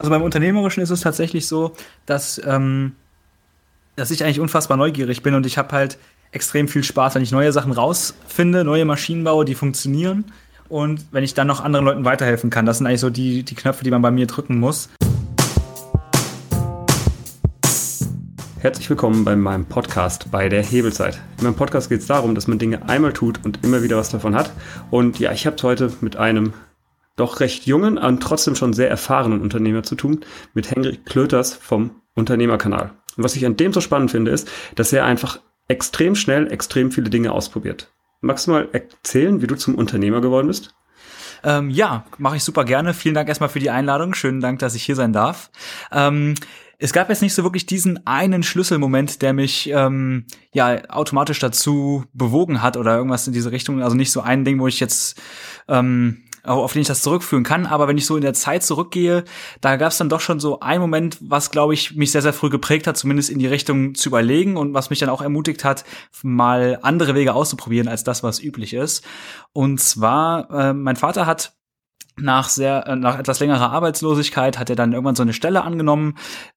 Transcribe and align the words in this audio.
Also 0.00 0.08
beim 0.08 0.22
Unternehmerischen 0.22 0.82
ist 0.82 0.88
es 0.88 1.02
tatsächlich 1.02 1.46
so, 1.46 1.72
dass, 2.06 2.40
ähm, 2.46 2.92
dass 3.96 4.10
ich 4.10 4.24
eigentlich 4.24 4.40
unfassbar 4.40 4.78
neugierig 4.78 5.22
bin 5.22 5.34
und 5.34 5.44
ich 5.44 5.58
habe 5.58 5.72
halt 5.72 5.98
extrem 6.32 6.68
viel 6.68 6.82
Spaß, 6.82 7.16
wenn 7.16 7.22
ich 7.22 7.32
neue 7.32 7.52
Sachen 7.52 7.70
rausfinde, 7.70 8.64
neue 8.64 8.86
Maschinen 8.86 9.24
baue, 9.24 9.44
die 9.44 9.54
funktionieren 9.54 10.24
und 10.70 11.04
wenn 11.12 11.22
ich 11.22 11.34
dann 11.34 11.46
noch 11.48 11.62
anderen 11.62 11.84
Leuten 11.84 12.06
weiterhelfen 12.06 12.48
kann. 12.48 12.64
Das 12.64 12.78
sind 12.78 12.86
eigentlich 12.86 13.00
so 13.00 13.10
die, 13.10 13.42
die 13.42 13.54
Knöpfe, 13.54 13.84
die 13.84 13.90
man 13.90 14.00
bei 14.00 14.10
mir 14.10 14.26
drücken 14.26 14.58
muss. 14.58 14.88
Herzlich 18.58 18.88
willkommen 18.88 19.26
bei 19.26 19.36
meinem 19.36 19.66
Podcast 19.66 20.30
bei 20.30 20.48
der 20.48 20.62
Hebelzeit. 20.62 21.20
In 21.36 21.44
meinem 21.44 21.56
Podcast 21.56 21.90
geht 21.90 22.00
es 22.00 22.06
darum, 22.06 22.34
dass 22.34 22.46
man 22.46 22.58
Dinge 22.58 22.88
einmal 22.88 23.12
tut 23.12 23.44
und 23.44 23.62
immer 23.64 23.82
wieder 23.82 23.98
was 23.98 24.08
davon 24.08 24.34
hat. 24.34 24.50
Und 24.90 25.18
ja, 25.18 25.32
ich 25.32 25.46
habe 25.46 25.56
es 25.56 25.62
heute 25.62 25.92
mit 26.00 26.16
einem 26.16 26.54
doch 27.20 27.40
recht 27.40 27.66
jungen 27.66 27.98
und 27.98 28.22
trotzdem 28.22 28.56
schon 28.56 28.72
sehr 28.72 28.90
erfahrenen 28.90 29.40
Unternehmer 29.40 29.82
zu 29.82 29.94
tun, 29.94 30.20
mit 30.54 30.70
Henrik 30.70 31.06
Klöters 31.06 31.54
vom 31.54 31.90
Unternehmerkanal. 32.14 32.92
Und 33.16 33.24
was 33.24 33.36
ich 33.36 33.46
an 33.46 33.56
dem 33.56 33.72
so 33.72 33.80
spannend 33.80 34.10
finde, 34.10 34.30
ist, 34.30 34.48
dass 34.74 34.92
er 34.92 35.04
einfach 35.04 35.40
extrem 35.68 36.16
schnell 36.16 36.50
extrem 36.52 36.90
viele 36.90 37.10
Dinge 37.10 37.32
ausprobiert. 37.32 37.92
Magst 38.20 38.46
du 38.46 38.50
mal 38.50 38.68
erzählen, 38.72 39.40
wie 39.40 39.46
du 39.46 39.54
zum 39.54 39.76
Unternehmer 39.76 40.20
geworden 40.20 40.48
bist? 40.48 40.74
Ähm, 41.42 41.70
ja, 41.70 42.04
mache 42.18 42.36
ich 42.36 42.44
super 42.44 42.64
gerne. 42.64 42.92
Vielen 42.92 43.14
Dank 43.14 43.28
erstmal 43.28 43.48
für 43.48 43.60
die 43.60 43.70
Einladung. 43.70 44.14
Schönen 44.14 44.40
Dank, 44.40 44.58
dass 44.58 44.74
ich 44.74 44.82
hier 44.82 44.96
sein 44.96 45.12
darf. 45.12 45.50
Ähm, 45.90 46.34
es 46.78 46.92
gab 46.92 47.10
jetzt 47.10 47.22
nicht 47.22 47.34
so 47.34 47.44
wirklich 47.44 47.66
diesen 47.66 48.06
einen 48.06 48.42
Schlüsselmoment, 48.42 49.22
der 49.22 49.32
mich 49.32 49.70
ähm, 49.70 50.26
ja 50.52 50.88
automatisch 50.88 51.38
dazu 51.38 52.04
bewogen 52.12 52.62
hat 52.62 52.76
oder 52.76 52.96
irgendwas 52.96 53.26
in 53.26 53.32
diese 53.32 53.52
Richtung. 53.52 53.82
Also 53.82 53.96
nicht 53.96 54.12
so 54.12 54.22
ein 54.22 54.44
Ding, 54.44 54.58
wo 54.58 54.66
ich 54.66 54.80
jetzt 54.80 55.20
ähm, 55.68 56.22
auf 56.58 56.72
den 56.72 56.82
ich 56.82 56.88
das 56.88 57.02
zurückführen 57.02 57.44
kann. 57.44 57.66
Aber 57.66 57.88
wenn 57.88 57.98
ich 57.98 58.06
so 58.06 58.16
in 58.16 58.22
der 58.22 58.34
Zeit 58.34 58.62
zurückgehe, 58.62 59.24
da 59.60 59.76
gab 59.76 59.92
es 59.92 59.98
dann 59.98 60.08
doch 60.08 60.20
schon 60.20 60.40
so 60.40 60.60
einen 60.60 60.80
Moment, 60.80 61.18
was, 61.20 61.50
glaube 61.50 61.74
ich, 61.74 61.96
mich 61.96 62.12
sehr, 62.12 62.22
sehr 62.22 62.32
früh 62.32 62.50
geprägt 62.50 62.86
hat, 62.86 62.96
zumindest 62.96 63.30
in 63.30 63.38
die 63.38 63.46
Richtung 63.46 63.94
zu 63.94 64.08
überlegen 64.08 64.56
und 64.56 64.74
was 64.74 64.90
mich 64.90 64.98
dann 64.98 65.08
auch 65.08 65.22
ermutigt 65.22 65.64
hat, 65.64 65.84
mal 66.22 66.78
andere 66.82 67.14
Wege 67.14 67.34
auszuprobieren 67.34 67.88
als 67.88 68.04
das, 68.04 68.22
was 68.22 68.42
üblich 68.42 68.74
ist. 68.74 69.04
Und 69.52 69.80
zwar, 69.80 70.50
äh, 70.50 70.72
mein 70.72 70.96
Vater 70.96 71.26
hat 71.26 71.52
nach 72.20 72.48
sehr 72.48 72.86
äh, 72.86 72.96
nach 72.96 73.18
etwas 73.18 73.40
längerer 73.40 73.70
Arbeitslosigkeit 73.72 74.58
hat 74.58 74.70
er 74.70 74.76
dann 74.76 74.92
irgendwann 74.92 75.16
so 75.16 75.22
eine 75.22 75.32
Stelle 75.32 75.62
angenommen 75.62 76.14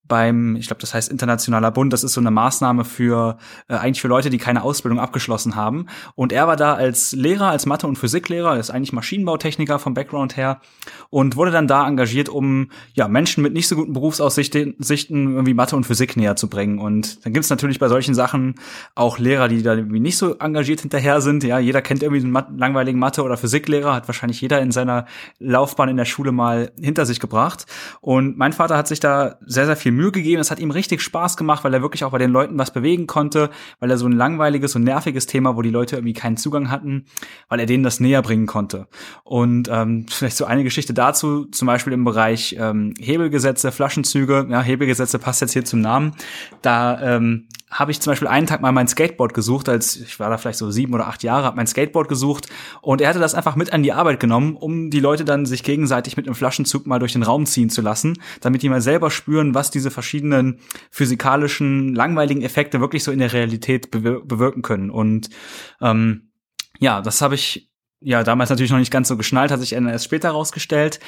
beim 0.07 0.55
ich 0.57 0.67
glaube 0.67 0.81
das 0.81 0.93
heißt 0.93 1.09
internationaler 1.11 1.71
Bund. 1.71 1.93
Das 1.93 2.03
ist 2.03 2.13
so 2.13 2.21
eine 2.21 2.31
Maßnahme 2.31 2.85
für 2.85 3.37
äh, 3.67 3.75
eigentlich 3.75 4.01
für 4.01 4.07
Leute 4.07 4.29
die 4.29 4.37
keine 4.37 4.63
Ausbildung 4.63 4.99
abgeschlossen 4.99 5.55
haben. 5.55 5.87
Und 6.15 6.33
er 6.33 6.47
war 6.47 6.55
da 6.55 6.73
als 6.73 7.13
Lehrer 7.13 7.47
als 7.47 7.65
Mathe 7.65 7.87
und 7.87 7.97
Physiklehrer 7.97 8.57
ist 8.57 8.69
eigentlich 8.69 8.93
Maschinenbautechniker 8.93 9.79
vom 9.79 9.93
Background 9.93 10.35
her 10.35 10.59
und 11.09 11.35
wurde 11.35 11.51
dann 11.51 11.67
da 11.67 11.87
engagiert 11.87 12.29
um 12.29 12.69
ja 12.93 13.07
Menschen 13.07 13.43
mit 13.43 13.53
nicht 13.53 13.67
so 13.67 13.75
guten 13.75 13.93
Berufsaussichten 13.93 14.75
irgendwie 14.79 15.53
Mathe 15.53 15.75
und 15.75 15.85
Physik 15.85 16.17
näher 16.17 16.35
zu 16.35 16.49
bringen. 16.49 16.79
Und 16.79 17.25
dann 17.25 17.33
gibt's 17.33 17.49
natürlich 17.49 17.79
bei 17.79 17.87
solchen 17.87 18.13
Sachen 18.13 18.55
auch 18.95 19.19
Lehrer 19.19 19.47
die 19.47 19.63
da 19.63 19.73
irgendwie 19.73 19.99
nicht 19.99 20.17
so 20.17 20.35
engagiert 20.37 20.81
hinterher 20.81 21.21
sind. 21.21 21.43
Ja 21.43 21.59
jeder 21.59 21.81
kennt 21.81 22.03
irgendwie 22.03 22.23
einen 22.23 22.57
langweiligen 22.59 22.99
Mathe 22.99 23.23
oder 23.23 23.37
Physiklehrer 23.37 23.93
hat 23.93 24.07
wahrscheinlich 24.07 24.41
jeder 24.41 24.61
in 24.61 24.71
seiner 24.71 25.05
Laufbahn 25.53 25.89
in 25.89 25.97
der 25.97 26.05
Schule 26.05 26.31
mal 26.31 26.71
hinter 26.79 27.05
sich 27.05 27.19
gebracht. 27.19 27.65
Und 28.01 28.37
mein 28.37 28.53
Vater 28.53 28.75
hat 28.75 28.87
sich 28.87 28.99
da 28.99 29.37
sehr, 29.45 29.65
sehr 29.65 29.77
viel 29.77 29.91
Mühe 29.91 30.11
gegeben. 30.11 30.41
Es 30.41 30.51
hat 30.51 30.59
ihm 30.59 30.71
richtig 30.71 31.01
Spaß 31.01 31.37
gemacht, 31.37 31.63
weil 31.63 31.73
er 31.73 31.81
wirklich 31.81 32.03
auch 32.03 32.11
bei 32.11 32.17
den 32.17 32.31
Leuten 32.31 32.57
was 32.57 32.73
bewegen 32.73 33.07
konnte, 33.07 33.49
weil 33.79 33.89
er 33.89 33.97
so 33.97 34.07
ein 34.07 34.11
langweiliges 34.11 34.75
und 34.75 34.83
nerviges 34.83 35.25
Thema, 35.25 35.55
wo 35.55 35.61
die 35.61 35.69
Leute 35.69 35.95
irgendwie 35.95 36.13
keinen 36.13 36.37
Zugang 36.37 36.69
hatten, 36.69 37.05
weil 37.47 37.59
er 37.59 37.65
denen 37.65 37.83
das 37.83 37.99
näher 37.99 38.21
bringen 38.21 38.47
konnte. 38.47 38.87
Und 39.23 39.69
ähm, 39.71 40.05
vielleicht 40.09 40.37
so 40.37 40.45
eine 40.45 40.63
Geschichte 40.63 40.93
dazu, 40.93 41.45
zum 41.45 41.67
Beispiel 41.67 41.93
im 41.93 42.03
Bereich 42.03 42.55
ähm, 42.59 42.93
Hebelgesetze, 42.99 43.71
Flaschenzüge. 43.71 44.47
Ja, 44.49 44.61
Hebelgesetze 44.61 45.19
passt 45.19 45.41
jetzt 45.41 45.53
hier 45.53 45.65
zum 45.65 45.81
Namen. 45.81 46.13
Da 46.61 47.15
ähm, 47.15 47.47
habe 47.73 47.91
ich 47.91 47.99
zum 47.99 48.11
Beispiel 48.11 48.27
einen 48.27 48.47
Tag 48.47 48.61
mal 48.61 48.71
mein 48.71 48.87
Skateboard 48.87 49.33
gesucht, 49.33 49.67
als 49.67 49.97
ich 49.97 50.19
war 50.19 50.29
da 50.29 50.37
vielleicht 50.37 50.59
so 50.59 50.69
sieben 50.71 50.93
oder 50.93 51.07
acht 51.07 51.23
Jahre, 51.23 51.45
habe 51.45 51.57
mein 51.57 51.67
Skateboard 51.67 52.07
gesucht 52.07 52.47
und 52.81 53.01
er 53.01 53.09
hatte 53.09 53.19
das 53.19 53.33
einfach 53.33 53.55
mit 53.55 53.73
an 53.73 53.83
die 53.83 53.91
Arbeit 53.91 54.19
genommen, 54.19 54.55
um 54.55 54.89
die 54.89 54.99
Leute 54.99 55.25
dann 55.25 55.42
sich 55.45 55.63
gegenseitig 55.63 56.17
mit 56.17 56.27
einem 56.27 56.35
Flaschenzug 56.35 56.85
mal 56.87 56.99
durch 56.99 57.13
den 57.13 57.23
Raum 57.23 57.45
ziehen 57.45 57.69
zu 57.69 57.81
lassen, 57.81 58.17
damit 58.41 58.61
die 58.61 58.69
mal 58.69 58.81
selber 58.81 59.11
spüren, 59.11 59.53
was 59.53 59.71
diese 59.71 59.91
verschiedenen 59.91 60.59
physikalischen, 60.91 61.95
langweiligen 61.95 62.41
Effekte 62.41 62.79
wirklich 62.79 63.03
so 63.03 63.11
in 63.11 63.19
der 63.19 63.33
Realität 63.33 63.91
bewirken 63.91 64.61
können. 64.61 64.89
Und 64.89 65.29
ähm, 65.81 66.31
ja, 66.79 67.01
das 67.01 67.21
habe 67.21 67.35
ich 67.35 67.69
ja 68.03 68.23
damals 68.23 68.49
natürlich 68.49 68.71
noch 68.71 68.79
nicht 68.79 68.91
ganz 68.91 69.07
so 69.07 69.17
geschnallt, 69.17 69.51
hat 69.51 69.59
sich 69.59 69.73
erst 69.73 70.05
später 70.05 70.31
rausgestellt. 70.31 70.99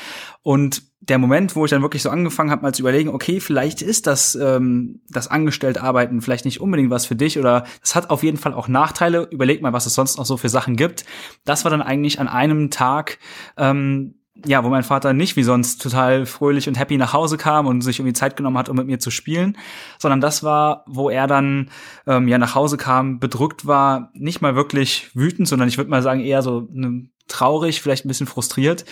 Und 0.42 0.84
der 1.02 1.18
Moment, 1.18 1.56
wo 1.56 1.66
ich 1.66 1.72
dann 1.72 1.82
wirklich 1.82 2.02
so 2.02 2.10
angefangen 2.10 2.52
habe, 2.52 2.64
mal 2.64 2.74
zu 2.74 2.82
überlegen, 2.82 3.10
okay, 3.10 3.40
vielleicht 3.40 3.82
ist 3.82 4.08
das 4.08 4.36
ähm, 4.36 5.02
das 5.10 5.28
Angestellt-Arbeiten 5.28 6.22
vielleicht 6.22 6.46
nicht 6.46 6.62
unbedingt 6.62 6.90
was 6.90 7.06
für 7.06 7.16
dich 7.16 7.38
oder 7.38 7.66
es 7.84 7.96
hat 7.96 8.10
auf 8.10 8.24
jeden 8.24 8.38
Fall 8.38 8.54
auch 8.54 8.68
Nachteile. 8.68 9.28
Überleg 9.30 9.62
mal, 9.62 9.74
was 9.74 9.86
es 9.86 9.94
sonst 9.94 10.18
noch 10.18 10.26
so 10.26 10.38
für 10.38 10.50
Sachen 10.50 10.76
gibt. 10.76 11.06
Das 11.44 11.64
war 11.64 11.72
dann 11.72 11.82
eigentlich 11.82 12.20
an 12.20 12.28
einem 12.28 12.72
Tag 12.72 13.20
ähm, 13.58 14.16
ja, 14.44 14.64
wo 14.64 14.70
mein 14.70 14.84
Vater 14.84 15.14
nicht 15.14 15.38
wie 15.38 15.44
sonst 15.44 15.82
total 15.82 16.26
fröhlich 16.26 16.68
und 16.68 16.78
happy 16.78 16.98
nach 16.98 17.14
Hause 17.14 17.38
kam 17.38 17.68
und 17.68 17.82
sich 17.82 18.00
irgendwie 18.00 18.14
Zeit 18.14 18.36
genommen 18.36 18.58
hat, 18.58 18.68
um 18.68 18.76
mit 18.76 18.88
mir 18.88 19.00
zu 19.00 19.10
spielen, 19.10 19.58
sondern 19.98 20.20
das 20.20 20.44
war, 20.44 20.84
wo 20.88 21.10
er 21.10 21.28
dann 21.28 21.70
ähm, 22.06 22.28
ja 22.28 22.38
nach 22.38 22.54
Hause 22.56 22.78
kam, 22.78 23.20
bedrückt 23.20 23.66
war, 23.66 24.12
nicht 24.14 24.42
mal 24.42 24.56
wirklich 24.56 25.10
wütend, 25.14 25.48
sondern 25.48 25.70
ich 25.70 25.78
würde 25.78 25.90
mal 25.90 26.02
sagen 26.02 26.20
eher 26.20 26.42
so 26.42 26.68
eine 26.76 27.08
traurig, 27.28 27.82
vielleicht 27.82 28.06
ein 28.06 28.08
bisschen 28.08 28.28
frustriert, 28.28 28.86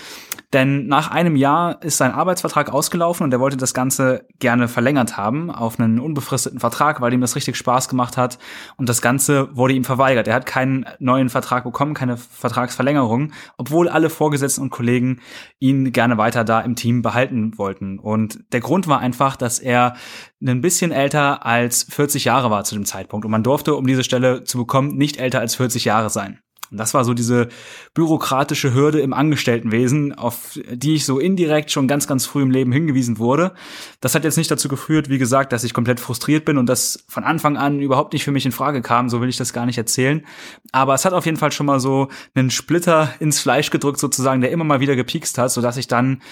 denn 0.54 0.88
nach 0.88 1.10
einem 1.10 1.36
Jahr 1.36 1.82
ist 1.82 1.98
sein 1.98 2.12
Arbeitsvertrag 2.12 2.72
ausgelaufen 2.72 3.24
und 3.24 3.34
er 3.34 3.40
wollte 3.40 3.58
das 3.58 3.74
Ganze 3.74 4.26
gerne 4.40 4.68
verlängert 4.68 5.18
haben 5.18 5.50
auf 5.50 5.80
einen 5.80 6.00
unbefristeten 6.00 6.60
Vertrag, 6.60 7.02
weil 7.02 7.14
ihm 7.14 7.22
das 7.22 7.36
richtig 7.36 7.58
Spaß 7.58 7.90
gemacht 7.90 8.18
hat 8.18 8.38
und 8.78 8.88
das 8.88 9.02
Ganze 9.02 9.56
wurde 9.56 9.74
ihm 9.74 9.84
verweigert. 9.84 10.28
Er 10.28 10.36
hat 10.36 10.46
keinen 10.46 10.86
neuen 11.00 11.30
Vertrag 11.30 11.64
bekommen, 11.64 11.94
keine 11.94 12.18
Vertragsverlängerung, 12.18 13.34
obwohl 13.58 13.90
alle 13.90 14.10
Vorgesetzten 14.10 14.62
und 14.62 14.70
Kollegen 14.70 15.22
ihn 15.60 15.92
gerne 15.92 16.18
weiter 16.18 16.44
da 16.44 16.62
im 16.62 16.76
Team 16.76 17.02
behalten 17.02 17.58
wollten. 17.58 17.98
Und 17.98 18.40
der 18.54 18.60
Grund 18.60 18.88
war 18.88 19.00
einfach, 19.00 19.36
dass 19.36 19.60
er 19.60 19.96
ein 20.42 20.62
bisschen 20.62 20.92
älter 20.92 21.46
als 21.46 21.84
40 21.90 22.26
Jahre 22.26 22.52
war 22.52 22.64
zu 22.64 22.76
dem 22.76 22.86
Zeitpunkt 22.86 23.26
und 23.26 23.32
man 23.32 23.44
durfte, 23.44 23.76
um 23.76 23.88
diese 23.88 24.04
Stelle 24.04 24.44
zu 24.44 24.58
bekommen, 24.60 24.98
nicht 24.98 25.18
älter 25.18 25.40
als 25.40 25.56
40 25.56 25.86
Jahre 25.86 26.10
sein. 26.10 26.43
Und 26.74 26.80
das 26.80 26.96
war 26.96 27.06
so 27.06 27.14
diese 27.14 27.50
bürokratische 27.94 28.74
Hürde 28.74 29.00
im 29.00 29.14
Angestelltenwesen, 29.14 30.14
auf 30.14 30.60
die 30.72 30.96
ich 30.96 31.06
so 31.06 31.20
indirekt 31.20 31.70
schon 31.70 31.88
ganz, 31.88 32.08
ganz 32.08 32.26
früh 32.26 32.42
im 32.42 32.50
Leben 32.50 32.72
hingewiesen 32.72 33.20
wurde. 33.20 33.54
Das 34.02 34.16
hat 34.16 34.24
jetzt 34.24 34.38
nicht 34.38 34.50
dazu 34.50 34.68
geführt, 34.68 35.08
wie 35.08 35.20
gesagt, 35.20 35.54
dass 35.54 35.64
ich 35.64 35.76
komplett 35.76 36.00
frustriert 36.00 36.46
bin 36.46 36.58
und 36.58 36.68
das 36.68 37.06
von 37.08 37.24
Anfang 37.24 37.58
an 37.58 37.80
überhaupt 37.80 38.14
nicht 38.14 38.24
für 38.24 38.32
mich 38.32 38.48
in 38.48 38.52
Frage 38.52 38.82
kam. 38.82 39.08
So 39.08 39.22
will 39.22 39.30
ich 39.30 39.38
das 39.38 39.54
gar 39.54 39.68
nicht 39.68 39.78
erzählen. 39.78 40.26
Aber 40.72 40.96
es 40.96 41.06
hat 41.06 41.14
auf 41.14 41.26
jeden 41.26 41.38
Fall 41.38 41.52
schon 41.52 41.68
mal 41.68 41.80
so 41.80 42.08
einen 42.34 42.50
Splitter 42.50 43.14
ins 43.20 43.40
Fleisch 43.40 43.70
gedrückt 43.70 44.00
sozusagen, 44.00 44.42
der 44.42 44.50
immer 44.50 44.64
mal 44.64 44.80
wieder 44.80 44.96
gepiekst 44.96 45.38
hat, 45.38 45.52
sodass 45.52 45.78
ich 45.78 45.88
dann 45.88 46.24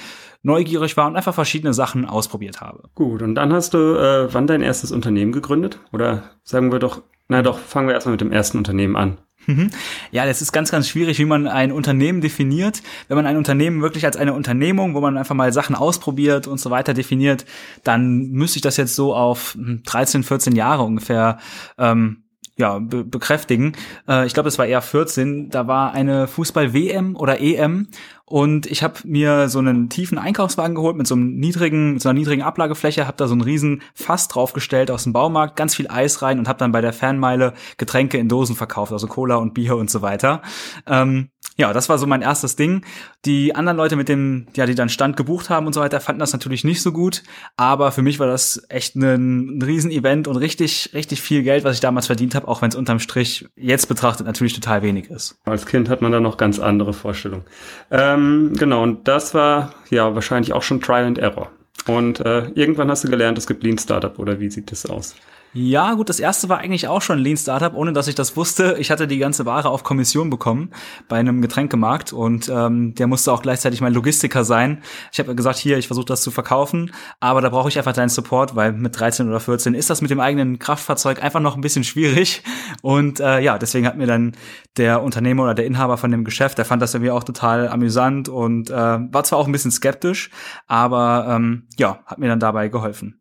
neugierig 0.42 0.98
war 0.98 1.06
und 1.06 1.16
einfach 1.18 1.36
verschiedene 1.36 1.76
Sachen 1.76 2.06
ausprobiert 2.06 2.62
habe. 2.62 2.90
Gut, 2.96 3.22
und 3.22 3.36
dann 3.36 3.54
hast 3.54 3.76
du 3.76 3.78
äh, 3.78 4.34
wann 4.34 4.48
dein 4.48 4.64
erstes 4.64 4.92
Unternehmen 4.92 5.34
gegründet? 5.34 5.80
Oder 5.94 6.32
sagen 6.44 6.72
wir 6.72 6.80
doch, 6.80 7.04
na 7.28 7.44
doch, 7.44 7.60
fangen 7.60 7.88
wir 7.88 7.94
erstmal 7.94 8.14
mit 8.14 8.22
dem 8.22 8.32
ersten 8.32 8.58
Unternehmen 8.58 8.96
an. 8.96 9.20
Mhm. 9.48 9.70
Ja, 10.12 10.26
das 10.26 10.42
ist 10.42 10.52
ganz, 10.52 10.72
ganz 10.72 10.88
schwierig, 10.88 11.20
wie 11.20 11.26
man 11.26 11.48
ein 11.48 11.72
Unternehmen 11.72 12.22
definiert. 12.22 12.82
Wenn 13.08 13.18
man 13.18 13.26
ein 13.26 13.38
Unternehmen 13.38 13.82
wirklich 13.82 14.06
als 14.06 14.18
eine 14.18 14.34
Unternehmung, 14.34 14.94
wo 14.94 15.02
man 15.02 15.18
einfach 15.18 15.36
mal 15.36 15.52
Sachen 15.52 15.76
ausprobiert 15.76 16.48
und 16.48 16.60
so 16.60 16.70
weiter 16.70 16.94
definiert, 16.94 17.46
dann 17.84 18.30
müsste 18.32 18.58
ich 18.58 18.62
das 18.62 18.78
jetzt 18.78 18.96
so 18.96 19.16
auf 19.16 19.58
13, 19.58 20.22
hm, 20.22 20.28
14 20.28 20.56
Jahre 20.56 20.84
ungefähr 20.84 21.40
ähm, 21.78 22.24
ja, 22.58 22.80
be 22.80 23.04
bekräftigen. 23.04 23.74
Äh, 24.08 24.26
ich 24.26 24.34
glaube, 24.34 24.50
es 24.50 24.60
war 24.60 24.66
eher 24.66 24.82
14. 24.82 25.50
Da 25.50 25.68
war 25.68 25.94
eine 25.94 26.28
Fußball-WM 26.28 27.16
oder 27.16 27.42
EM 27.42 27.88
und 28.32 28.66
ich 28.66 28.82
habe 28.82 28.96
mir 29.04 29.50
so 29.50 29.60
einen 29.60 29.90
tiefen 29.90 30.18
Einkaufswagen 30.18 30.74
geholt 30.74 30.96
mit 30.96 31.06
so 31.06 31.16
einem 31.16 31.36
niedrigen, 31.36 31.94
mit 31.94 32.02
so 32.02 32.08
einer 32.08 32.18
niedrigen 32.18 32.44
Ablagefläche, 32.44 33.06
habe 33.06 33.18
da 33.18 33.28
so 33.28 33.34
einen 33.34 33.42
riesen 33.42 33.82
Fass 33.94 34.30
draufgestellt 34.30 34.90
aus 34.90 35.04
dem 35.04 35.12
Baumarkt, 35.12 35.58
ganz 35.58 35.76
viel 35.76 35.90
Eis 35.90 36.22
rein 36.22 36.40
und 36.40 36.48
habe 36.48 36.58
dann 36.58 36.72
bei 36.72 36.80
der 36.80 36.94
Fanmeile 36.94 37.54
Getränke 37.78 38.18
in 38.18 38.30
Dosen 38.30 38.56
verkauft, 38.56 38.94
also 38.94 39.08
Cola 39.08 39.36
und 39.36 39.54
Bier 39.54 39.76
und 39.76 39.90
so 39.92 40.02
weiter. 40.02 40.42
Ähm, 40.88 41.30
ja, 41.58 41.74
das 41.74 41.90
war 41.90 41.98
so 41.98 42.08
mein 42.08 42.22
erstes 42.22 42.56
Ding. 42.56 42.84
Die 43.26 43.56
anderen 43.56 43.78
Leute 43.78 43.96
mit 43.96 44.10
dem, 44.10 44.48
ja, 44.56 44.66
die 44.66 44.76
dann 44.76 44.90
Stand 44.90 45.18
gebucht 45.18 45.50
haben 45.50 45.68
und 45.68 45.74
so 45.74 45.82
weiter, 45.82 46.00
fanden 46.00 46.20
das 46.20 46.34
natürlich 46.34 46.64
nicht 46.64 46.82
so 46.82 46.92
gut. 46.92 47.24
Aber 47.58 47.92
für 47.92 48.02
mich 48.02 48.20
war 48.20 48.28
das 48.28 48.64
echt 48.70 48.96
ein, 48.96 49.58
ein 49.58 49.62
Riesen-Event 49.62 50.28
und 50.28 50.38
richtig, 50.38 50.92
richtig 50.94 51.22
viel 51.22 51.44
Geld, 51.44 51.64
was 51.64 51.76
ich 51.76 51.82
damals 51.82 52.08
verdient 52.08 52.36
habe, 52.36 52.48
auch 52.48 52.62
wenn 52.62 52.70
es 52.70 52.76
unterm 52.76 53.00
Strich 53.00 53.48
jetzt 53.56 53.88
betrachtet 53.88 54.26
natürlich 54.26 54.54
total 54.54 54.82
wenig 54.82 55.10
ist. 55.10 55.38
Als 55.46 55.66
Kind 55.66 55.90
hat 55.90 56.02
man 56.02 56.12
da 56.12 56.20
noch 56.20 56.38
ganz 56.38 56.60
andere 56.60 56.94
Vorstellungen. 56.94 57.44
Ähm, 57.92 58.54
genau, 58.58 58.84
und 58.84 59.08
das 59.08 59.34
war 59.34 59.74
ja 59.90 60.16
wahrscheinlich 60.16 60.54
auch 60.54 60.64
schon 60.64 60.82
Trial 60.82 61.06
and 61.06 61.18
Error. 61.18 61.52
Und 61.88 62.20
äh, 62.22 62.50
irgendwann 62.56 62.90
hast 62.90 63.04
du 63.04 63.10
gelernt, 63.10 63.38
es 63.38 63.48
gibt 63.48 63.64
Lean 63.64 63.78
Startup 63.78 64.18
oder 64.20 64.40
wie 64.40 64.50
sieht 64.50 64.72
das 64.72 64.86
aus? 64.86 65.16
Ja, 65.54 65.96
gut, 65.96 66.08
das 66.08 66.22
erste 66.22 66.48
war 66.48 66.60
eigentlich 66.60 66.88
auch 66.88 67.02
schon 67.02 67.20
Lean 67.20 67.36
Startup, 67.36 67.74
ohne 67.74 67.92
dass 67.92 68.08
ich 68.08 68.16
das 68.16 68.38
wusste. 68.38 68.78
Ich 68.80 68.90
hatte 68.90 69.06
die 69.06 69.18
ganze 69.18 69.46
Ware 69.46 69.68
auf 69.70 69.84
Kommission 69.84 70.30
bekommen 70.30 70.72
bei 71.10 71.18
einem 71.18 71.42
Getränkemarkt 71.42 72.14
und 72.14 72.48
ähm, 72.48 72.96
der 72.96 73.08
musste 73.08 73.34
auch 73.34 73.42
gleichzeitig 73.42 73.82
mein 73.82 73.94
Logistiker 73.94 74.46
sein. 74.46 74.82
Ich 75.12 75.20
habe 75.20 75.36
gesagt, 75.36 75.58
hier, 75.58 75.78
ich 75.78 75.88
versuche 75.88 76.06
das 76.06 76.22
zu 76.22 76.32
verkaufen, 76.32 76.94
aber 77.20 77.42
da 77.42 77.50
brauche 77.50 77.68
ich 77.68 77.78
einfach 77.78 77.92
deinen 77.92 78.08
Support, 78.08 78.56
weil 78.56 78.72
mit 78.72 78.98
13 78.98 79.28
oder 79.28 79.42
14 79.42 79.74
ist 79.74 79.90
das 79.90 80.02
mit 80.02 80.10
dem 80.10 80.22
eigenen 80.22 80.58
Kraftfahrzeug 80.58 81.22
einfach 81.22 81.42
noch 81.42 81.56
ein 81.56 81.62
bisschen 81.62 81.84
schwierig. 81.84 82.44
Und 82.82 83.20
äh, 83.20 83.42
ja, 83.42 83.58
deswegen 83.58 83.86
hat 83.88 83.98
mir 83.98 84.08
dann 84.08 84.38
der 84.78 85.04
Unternehmer 85.04 85.44
oder 85.44 85.54
der 85.54 85.66
Inhaber 85.66 85.98
von 85.98 86.12
dem 86.12 86.24
Geschäft, 86.24 86.60
der 86.60 86.66
fand 86.66 86.82
das 86.82 86.94
irgendwie 86.94 87.12
auch 87.12 87.26
total 87.26 87.68
amüsant 87.68 88.30
und 88.30 88.70
äh, 88.70 88.74
war 88.74 89.26
zwar 89.26 89.40
auch 89.40 89.48
ein 89.48 89.52
bisschen 89.52 89.72
skeptisch, 89.72 90.30
aber 90.68 91.26
ähm, 91.28 91.68
ja, 91.78 92.00
hat 92.06 92.20
mir 92.20 92.30
dann 92.30 92.40
dabei 92.40 92.70
geholfen. 92.70 93.21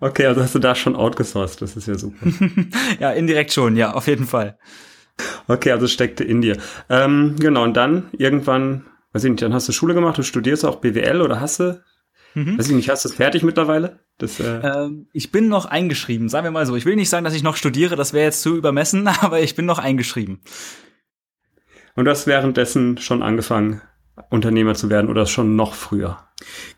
Okay, 0.00 0.26
also 0.26 0.42
hast 0.42 0.54
du 0.54 0.60
da 0.60 0.74
schon 0.74 0.94
outgesourced, 0.94 1.60
das 1.60 1.76
ist 1.76 1.88
ja 1.88 1.98
super. 1.98 2.26
ja, 3.00 3.10
indirekt 3.12 3.52
schon, 3.52 3.76
ja, 3.76 3.92
auf 3.92 4.06
jeden 4.06 4.26
Fall. 4.26 4.58
Okay, 5.48 5.72
also 5.72 5.88
steckte 5.88 6.22
in 6.22 6.40
dir. 6.40 6.56
Ähm, 6.88 7.34
genau, 7.38 7.64
und 7.64 7.76
dann 7.76 8.08
irgendwann, 8.12 8.86
weiß 9.12 9.24
ich 9.24 9.30
nicht, 9.30 9.42
dann 9.42 9.54
hast 9.54 9.68
du 9.68 9.72
Schule 9.72 9.94
gemacht, 9.94 10.16
du 10.16 10.22
studierst 10.22 10.64
auch 10.64 10.76
BWL 10.76 11.20
oder 11.20 11.40
hast 11.40 11.58
du? 11.58 11.82
Mhm. 12.34 12.58
Weiß 12.58 12.68
ich 12.68 12.76
nicht, 12.76 12.88
hast 12.88 13.04
du 13.04 13.08
es 13.08 13.14
fertig 13.16 13.42
mittlerweile? 13.42 13.98
Das, 14.18 14.38
äh 14.38 14.60
ähm, 14.60 15.08
ich 15.12 15.32
bin 15.32 15.48
noch 15.48 15.66
eingeschrieben, 15.66 16.28
sagen 16.28 16.44
wir 16.44 16.50
mal 16.52 16.66
so. 16.66 16.76
Ich 16.76 16.84
will 16.84 16.94
nicht 16.94 17.08
sagen, 17.08 17.24
dass 17.24 17.34
ich 17.34 17.42
noch 17.42 17.56
studiere, 17.56 17.96
das 17.96 18.12
wäre 18.12 18.26
jetzt 18.26 18.42
zu 18.42 18.56
übermessen, 18.56 19.08
aber 19.20 19.40
ich 19.40 19.56
bin 19.56 19.66
noch 19.66 19.80
eingeschrieben. 19.80 20.40
Und 21.96 22.04
du 22.04 22.10
hast 22.12 22.28
währenddessen 22.28 22.98
schon 22.98 23.24
angefangen, 23.24 23.80
Unternehmer 24.30 24.74
zu 24.74 24.90
werden 24.90 25.10
oder 25.10 25.26
schon 25.26 25.56
noch 25.56 25.74
früher? 25.74 26.27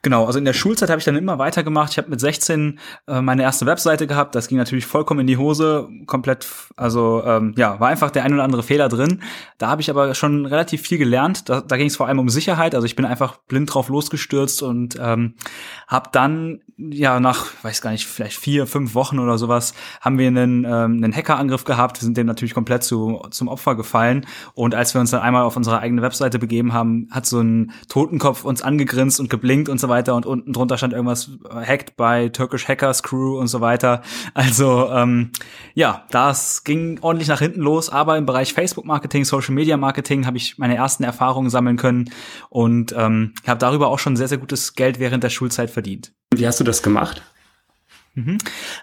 Genau, 0.02 0.24
also 0.24 0.38
in 0.38 0.46
der 0.46 0.54
Schulzeit 0.54 0.88
habe 0.88 0.98
ich 0.98 1.04
dann 1.04 1.16
immer 1.16 1.38
weitergemacht. 1.38 1.92
Ich 1.92 1.98
habe 1.98 2.08
mit 2.08 2.20
16 2.20 2.78
äh, 3.06 3.20
meine 3.20 3.42
erste 3.42 3.66
Webseite 3.66 4.06
gehabt. 4.06 4.34
Das 4.34 4.48
ging 4.48 4.56
natürlich 4.56 4.86
vollkommen 4.86 5.20
in 5.20 5.26
die 5.26 5.36
Hose, 5.36 5.88
komplett, 6.06 6.46
also 6.76 7.22
ähm, 7.24 7.54
ja, 7.58 7.78
war 7.78 7.88
einfach 7.88 8.10
der 8.10 8.24
ein 8.24 8.32
oder 8.32 8.44
andere 8.44 8.62
Fehler 8.62 8.88
drin. 8.88 9.22
Da 9.58 9.68
habe 9.68 9.82
ich 9.82 9.90
aber 9.90 10.14
schon 10.14 10.46
relativ 10.46 10.80
viel 10.80 10.96
gelernt. 10.96 11.48
Da, 11.48 11.60
da 11.60 11.76
ging 11.76 11.88
es 11.88 11.96
vor 11.96 12.06
allem 12.06 12.18
um 12.18 12.30
Sicherheit. 12.30 12.74
Also 12.74 12.86
ich 12.86 12.96
bin 12.96 13.04
einfach 13.04 13.36
blind 13.48 13.72
drauf 13.72 13.88
losgestürzt 13.88 14.62
und 14.62 14.98
ähm, 15.00 15.34
habe 15.86 16.08
dann 16.12 16.60
ja 16.78 17.20
nach, 17.20 17.46
weiß 17.62 17.82
gar 17.82 17.90
nicht, 17.90 18.06
vielleicht 18.06 18.38
vier, 18.38 18.66
fünf 18.66 18.94
Wochen 18.94 19.18
oder 19.18 19.36
sowas, 19.36 19.74
haben 20.00 20.16
wir 20.16 20.28
einen, 20.28 20.64
ähm, 20.64 21.02
einen 21.02 21.14
Hackerangriff 21.14 21.64
gehabt. 21.64 22.00
Wir 22.00 22.04
sind 22.04 22.16
dem 22.16 22.26
natürlich 22.26 22.54
komplett 22.54 22.84
zu, 22.84 23.20
zum 23.30 23.48
Opfer 23.48 23.74
gefallen. 23.74 24.26
Und 24.54 24.74
als 24.74 24.94
wir 24.94 25.02
uns 25.02 25.10
dann 25.10 25.20
einmal 25.20 25.42
auf 25.42 25.56
unsere 25.56 25.80
eigene 25.80 26.00
Webseite 26.00 26.38
begeben 26.38 26.72
haben, 26.72 27.08
hat 27.10 27.26
so 27.26 27.40
ein 27.40 27.72
Totenkopf 27.88 28.44
uns 28.44 28.62
angegrinst 28.62 29.20
und 29.20 29.28
geblinkt 29.28 29.49
Link 29.50 29.68
und 29.68 29.80
so 29.80 29.88
weiter 29.88 30.14
und 30.14 30.26
unten 30.26 30.52
drunter 30.52 30.78
stand 30.78 30.92
irgendwas 30.92 31.30
hacked 31.52 31.96
by 31.96 32.30
Turkish 32.32 32.68
Hackers 32.68 33.02
Crew 33.02 33.38
und 33.38 33.48
so 33.48 33.60
weiter. 33.60 34.02
Also 34.32 34.88
ähm, 34.90 35.30
ja, 35.74 36.04
das 36.10 36.62
ging 36.62 36.98
ordentlich 37.00 37.28
nach 37.28 37.40
hinten 37.40 37.60
los, 37.60 37.90
aber 37.90 38.16
im 38.16 38.26
Bereich 38.26 38.54
Facebook 38.54 38.84
Marketing, 38.84 39.24
Social 39.24 39.54
Media 39.54 39.76
Marketing 39.76 40.26
habe 40.26 40.36
ich 40.36 40.56
meine 40.58 40.76
ersten 40.76 41.02
Erfahrungen 41.02 41.50
sammeln 41.50 41.76
können 41.76 42.10
und 42.48 42.94
ähm, 42.96 43.34
habe 43.46 43.58
darüber 43.58 43.88
auch 43.88 43.98
schon 43.98 44.16
sehr, 44.16 44.28
sehr 44.28 44.38
gutes 44.38 44.74
Geld 44.74 45.00
während 45.00 45.24
der 45.24 45.30
Schulzeit 45.30 45.70
verdient. 45.70 46.12
Wie 46.32 46.46
hast 46.46 46.60
du 46.60 46.64
das 46.64 46.82
gemacht? 46.82 47.22
Mhm. 48.14 48.38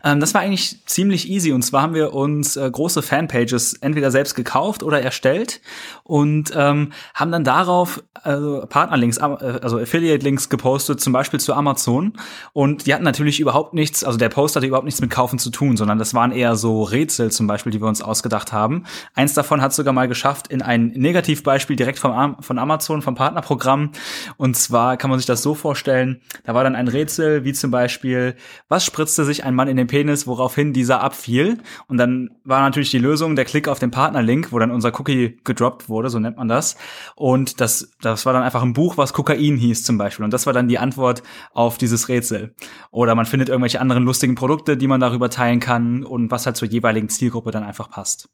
Ähm, 0.06 0.20
das 0.22 0.34
war 0.34 0.42
eigentlich 0.42 0.86
ziemlich 0.86 1.30
easy. 1.30 1.52
Und 1.52 1.62
zwar 1.62 1.82
haben 1.82 1.94
wir 1.94 2.14
uns 2.14 2.56
äh, 2.56 2.70
große 2.70 3.02
Fanpages 3.02 3.74
entweder 3.74 4.10
selbst 4.10 4.36
gekauft 4.36 4.84
oder 4.84 5.02
erstellt 5.02 5.62
und 6.04 6.54
ähm, 6.56 6.94
haben 7.14 7.32
dann 7.32 7.44
darauf 7.44 8.02
also 8.24 8.66
Partnerlinks, 8.68 9.18
äh, 9.18 9.22
also 9.22 9.80
Affiliate-Links 9.80 10.48
gepostet, 10.50 11.02
zum 11.02 11.12
Beispiel 11.12 11.42
zu 11.42 11.54
Amazon. 11.54 12.14
Und 12.54 12.88
die 12.88 12.94
hatten 12.94 13.04
natürlich 13.04 13.42
überhaupt 13.42 13.74
nichts, 13.74 14.04
also 14.04 14.18
der 14.18 14.30
Post 14.30 14.56
hatte 14.56 14.66
überhaupt 14.66 14.86
nichts 14.86 15.02
mit 15.02 15.10
Kaufen 15.10 15.40
zu 15.40 15.50
tun, 15.50 15.76
sondern 15.76 16.00
das 16.00 16.14
waren 16.14 16.32
eher 16.32 16.56
so 16.56 16.84
Rätsel 16.84 17.30
zum 17.32 17.48
Beispiel, 17.48 17.72
die 17.74 17.82
wir 17.82 17.88
uns 17.88 18.02
ausgedacht 18.02 18.54
haben. 18.54 18.86
Eins 19.14 19.34
davon 19.34 19.62
hat 19.62 19.74
sogar 19.74 19.94
mal 19.94 20.08
geschafft 20.08 20.48
in 20.48 20.62
ein 20.62 20.88
Negativbeispiel 20.88 21.76
direkt 21.76 22.00
vom, 22.00 22.38
von 22.40 22.60
Amazon, 22.60 23.02
vom 23.02 23.16
Partnerprogramm. 23.16 23.92
Und 24.38 24.56
zwar 24.56 24.96
kann 24.96 25.10
man 25.10 25.20
sich 25.20 25.26
das 25.26 25.42
so 25.42 25.54
vorstellen, 25.54 26.22
da 26.46 26.54
war 26.54 26.64
dann 26.64 26.76
ein 26.76 26.88
Rätsel, 26.88 27.44
wie 27.44 27.54
zum 27.54 27.72
Beispiel, 27.72 28.36
was 28.70 28.86
spritzt 28.86 29.17
spritzte 29.18 29.26
sich 29.26 29.44
ein 29.46 29.56
Mann 29.56 29.68
in 29.68 29.78
den 29.78 29.88
Penis, 29.88 30.28
woraufhin 30.28 30.74
dieser 30.74 31.02
abfiel. 31.02 31.58
Und 31.88 31.98
dann 31.98 32.30
war 32.44 32.62
natürlich 32.62 32.92
die 32.92 33.00
Lösung 33.00 33.36
der 33.36 33.46
Klick 33.46 33.68
auf 33.68 33.80
den 33.80 33.90
Partnerlink, 33.90 34.52
wo 34.52 34.60
dann 34.60 34.70
unser 34.70 34.98
Cookie 35.00 35.40
gedroppt 35.44 35.90
wurde, 35.90 36.12
so 36.12 36.20
nennt 36.20 36.38
man 36.38 36.48
das. 36.48 36.78
Und 37.16 37.60
das, 37.60 37.92
das 38.00 38.28
war 38.28 38.34
dann 38.34 38.44
einfach 38.44 38.62
ein 38.62 38.74
Buch, 38.74 38.96
was 38.98 39.14
Kokain 39.14 39.58
hieß 39.58 39.84
zum 39.84 39.98
Beispiel. 39.98 40.24
Und 40.24 40.34
das 40.34 40.46
war 40.46 40.54
dann 40.54 40.68
die 40.68 40.78
Antwort 40.78 41.24
auf 41.54 41.80
dieses 41.80 42.10
Rätsel. 42.10 42.54
Oder 42.92 43.16
man 43.16 43.26
findet 43.26 43.50
irgendwelche 43.50 43.82
anderen 43.82 44.04
lustigen 44.04 44.36
Produkte, 44.36 44.78
die 44.78 44.88
man 44.88 45.00
darüber 45.00 45.32
teilen 45.32 45.60
kann 45.60 46.04
und 46.04 46.30
was 46.30 46.46
halt 46.46 46.58
zur 46.58 46.68
jeweiligen 46.68 47.10
Zielgruppe 47.10 47.50
dann 47.50 47.64
einfach 47.64 47.90
passt. 47.90 48.30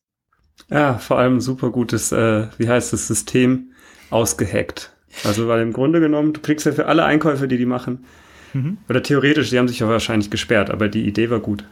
Ja, 0.69 0.95
vor 0.95 1.18
allem 1.18 1.39
super 1.39 1.69
gutes, 1.69 2.12
äh, 2.12 2.47
wie 2.57 2.68
heißt 2.68 2.91
das, 2.91 3.07
System 3.07 3.71
ausgehackt. 4.09 4.91
Also, 5.24 5.47
weil 5.47 5.62
im 5.62 5.71
Grunde 5.71 6.01
genommen, 6.01 6.33
du 6.33 6.41
kriegst 6.41 6.65
ja 6.65 6.74
für 6.74 6.88
alle 6.88 7.06
Einkäufe, 7.06 7.47
die 7.47 7.57
die 7.57 7.65
machen, 7.65 8.03
Mhm. 8.53 8.77
Oder 8.88 9.03
theoretisch, 9.03 9.50
die 9.50 9.59
haben 9.59 9.67
sich 9.67 9.79
ja 9.79 9.89
wahrscheinlich 9.89 10.29
gesperrt, 10.29 10.69
aber 10.69 10.88
die 10.88 11.05
Idee 11.07 11.29
war 11.29 11.39
gut. 11.39 11.63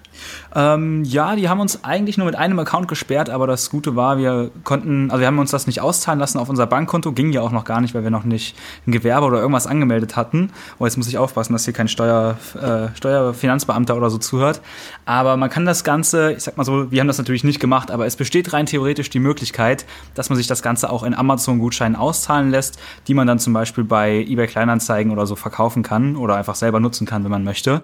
Ähm, 0.56 1.04
ja, 1.04 1.36
die 1.36 1.48
haben 1.48 1.60
uns 1.60 1.84
eigentlich 1.84 2.18
nur 2.18 2.26
mit 2.26 2.36
einem 2.36 2.60
Account 2.60 2.88
gesperrt, 2.88 3.30
aber 3.30 3.48
das 3.48 3.70
Gute 3.70 3.96
war, 3.96 4.18
wir 4.18 4.52
konnten, 4.64 5.10
also 5.12 5.20
wir 5.22 5.28
haben 5.28 5.40
uns 5.40 5.52
das 5.52 5.68
nicht 5.68 5.82
auszahlen 5.82 6.20
lassen 6.20 6.38
auf 6.38 6.50
unser 6.50 6.68
Bankkonto, 6.68 7.12
ging 7.12 7.32
ja 7.32 7.42
auch 7.42 7.52
noch 7.52 7.64
gar 7.64 7.82
nicht, 7.82 7.94
weil 7.94 8.04
wir 8.04 8.10
noch 8.10 8.24
nicht 8.24 8.56
ein 8.88 8.92
Gewerbe 8.92 9.28
oder 9.28 9.40
irgendwas 9.40 9.68
angemeldet 9.68 10.16
hatten. 10.16 10.52
Oh, 10.80 10.86
jetzt 10.86 10.98
muss 10.98 11.08
ich 11.08 11.18
aufpassen, 11.18 11.54
dass 11.54 11.66
hier 11.66 11.74
kein 11.74 11.88
Steuer, 11.88 12.38
äh, 12.56 12.96
Steuerfinanzbeamter 12.96 13.96
oder 13.96 14.10
so 14.10 14.18
zuhört. 14.18 14.62
Aber 15.06 15.38
man 15.38 15.50
kann 15.50 15.66
das 15.66 15.84
Ganze, 15.84 16.34
ich 16.34 16.44
sag 16.44 16.58
mal 16.58 16.64
so, 16.64 16.92
wir 16.92 17.00
haben 17.00 17.08
das 17.08 17.18
natürlich 17.18 17.44
nicht 17.44 17.60
gemacht, 17.60 17.92
aber 17.92 18.06
es 18.06 18.16
besteht 18.16 18.54
rein 18.54 18.66
theoretisch 18.66 19.10
die 19.10 19.20
Möglichkeit, 19.20 19.86
dass 20.16 20.30
man 20.30 20.38
sich 20.38 20.48
das 20.48 20.62
Ganze 20.62 20.90
auch 20.90 21.04
in 21.04 21.14
Amazon-Gutscheinen 21.14 21.96
auszahlen 21.96 22.52
lässt, 22.52 22.80
die 23.08 23.14
man 23.14 23.28
dann 23.28 23.40
zum 23.40 23.54
Beispiel 23.54 23.84
bei 23.84 24.26
eBay 24.28 24.48
Kleinanzeigen 24.48 25.12
oder 25.12 25.26
so 25.26 25.36
verkaufen 25.36 25.84
kann 25.84 26.16
oder 26.16 26.36
einfach 26.36 26.56
selber 26.56 26.71
nutzen 26.80 27.06
kann, 27.06 27.24
wenn 27.24 27.32
man 27.32 27.44
möchte. 27.44 27.84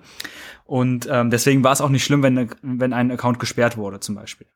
Und 0.66 1.08
ähm, 1.10 1.30
deswegen 1.30 1.64
war 1.64 1.72
es 1.72 1.82
auch 1.82 1.90
nicht 1.90 2.04
schlimm, 2.04 2.24
wenn, 2.24 2.50
wenn 2.62 2.94
ein 2.94 3.12
Account 3.12 3.40
gesperrt 3.40 3.78
wurde, 3.78 4.00
zum 4.00 4.16
Beispiel. 4.16 4.48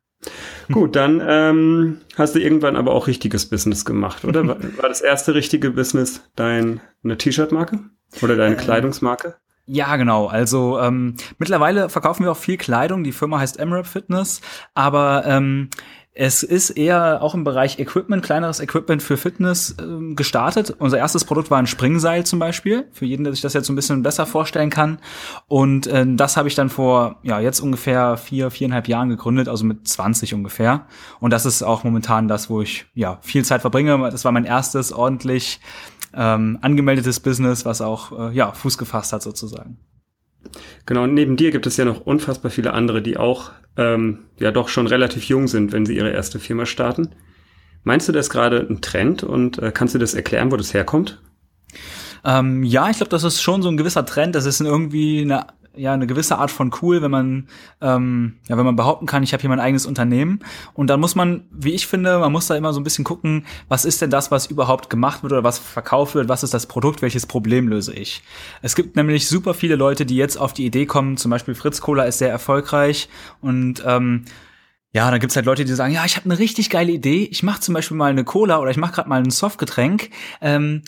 Gut, 0.72 0.96
dann 0.96 1.22
ähm, 1.26 2.02
hast 2.16 2.36
du 2.36 2.40
irgendwann 2.40 2.76
aber 2.76 2.94
auch 2.94 3.08
richtiges 3.08 3.48
Business 3.48 3.86
gemacht, 3.86 4.24
oder? 4.24 4.48
War, 4.48 4.58
war 4.78 4.90
das 4.90 5.02
erste 5.02 5.34
richtige 5.34 5.72
Business 5.72 6.22
dein 6.36 6.80
eine 7.04 7.18
T-Shirt-Marke 7.18 7.80
oder 8.22 8.36
deine 8.36 8.56
ähm, 8.56 8.62
Kleidungsmarke? 8.62 9.36
Ja, 9.66 9.96
genau. 9.96 10.28
Also 10.28 10.80
ähm, 10.80 11.16
mittlerweile 11.38 11.90
verkaufen 11.90 12.24
wir 12.24 12.32
auch 12.32 12.38
viel 12.38 12.58
Kleidung. 12.58 13.04
Die 13.04 13.12
Firma 13.12 13.40
heißt 13.40 13.60
Emerald 13.60 13.88
Fitness, 13.88 14.42
aber 14.74 15.24
ähm, 15.26 15.70
es 16.14 16.44
ist 16.44 16.72
eher 16.72 17.22
auch 17.22 17.34
im 17.34 17.46
Bereich 17.46 17.80
Equipment, 17.80 18.22
kleineres 18.22 18.60
Equipment 18.60 19.02
für 19.02 19.16
Fitness 19.16 19.76
äh, 19.80 20.14
gestartet. 20.14 20.76
Unser 20.78 20.98
erstes 20.98 21.24
Produkt 21.24 21.50
war 21.50 21.58
ein 21.58 21.68
Springseil 21.68 22.26
zum 22.26 22.38
Beispiel, 22.38 22.88
für 22.92 23.06
jeden, 23.06 23.24
der 23.24 23.32
sich 23.32 23.42
das 23.42 23.54
jetzt 23.54 23.68
so 23.68 23.74
ein 23.74 23.78
bisschen 23.78 24.04
besser 24.04 24.26
vorstellen 24.26 24.70
kann. 24.70 25.00
Und 25.48 25.88
äh, 25.88 26.06
das 26.08 26.36
habe 26.36 26.50
ich 26.50 26.56
dann 26.56 26.70
vor, 26.70 27.20
ja, 27.24 27.40
jetzt 27.40 27.62
ungefähr 27.62 28.18
vier, 28.18 28.52
viereinhalb 28.52 28.90
Jahren 28.90 29.08
gegründet, 29.08 29.48
also 29.48 29.64
mit 29.64 29.88
20 29.88 30.34
ungefähr. 30.34 30.86
Und 31.22 31.32
das 31.32 31.46
ist 31.46 31.64
auch 31.64 31.86
momentan 31.86 32.28
das, 32.28 32.50
wo 32.50 32.62
ich, 32.62 32.88
ja, 32.94 33.20
viel 33.22 33.46
Zeit 33.46 33.62
verbringe. 33.62 33.98
Das 34.12 34.26
war 34.26 34.34
mein 34.34 34.46
erstes 34.46 34.92
ordentlich 34.92 35.62
ähm, 36.14 36.60
angemeldetes 36.62 37.22
Business, 37.22 37.66
was 37.66 37.82
auch, 37.82 38.32
äh, 38.32 38.34
ja, 38.34 38.52
Fuß 38.52 38.78
gefasst 38.78 39.14
hat 39.14 39.24
sozusagen. 39.24 39.78
Genau, 40.86 41.04
und 41.04 41.14
neben 41.14 41.38
dir 41.38 41.52
gibt 41.52 41.68
es 41.68 41.78
ja 41.78 41.86
noch 41.86 42.02
unfassbar 42.02 42.52
viele 42.52 42.74
andere, 42.74 43.02
die 43.02 43.18
auch 43.18 43.52
ähm, 43.78 44.20
ja 44.40 44.52
doch 44.52 44.68
schon 44.68 44.88
relativ 44.88 45.24
jung 45.26 45.48
sind, 45.48 45.72
wenn 45.72 45.86
sie 45.86 45.96
ihre 45.96 46.12
erste 46.12 46.40
Firma 46.40 46.66
starten. 46.66 47.10
Meinst 47.84 48.08
du 48.08 48.12
das 48.12 48.30
gerade 48.30 48.66
ein 48.70 48.82
Trend 48.82 49.24
und 49.24 49.58
äh, 49.60 49.72
kannst 49.72 49.96
du 49.96 50.00
das 50.00 50.14
erklären, 50.14 50.52
wo 50.52 50.58
das 50.58 50.74
herkommt? 50.74 51.22
Ähm, 52.24 52.64
ja, 52.64 52.90
ich 52.90 52.98
glaube, 52.98 53.10
das 53.10 53.24
ist 53.24 53.42
schon 53.42 53.62
so 53.62 53.70
ein 53.70 53.78
gewisser 53.78 54.06
Trend. 54.06 54.36
Das 54.36 54.46
ist 54.46 54.62
irgendwie 54.62 55.22
eine 55.22 55.48
ja 55.76 55.94
eine 55.94 56.08
gewisse 56.08 56.38
Art 56.38 56.52
von 56.52 56.72
cool, 56.82 57.02
wenn 57.02 57.12
man 57.12 57.48
ähm, 57.82 58.36
ja 58.48 58.58
wenn 58.58 58.66
man 58.66 58.76
behaupten 58.76 59.06
kann, 59.06 59.24
ich 59.24 59.34
habe 59.34 59.42
hier 59.42 59.50
mein 59.50 59.60
eigenes 59.60 59.86
Unternehmen. 59.86 60.40
Und 60.74 60.88
dann 60.88 61.00
muss 61.00 61.16
man, 61.16 61.46
wie 61.52 61.74
ich 61.74 61.88
finde, 61.88 62.20
man 62.20 62.32
muss 62.32 62.48
da 62.48 62.56
immer 62.56 62.74
so 62.74 62.80
ein 62.80 62.84
bisschen 62.84 63.06
gucken, 63.06 63.46
was 63.68 63.86
ist 63.86 64.02
denn 64.02 64.10
das, 64.10 64.32
was 64.32 64.48
überhaupt 64.48 64.90
gemacht 64.90 65.24
wird 65.24 65.34
oder 65.34 65.44
was 65.44 65.60
verkauft 65.60 66.16
wird, 66.16 66.30
was 66.30 66.44
ist 66.44 66.54
das 66.54 66.66
Produkt, 66.66 67.02
welches 67.02 67.26
Problem 67.26 67.68
löse 67.68 67.94
ich. 67.94 68.24
Es 68.62 68.76
gibt 68.76 68.96
nämlich 68.96 69.28
super 69.28 69.54
viele 69.54 69.76
Leute, 69.76 70.06
die 70.06 70.16
jetzt 70.16 70.38
auf 70.38 70.54
die 70.54 70.66
Idee 70.66 70.86
kommen, 70.86 71.18
zum 71.18 71.32
Beispiel 71.32 71.56
Fritz 71.56 71.82
Cola 71.82 72.04
ist 72.04 72.18
sehr 72.18 72.30
erfolgreich. 72.30 73.10
Und 73.42 73.84
ähm, 73.86 74.26
ja, 74.94 75.10
da 75.10 75.18
gibt's 75.20 75.36
halt 75.36 75.46
Leute, 75.46 75.64
die 75.64 75.74
sagen, 75.74 75.94
ja, 75.94 76.04
ich 76.06 76.18
habe 76.18 76.26
eine 76.26 76.38
richtig 76.38 76.70
geile 76.70 76.92
Idee, 76.92 77.28
ich 77.32 77.44
mache 77.44 77.62
zum 77.62 77.74
Beispiel 77.74 77.96
mal 77.96 78.12
eine 78.12 78.26
Cola 78.26 78.60
oder 78.60 78.72
ich 78.72 78.78
mache 78.78 78.94
gerade 78.94 79.10
mal 79.10 79.22
ein 79.22 79.32
Softgetränk. 79.32 80.10
Ähm, 80.42 80.84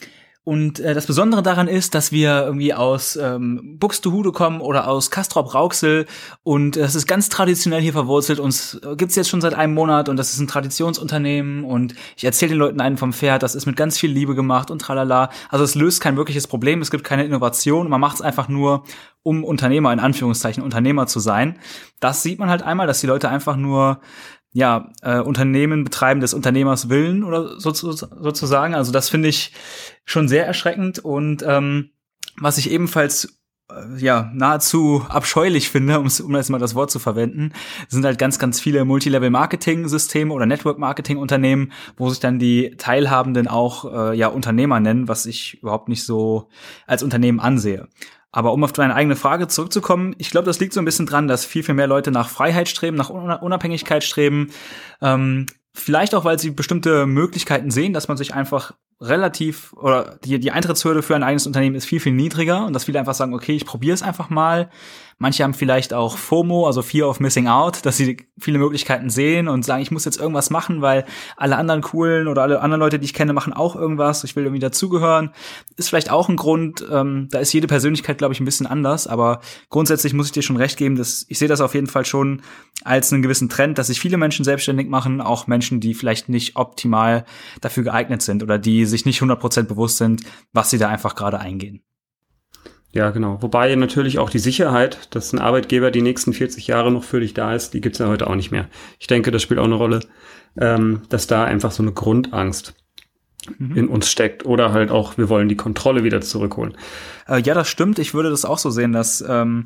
und 0.46 0.80
äh, 0.82 0.94
das 0.94 1.06
Besondere 1.06 1.42
daran 1.42 1.70
ist, 1.70 1.96
dass 1.96 2.12
wir 2.12 2.44
irgendwie 2.44 2.74
aus 2.74 3.16
ähm, 3.16 3.78
Buxtehude 3.80 4.34
kommen 4.34 4.60
oder 4.60 4.88
aus 4.88 5.10
Kastrop 5.10 5.54
Rauxel 5.54 6.06
und 6.44 6.76
das 6.76 6.96
ist 6.96 7.08
ganz 7.08 7.30
traditionell 7.30 7.82
hier 7.82 7.94
verwurzelt. 7.94 8.40
Uns 8.40 8.80
äh, 8.84 8.96
gibt's 8.98 9.16
jetzt 9.16 9.30
schon 9.30 9.40
seit 9.40 9.54
einem 9.54 9.74
Monat 9.74 10.10
und 10.10 10.18
das 10.18 10.34
ist 10.34 10.40
ein 10.40 10.48
Traditionsunternehmen 10.48 11.64
und 11.64 11.96
ich 12.18 12.26
erzähle 12.26 12.50
den 12.50 12.60
Leuten 12.60 12.82
einen 12.82 12.98
vom 12.98 13.14
Pferd, 13.14 13.42
das 13.42 13.56
ist 13.56 13.66
mit 13.66 13.78
ganz 13.78 13.98
viel 13.98 14.12
Liebe 14.12 14.36
gemacht 14.36 14.70
und 14.70 14.80
tralala. 14.80 15.30
Also 15.50 15.64
es 15.64 15.76
löst 15.76 16.02
kein 16.02 16.18
wirkliches 16.18 16.48
Problem, 16.48 16.82
es 16.82 16.92
gibt 16.92 17.06
keine 17.06 17.24
Innovation, 17.24 17.90
man 17.90 18.02
macht 18.02 18.16
es 18.16 18.22
einfach 18.22 18.50
nur 18.50 18.84
um 19.24 19.46
Unternehmer 19.46 19.94
in 19.94 20.00
Anführungszeichen 20.00 20.62
Unternehmer 20.62 21.08
zu 21.08 21.22
sein. 21.22 21.58
Das 22.02 22.22
sieht 22.22 22.40
man 22.40 22.50
halt 22.50 22.64
einmal, 22.64 22.88
dass 22.88 23.00
die 23.00 23.08
Leute 23.08 23.30
einfach 23.30 23.56
nur 23.56 24.02
ja, 24.54 24.92
äh, 25.02 25.20
Unternehmen 25.20 25.84
betreiben 25.84 26.22
des 26.22 26.34
Unternehmers 26.34 26.88
Willen 26.88 27.24
oder 27.24 27.60
so, 27.60 27.74
so, 27.74 27.92
sozusagen. 27.92 28.76
Also 28.76 28.92
das 28.92 29.10
finde 29.10 29.28
ich 29.28 29.52
schon 30.06 30.28
sehr 30.28 30.46
erschreckend 30.46 31.00
und 31.00 31.44
ähm, 31.46 31.90
was 32.40 32.58
ich 32.58 32.72
ebenfalls 32.72 33.40
äh, 33.70 33.98
ja, 33.98 34.32
nahezu 34.34 35.06
abscheulich 35.10 35.70
finde, 35.70 36.00
um, 36.00 36.08
jetzt 36.08 36.50
mal 36.50 36.60
das 36.60 36.76
Wort 36.76 36.92
zu 36.92 37.00
verwenden, 37.00 37.54
sind 37.88 38.06
halt 38.06 38.20
ganz, 38.20 38.38
ganz 38.38 38.60
viele 38.60 38.86
Multilevel-Marketing-Systeme 38.86 40.34
oder 40.34 40.46
Network-Marketing-Unternehmen, 40.46 41.72
wo 41.98 42.10
sich 42.10 42.20
dann 42.20 42.40
die 42.40 42.76
Teilhabenden 42.78 43.48
auch 43.48 44.12
äh, 44.12 44.18
ja 44.18 44.28
Unternehmer 44.28 44.80
nennen, 44.80 45.08
was 45.08 45.26
ich 45.26 45.62
überhaupt 45.62 45.90
nicht 45.90 46.04
so 46.04 46.50
als 46.86 47.04
Unternehmen 47.04 47.40
ansehe. 47.40 47.88
Aber 48.34 48.52
um 48.52 48.64
auf 48.64 48.74
deine 48.74 48.96
eigene 48.96 49.16
Frage 49.16 49.48
zurückzukommen, 49.48 50.16
ich 50.18 50.32
glaube, 50.32 50.46
das 50.46 50.60
liegt 50.60 50.74
so 50.74 50.82
ein 50.82 50.86
bisschen 50.86 51.06
dran, 51.06 51.28
dass 51.28 51.46
viel, 51.46 51.64
viel 51.64 51.76
mehr 51.76 51.88
Leute 51.88 52.12
nach 52.12 52.30
Freiheit 52.30 52.68
streben, 52.68 52.98
nach 52.98 53.10
Unabhängigkeit 53.10 54.04
streben. 54.04 54.50
Ähm, 55.02 55.46
vielleicht 55.74 56.16
auch, 56.16 56.26
weil 56.26 56.40
sie 56.40 56.50
bestimmte 56.50 57.06
Möglichkeiten 57.06 57.70
sehen, 57.70 57.94
dass 57.94 58.08
man 58.08 58.18
sich 58.18 58.34
einfach 58.34 58.74
relativ 59.00 59.74
oder 59.74 60.18
die, 60.24 60.40
die 60.40 60.52
Eintrittshürde 60.52 61.04
für 61.04 61.16
ein 61.16 61.24
eigenes 61.24 61.46
Unternehmen 61.46 61.76
ist 61.76 61.86
viel, 61.86 62.00
viel 62.00 62.14
niedriger 62.14 62.66
und 62.66 62.74
dass 62.74 62.86
viele 62.86 63.00
einfach 63.00 63.14
sagen, 63.14 63.34
okay, 63.36 63.54
ich 63.54 63.66
probiere 63.66 63.94
es 63.94 64.02
einfach 64.02 64.30
mal 64.30 64.70
Manche 65.18 65.44
haben 65.44 65.54
vielleicht 65.54 65.94
auch 65.94 66.18
FOMO, 66.18 66.68
also 66.68 66.82
Fear 66.82 67.10
of 67.10 67.20
Missing 67.20 67.48
Out, 67.48 67.86
dass 67.86 67.98
sie 67.98 68.18
viele 68.40 68.60
Möglichkeiten 68.60 69.10
sehen 69.10 69.48
und 69.48 69.64
sagen, 69.64 69.82
ich 69.82 69.92
muss 69.92 70.06
jetzt 70.06 70.20
irgendwas 70.20 70.50
machen, 70.50 70.82
weil 70.82 71.06
alle 71.38 71.58
anderen 71.58 71.82
coolen 71.82 72.28
oder 72.28 72.42
alle 72.42 72.62
anderen 72.62 72.80
Leute, 72.80 73.00
die 73.00 73.06
ich 73.06 73.14
kenne, 73.14 73.34
machen 73.34 73.54
auch 73.54 73.76
irgendwas. 73.76 74.24
Ich 74.24 74.36
will 74.36 74.44
irgendwie 74.44 74.60
dazugehören. 74.60 75.32
Ist 75.78 75.90
vielleicht 75.90 76.12
auch 76.12 76.30
ein 76.30 76.36
Grund. 76.36 76.86
Ähm, 76.92 77.28
da 77.32 77.40
ist 77.40 77.54
jede 77.54 77.68
Persönlichkeit, 77.68 78.18
glaube 78.18 78.34
ich, 78.34 78.40
ein 78.40 78.46
bisschen 78.46 78.68
anders. 78.68 79.08
Aber 79.08 79.42
grundsätzlich 79.70 80.14
muss 80.14 80.28
ich 80.28 80.32
dir 80.32 80.44
schon 80.44 80.58
recht 80.58 80.78
geben, 80.78 80.96
dass 80.96 81.26
ich 81.28 81.40
sehe 81.40 81.48
das 81.48 81.62
auf 81.62 81.74
jeden 81.74 81.88
Fall 81.88 82.06
schon 82.06 82.42
als 82.84 83.14
einen 83.14 83.22
gewissen 83.22 83.50
Trend, 83.50 83.78
dass 83.78 83.88
sich 83.88 84.00
viele 84.00 84.18
Menschen 84.18 84.46
selbstständig 84.46 84.90
machen, 84.90 85.22
auch 85.22 85.48
Menschen, 85.48 85.80
die 85.80 85.94
vielleicht 85.94 86.30
nicht 86.30 86.56
optimal 86.56 87.26
dafür 87.62 87.84
geeignet 87.84 88.22
sind 88.22 88.44
oder 88.44 88.58
die 88.58 88.86
sich 88.86 89.06
nicht 89.06 89.22
100% 89.22 89.64
bewusst 89.64 89.98
sind, 89.98 90.24
was 90.52 90.70
sie 90.70 90.78
da 90.78 90.90
einfach 90.90 91.16
gerade 91.16 91.40
eingehen. 91.40 91.84
Ja, 92.94 93.10
genau. 93.10 93.42
Wobei 93.42 93.74
natürlich 93.76 94.20
auch 94.20 94.30
die 94.30 94.40
Sicherheit, 94.40 95.08
dass 95.16 95.34
ein 95.34 95.40
Arbeitgeber 95.40 95.90
die 95.90 96.04
nächsten 96.04 96.32
40 96.32 96.68
Jahre 96.68 96.92
noch 96.92 97.04
für 97.04 97.20
dich 97.20 97.34
da 97.34 97.56
ist, 97.56 97.74
die 97.74 97.82
gibt's 97.82 97.98
ja 97.98 98.08
heute 98.08 98.28
auch 98.28 98.36
nicht 98.36 98.52
mehr. 98.52 98.70
Ich 99.00 99.08
denke, 99.08 99.32
das 99.32 99.42
spielt 99.42 99.60
auch 99.60 99.66
eine 99.66 99.76
Rolle, 99.76 100.02
ähm, 100.60 101.02
dass 101.10 101.26
da 101.26 101.44
einfach 101.44 101.72
so 101.72 101.82
eine 101.82 101.92
Grundangst 101.92 102.76
mhm. 103.58 103.76
in 103.76 103.88
uns 103.88 104.12
steckt 104.12 104.46
oder 104.46 104.74
halt 104.74 104.92
auch, 104.92 105.18
wir 105.18 105.28
wollen 105.28 105.50
die 105.50 105.56
Kontrolle 105.56 106.04
wieder 106.04 106.22
zurückholen. 106.22 106.78
Äh, 107.28 107.42
ja, 107.42 107.56
das 107.56 107.68
stimmt. 107.68 107.98
Ich 107.98 108.14
würde 108.14 108.30
das 108.30 108.46
auch 108.46 108.60
so 108.60 108.70
sehen, 108.70 108.92
dass 108.92 109.26
ähm, 109.28 109.64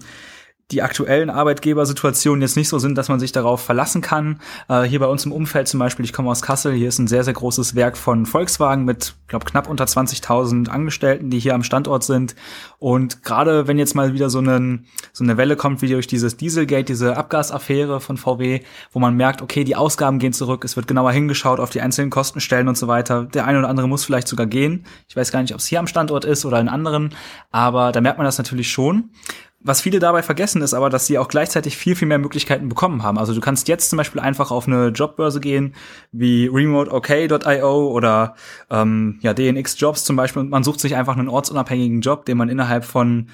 die 0.72 0.82
aktuellen 0.82 1.30
Arbeitgebersituationen 1.30 2.42
jetzt 2.42 2.58
nicht 2.58 2.68
so 2.68 2.78
sind, 2.78 2.98
dass 2.98 3.08
man 3.08 3.22
sich 3.22 3.32
darauf 3.32 3.62
verlassen 3.62 4.02
kann. 4.02 4.42
Äh, 4.68 4.84
hier 4.84 5.00
bei 5.00 5.06
uns 5.06 5.26
im 5.26 5.32
Umfeld 5.32 5.70
zum 5.70 5.80
Beispiel, 5.80 6.04
ich 6.04 6.12
komme 6.12 6.30
aus 6.30 6.42
Kassel, 6.42 6.74
hier 6.74 6.90
ist 6.90 7.00
ein 7.00 7.08
sehr, 7.08 7.24
sehr 7.24 7.34
großes 7.34 7.76
Werk 7.76 7.96
von 7.96 8.26
Volkswagen 8.26 8.84
mit, 8.84 9.16
glaube 9.28 9.46
knapp 9.46 9.70
unter 9.70 9.86
20.000 9.86 10.68
Angestellten, 10.68 11.30
die 11.30 11.40
hier 11.40 11.56
am 11.56 11.64
Standort 11.64 12.04
sind. 12.04 12.36
Und 12.80 13.24
gerade 13.24 13.68
wenn 13.68 13.80
jetzt 13.80 13.96
mal 13.96 14.14
wieder 14.14 14.30
so, 14.30 14.40
einen, 14.40 14.88
so 15.14 15.24
eine 15.24 15.38
Welle 15.38 15.56
kommt, 15.56 15.82
wie 15.82 15.88
durch 15.88 16.06
dieses 16.06 16.36
Dieselgate, 16.36 16.84
diese 16.84 17.16
Abgasaffäre 17.16 18.02
von 18.02 18.18
VW, 18.18 18.60
wo 18.92 19.00
man 19.00 19.16
merkt, 19.16 19.42
okay, 19.42 19.64
die 19.64 19.78
Ausgaben 19.78 20.20
gehen 20.20 20.34
zurück, 20.34 20.66
es 20.66 20.76
wird 20.76 20.88
genauer 20.88 21.14
hingeschaut 21.14 21.62
auf 21.62 21.70
die 21.70 21.80
einzelnen 21.80 22.10
Kostenstellen 22.10 22.68
und 22.68 22.78
so 22.78 22.90
weiter. 22.90 23.24
Der 23.24 23.46
eine 23.46 23.60
oder 23.60 23.70
andere 23.70 23.88
muss 23.88 24.04
vielleicht 24.04 24.28
sogar 24.28 24.48
gehen. 24.48 24.86
Ich 25.08 25.16
weiß 25.16 25.32
gar 25.32 25.42
nicht, 25.42 25.54
ob 25.54 25.60
es 25.60 25.66
hier 25.68 25.80
am 25.80 25.88
Standort 25.88 26.26
ist 26.26 26.46
oder 26.46 26.60
in 26.60 26.68
anderen, 26.68 27.16
aber 27.52 27.94
da 27.94 28.02
merkt 28.02 28.18
man 28.18 28.26
das 28.26 28.38
natürlich 28.38 28.70
schon. 28.70 29.12
Was 29.60 29.82
viele 29.82 30.00
dabei 30.00 30.22
vergessen 30.22 30.62
ist 30.62 30.74
aber, 30.74 30.90
dass 30.90 31.08
sie 31.08 31.18
auch 31.18 31.28
gleichzeitig 31.28 31.78
viel, 31.78 31.96
viel 31.96 32.08
mehr 32.08 32.20
Möglichkeiten 32.20 32.70
bekommen 32.70 33.02
haben. 33.04 33.18
Also 33.18 33.34
du 33.34 33.42
kannst 33.42 33.68
jetzt 33.68 33.90
zum 33.90 33.98
Beispiel 33.98 34.22
einfach 34.22 34.52
auf 34.52 34.68
eine 34.68 34.90
Jobbörse 34.90 35.40
gehen, 35.40 35.74
wie 36.12 36.48
remoteok.io 36.48 37.88
oder 37.88 38.36
ähm, 38.70 39.20
ja, 39.22 39.34
DNX 39.34 39.80
Jobs 39.80 40.04
zum 40.04 40.16
Beispiel 40.16 40.42
und 40.42 40.50
man 40.50 40.64
sucht 40.64 40.80
sich 40.80 40.96
einfach 40.96 41.18
einen 41.18 41.28
ortsunabhängigen 41.28 42.02
Job, 42.02 42.26
den 42.26 42.38
man 42.38 42.50
innerhalb 42.50 42.86
von 42.86 43.30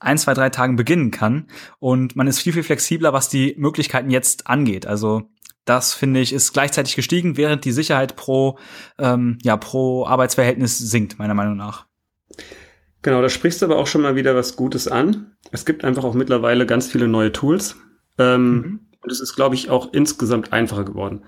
ein, 0.00 0.18
zwei, 0.18 0.34
drei 0.34 0.50
Tagen 0.50 0.76
beginnen 0.76 1.10
kann. 1.10 1.46
Und 1.78 2.16
man 2.16 2.26
ist 2.26 2.40
viel, 2.40 2.52
viel 2.52 2.62
flexibler, 2.62 3.12
was 3.12 3.28
die 3.28 3.54
Möglichkeiten 3.56 4.10
jetzt 4.10 4.46
angeht. 4.46 4.86
Also 4.86 5.30
das 5.64 5.92
finde 5.94 6.20
ich 6.20 6.32
ist 6.32 6.52
gleichzeitig 6.52 6.96
gestiegen, 6.96 7.36
während 7.36 7.64
die 7.64 7.72
Sicherheit 7.72 8.16
pro 8.16 8.58
ähm, 8.98 9.38
ja 9.42 9.56
pro 9.56 10.06
Arbeitsverhältnis 10.06 10.78
sinkt 10.78 11.18
meiner 11.18 11.34
Meinung 11.34 11.56
nach. 11.56 11.86
Genau, 13.02 13.22
da 13.22 13.28
sprichst 13.28 13.62
du 13.62 13.66
aber 13.66 13.76
auch 13.76 13.86
schon 13.86 14.02
mal 14.02 14.16
wieder 14.16 14.34
was 14.34 14.56
Gutes 14.56 14.88
an. 14.88 15.32
Es 15.52 15.64
gibt 15.64 15.84
einfach 15.84 16.04
auch 16.04 16.14
mittlerweile 16.14 16.66
ganz 16.66 16.88
viele 16.88 17.08
neue 17.08 17.32
Tools. 17.32 17.76
Ähm, 18.18 18.50
mhm. 18.50 18.80
Und 19.00 19.12
es 19.12 19.20
ist, 19.20 19.36
glaube 19.36 19.54
ich, 19.54 19.70
auch 19.70 19.92
insgesamt 19.92 20.52
einfacher 20.52 20.84
geworden, 20.84 21.22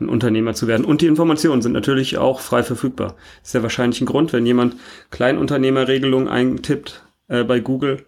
ein 0.00 0.08
Unternehmer 0.08 0.54
zu 0.54 0.68
werden. 0.68 0.86
Und 0.86 1.00
die 1.00 1.06
Informationen 1.06 1.60
sind 1.60 1.72
natürlich 1.72 2.18
auch 2.18 2.38
frei 2.40 2.62
verfügbar. 2.62 3.16
Das 3.40 3.48
ist 3.48 3.54
ja 3.54 3.62
wahrscheinlich 3.62 4.00
ein 4.00 4.06
Grund, 4.06 4.32
wenn 4.32 4.46
jemand 4.46 4.76
Kleinunternehmerregelungen 5.10 6.28
eintippt 6.28 7.04
äh, 7.26 7.42
bei 7.42 7.58
Google, 7.58 8.06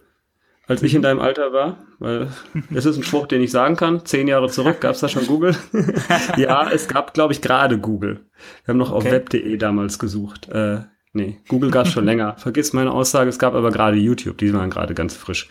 als 0.69 0.83
ich 0.83 0.95
in 0.95 1.01
mhm. 1.01 1.05
deinem 1.05 1.21
Alter 1.21 1.53
war, 1.53 1.79
weil 1.99 2.29
es 2.73 2.87
ist 2.87 2.97
ein 2.97 3.03
Spruch, 3.03 3.27
den 3.27 3.43
ich 3.43 3.51
sagen 3.51 3.75
kann. 3.75 4.05
Zehn 4.05 4.29
Jahre 4.29 4.49
zurück 4.49 4.81
gab 4.81 4.95
es 4.95 5.01
da 5.01 5.09
schon 5.09 5.27
Google. 5.27 5.57
ja, 6.37 6.71
es 6.71 6.87
gab, 6.87 7.13
glaube 7.13 7.33
ich, 7.33 7.43
gerade 7.43 7.79
Google. 7.79 8.21
Wir 8.65 8.73
haben 8.73 8.79
noch 8.79 8.93
okay. 8.93 9.09
auf 9.09 9.13
web.de 9.13 9.57
damals 9.57 9.99
gesucht. 9.99 10.49
Äh, 10.49 10.83
Nee, 11.12 11.38
Google 11.49 11.71
gab 11.71 11.87
es 11.87 11.93
schon 11.93 12.05
länger. 12.07 12.37
Vergiss 12.38 12.73
meine 12.73 12.93
Aussage, 12.93 13.31
es 13.31 13.38
gab 13.38 13.55
aber 13.55 13.71
gerade 13.71 13.97
YouTube, 13.97 14.38
die 14.38 14.53
waren 14.53 14.71
gerade 14.71 14.95
ganz 14.95 15.15
frisch. 15.15 15.49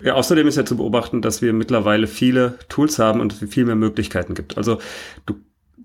Ja, 0.00 0.14
außerdem 0.14 0.46
ist 0.46 0.56
ja 0.56 0.64
zu 0.64 0.76
beobachten, 0.76 1.22
dass 1.22 1.42
wir 1.42 1.52
mittlerweile 1.52 2.06
viele 2.06 2.58
Tools 2.68 2.98
haben 2.98 3.20
und 3.20 3.32
es 3.32 3.50
viel 3.50 3.64
mehr 3.64 3.76
Möglichkeiten 3.76 4.34
gibt. 4.34 4.58
Also 4.58 4.78
du, 5.24 5.34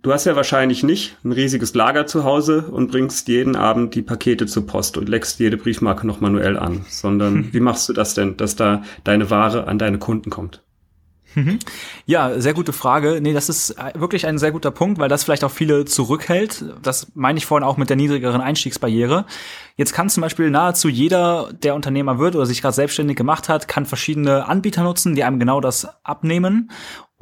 du 0.02 0.12
hast 0.12 0.26
ja 0.26 0.36
wahrscheinlich 0.36 0.84
nicht 0.84 1.18
ein 1.24 1.32
riesiges 1.32 1.74
Lager 1.74 2.08
zu 2.08 2.24
Hause 2.24 2.66
und 2.70 2.92
bringst 2.92 3.28
jeden 3.30 3.56
Abend 3.56 3.96
die 3.96 4.02
Pakete 4.02 4.48
zur 4.48 4.68
Post 4.68 4.98
und 4.98 5.08
leckst 5.08 5.40
jede 5.40 5.58
Briefmarke 5.58 6.06
noch 6.06 6.20
manuell 6.20 6.58
an, 6.58 6.86
sondern 6.90 7.50
wie 7.54 7.62
machst 7.62 7.88
du 7.88 7.94
das 7.94 8.14
denn, 8.14 8.38
dass 8.38 8.56
da 8.56 8.84
deine 9.04 9.30
Ware 9.30 9.68
an 9.68 9.80
deine 9.80 10.00
Kunden 10.00 10.30
kommt? 10.30 10.62
Mhm. 11.36 11.60
Ja, 12.06 12.40
sehr 12.40 12.54
gute 12.54 12.74
Frage. 12.74 13.20
Nee, 13.22 13.34
das 13.34 13.50
ist 13.50 13.72
äh, 13.72 13.94
wirklich 14.00 14.26
ein 14.26 14.38
sehr 14.38 14.52
guter 14.52 14.72
Punkt, 14.72 15.00
weil 15.00 15.10
das 15.10 15.24
vielleicht 15.24 15.44
auch 15.44 15.52
viele 15.52 15.86
zurückhält. 15.86 16.64
Das 16.82 17.08
meine 17.16 17.38
ich 17.38 17.46
vorhin 17.46 17.68
auch 17.68 17.78
mit 17.78 17.90
der 17.90 17.98
niedrigeren 17.98 18.42
Einstiegsbarriere. 18.42 19.26
Jetzt 19.78 19.94
kann 19.94 20.10
zum 20.10 20.22
Beispiel 20.22 20.50
nahezu 20.50 20.90
jeder, 20.90 21.52
der 21.54 21.76
Unternehmer 21.76 22.20
wird 22.20 22.36
oder 22.36 22.46
sich 22.46 22.62
gerade 22.62 22.76
selbstständig 22.76 23.18
gemacht 23.18 23.50
hat, 23.50 23.68
kann 23.68 23.86
verschiedene 23.86 24.48
Anbieter 24.48 24.84
nutzen, 24.84 25.16
die 25.16 25.24
einem 25.24 25.40
genau 25.40 25.62
das 25.62 25.88
abnehmen. 26.04 26.72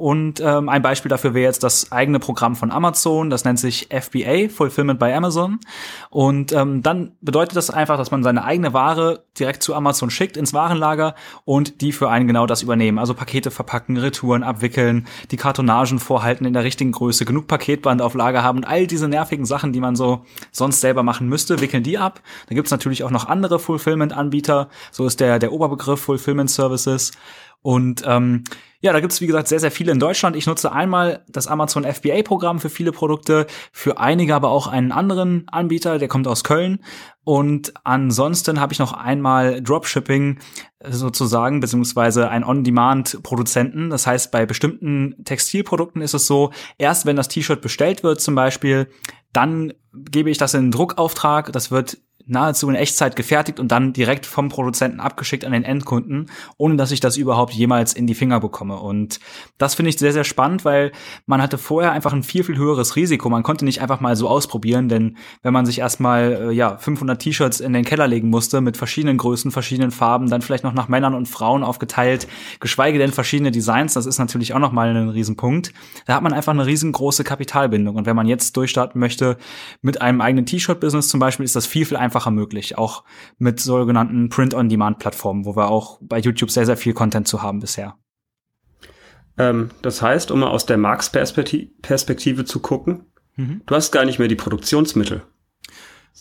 Und 0.00 0.40
ähm, 0.40 0.70
ein 0.70 0.80
Beispiel 0.80 1.10
dafür 1.10 1.34
wäre 1.34 1.44
jetzt 1.44 1.62
das 1.62 1.92
eigene 1.92 2.20
Programm 2.20 2.56
von 2.56 2.70
Amazon, 2.70 3.28
das 3.28 3.44
nennt 3.44 3.58
sich 3.58 3.88
FBA, 3.90 4.48
Fulfillment 4.48 4.98
by 4.98 5.12
Amazon. 5.12 5.60
Und 6.08 6.52
ähm, 6.52 6.82
dann 6.82 7.12
bedeutet 7.20 7.54
das 7.54 7.68
einfach, 7.68 7.98
dass 7.98 8.10
man 8.10 8.22
seine 8.22 8.42
eigene 8.42 8.72
Ware 8.72 9.24
direkt 9.38 9.62
zu 9.62 9.74
Amazon 9.74 10.08
schickt 10.08 10.38
ins 10.38 10.54
Warenlager 10.54 11.14
und 11.44 11.82
die 11.82 11.92
für 11.92 12.08
einen 12.08 12.26
genau 12.26 12.46
das 12.46 12.62
übernehmen. 12.62 12.98
Also 12.98 13.12
Pakete 13.12 13.50
verpacken, 13.50 13.98
Retouren 13.98 14.42
abwickeln, 14.42 15.06
die 15.32 15.36
Kartonagen 15.36 15.98
vorhalten 15.98 16.46
in 16.46 16.54
der 16.54 16.64
richtigen 16.64 16.92
Größe, 16.92 17.26
genug 17.26 17.46
Paketband 17.46 18.00
auf 18.00 18.14
Lager 18.14 18.42
haben 18.42 18.56
und 18.56 18.64
all 18.64 18.86
diese 18.86 19.06
nervigen 19.06 19.44
Sachen, 19.44 19.74
die 19.74 19.80
man 19.80 19.96
so 19.96 20.24
sonst 20.50 20.80
selber 20.80 21.02
machen 21.02 21.28
müsste, 21.28 21.60
wickeln 21.60 21.82
die 21.82 21.98
ab. 21.98 22.22
Dann 22.48 22.56
gibt's 22.56 22.70
natürlich 22.70 23.04
auch 23.04 23.10
noch 23.10 23.28
andere 23.28 23.58
Fulfillment-Anbieter. 23.58 24.70
So 24.92 25.04
ist 25.04 25.20
der, 25.20 25.38
der 25.38 25.52
Oberbegriff 25.52 26.00
Fulfillment 26.00 26.50
Services. 26.50 27.12
Und 27.62 28.02
ähm, 28.06 28.44
ja, 28.82 28.94
da 28.94 29.00
gibt's 29.00 29.20
wie 29.20 29.26
gesagt 29.26 29.48
sehr, 29.48 29.60
sehr 29.60 29.70
viele 29.70 29.92
in 29.92 29.98
Deutschland. 29.98 30.34
Ich 30.36 30.46
nutze 30.46 30.72
einmal 30.72 31.22
das 31.28 31.46
Amazon 31.46 31.84
FBA-Programm 31.84 32.60
für 32.60 32.70
viele 32.70 32.92
Produkte, 32.92 33.46
für 33.72 33.98
einige 33.98 34.34
aber 34.34 34.48
auch 34.48 34.66
einen 34.66 34.90
anderen 34.90 35.46
Anbieter, 35.50 35.98
der 35.98 36.08
kommt 36.08 36.26
aus 36.26 36.44
Köln. 36.44 36.82
Und 37.22 37.74
ansonsten 37.84 38.58
habe 38.58 38.72
ich 38.72 38.78
noch 38.78 38.94
einmal 38.94 39.60
Dropshipping 39.62 40.38
sozusagen, 40.88 41.60
beziehungsweise 41.60 42.30
ein 42.30 42.42
On-Demand-Produzenten. 42.42 43.90
Das 43.90 44.06
heißt, 44.06 44.32
bei 44.32 44.46
bestimmten 44.46 45.22
Textilprodukten 45.24 46.00
ist 46.00 46.14
es 46.14 46.26
so, 46.26 46.50
erst 46.78 47.04
wenn 47.04 47.16
das 47.16 47.28
T-Shirt 47.28 47.60
bestellt 47.60 48.02
wird 48.02 48.22
zum 48.22 48.34
Beispiel, 48.34 48.88
dann 49.34 49.74
gebe 49.92 50.30
ich 50.30 50.38
das 50.38 50.54
in 50.54 50.60
einen 50.60 50.70
Druckauftrag. 50.70 51.52
Das 51.52 51.70
wird 51.70 51.98
nahezu 52.30 52.68
in 52.68 52.74
Echtzeit 52.74 53.16
gefertigt 53.16 53.60
und 53.60 53.72
dann 53.72 53.92
direkt 53.92 54.26
vom 54.26 54.48
Produzenten 54.48 55.00
abgeschickt 55.00 55.44
an 55.44 55.52
den 55.52 55.64
Endkunden, 55.64 56.30
ohne 56.56 56.76
dass 56.76 56.92
ich 56.92 57.00
das 57.00 57.16
überhaupt 57.16 57.52
jemals 57.52 57.92
in 57.92 58.06
die 58.06 58.14
Finger 58.14 58.40
bekomme. 58.40 58.76
Und 58.76 59.20
das 59.58 59.74
finde 59.74 59.90
ich 59.90 59.98
sehr, 59.98 60.12
sehr 60.12 60.24
spannend, 60.24 60.64
weil 60.64 60.92
man 61.26 61.42
hatte 61.42 61.58
vorher 61.58 61.92
einfach 61.92 62.12
ein 62.12 62.22
viel, 62.22 62.44
viel 62.44 62.56
höheres 62.56 62.96
Risiko. 62.96 63.28
Man 63.28 63.42
konnte 63.42 63.64
nicht 63.64 63.82
einfach 63.82 64.00
mal 64.00 64.16
so 64.16 64.28
ausprobieren, 64.28 64.88
denn 64.88 65.16
wenn 65.42 65.52
man 65.52 65.66
sich 65.66 65.80
erstmal, 65.80 66.50
äh, 66.50 66.52
ja, 66.52 66.78
500 66.78 67.20
T-Shirts 67.20 67.60
in 67.60 67.72
den 67.72 67.84
Keller 67.84 68.06
legen 68.06 68.30
musste, 68.30 68.60
mit 68.60 68.76
verschiedenen 68.76 69.18
Größen, 69.18 69.50
verschiedenen 69.50 69.90
Farben, 69.90 70.30
dann 70.30 70.42
vielleicht 70.42 70.64
noch 70.64 70.74
nach 70.74 70.88
Männern 70.88 71.14
und 71.14 71.26
Frauen 71.26 71.64
aufgeteilt, 71.64 72.28
geschweige 72.60 72.98
denn 72.98 73.12
verschiedene 73.12 73.50
Designs, 73.50 73.94
das 73.94 74.06
ist 74.06 74.18
natürlich 74.18 74.54
auch 74.54 74.58
nochmal 74.58 74.94
ein 74.94 75.08
Riesenpunkt. 75.08 75.72
Da 76.06 76.14
hat 76.14 76.22
man 76.22 76.32
einfach 76.32 76.52
eine 76.52 76.66
riesengroße 76.66 77.24
Kapitalbindung. 77.24 77.96
Und 77.96 78.06
wenn 78.06 78.16
man 78.16 78.26
jetzt 78.26 78.56
durchstarten 78.56 79.00
möchte 79.00 79.36
mit 79.82 80.00
einem 80.00 80.20
eigenen 80.20 80.46
T-Shirt-Business 80.46 81.08
zum 81.08 81.20
Beispiel, 81.20 81.44
ist 81.44 81.56
das 81.56 81.66
viel, 81.66 81.84
viel 81.84 81.96
einfacher 81.96 82.19
einfacher 82.20 82.30
möglich, 82.30 82.76
auch 82.76 83.04
mit 83.38 83.60
sogenannten 83.60 84.28
Print-on-Demand-Plattformen, 84.28 85.44
wo 85.44 85.56
wir 85.56 85.70
auch 85.70 85.98
bei 86.02 86.18
YouTube 86.18 86.50
sehr, 86.50 86.66
sehr 86.66 86.76
viel 86.76 86.92
Content 86.92 87.26
zu 87.26 87.42
haben 87.42 87.60
bisher. 87.60 87.96
Ähm, 89.38 89.70
das 89.82 90.02
heißt, 90.02 90.30
um 90.30 90.40
mal 90.40 90.48
aus 90.48 90.66
der 90.66 90.76
Marktperspektive 90.76 92.44
zu 92.44 92.60
gucken, 92.60 93.06
mhm. 93.36 93.62
du 93.66 93.74
hast 93.74 93.92
gar 93.92 94.04
nicht 94.04 94.18
mehr 94.18 94.28
die 94.28 94.36
Produktionsmittel. 94.36 95.22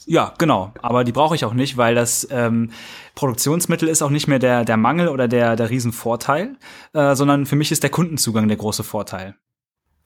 Ja, 0.06 0.34
genau. 0.38 0.72
Aber 0.82 1.04
die 1.04 1.12
brauche 1.12 1.36
ich 1.36 1.44
auch 1.44 1.54
nicht, 1.54 1.76
weil 1.76 1.96
das 1.96 2.28
ähm, 2.32 2.72
Produktionsmittel 3.16 3.90
ist 3.90 4.02
auch 4.02 4.12
nicht 4.12 4.28
mehr 4.28 4.40
der, 4.40 4.64
der 4.64 4.78
Mangel 4.78 5.10
oder 5.10 5.28
der, 5.28 5.56
der 5.56 5.70
Riesenvorteil, 5.70 6.56
äh, 6.94 7.16
sondern 7.16 7.46
für 7.46 7.56
mich 7.56 7.72
ist 7.72 7.84
der 7.84 7.90
Kundenzugang 7.90 8.48
der 8.48 8.58
große 8.58 8.84
Vorteil. 8.84 9.36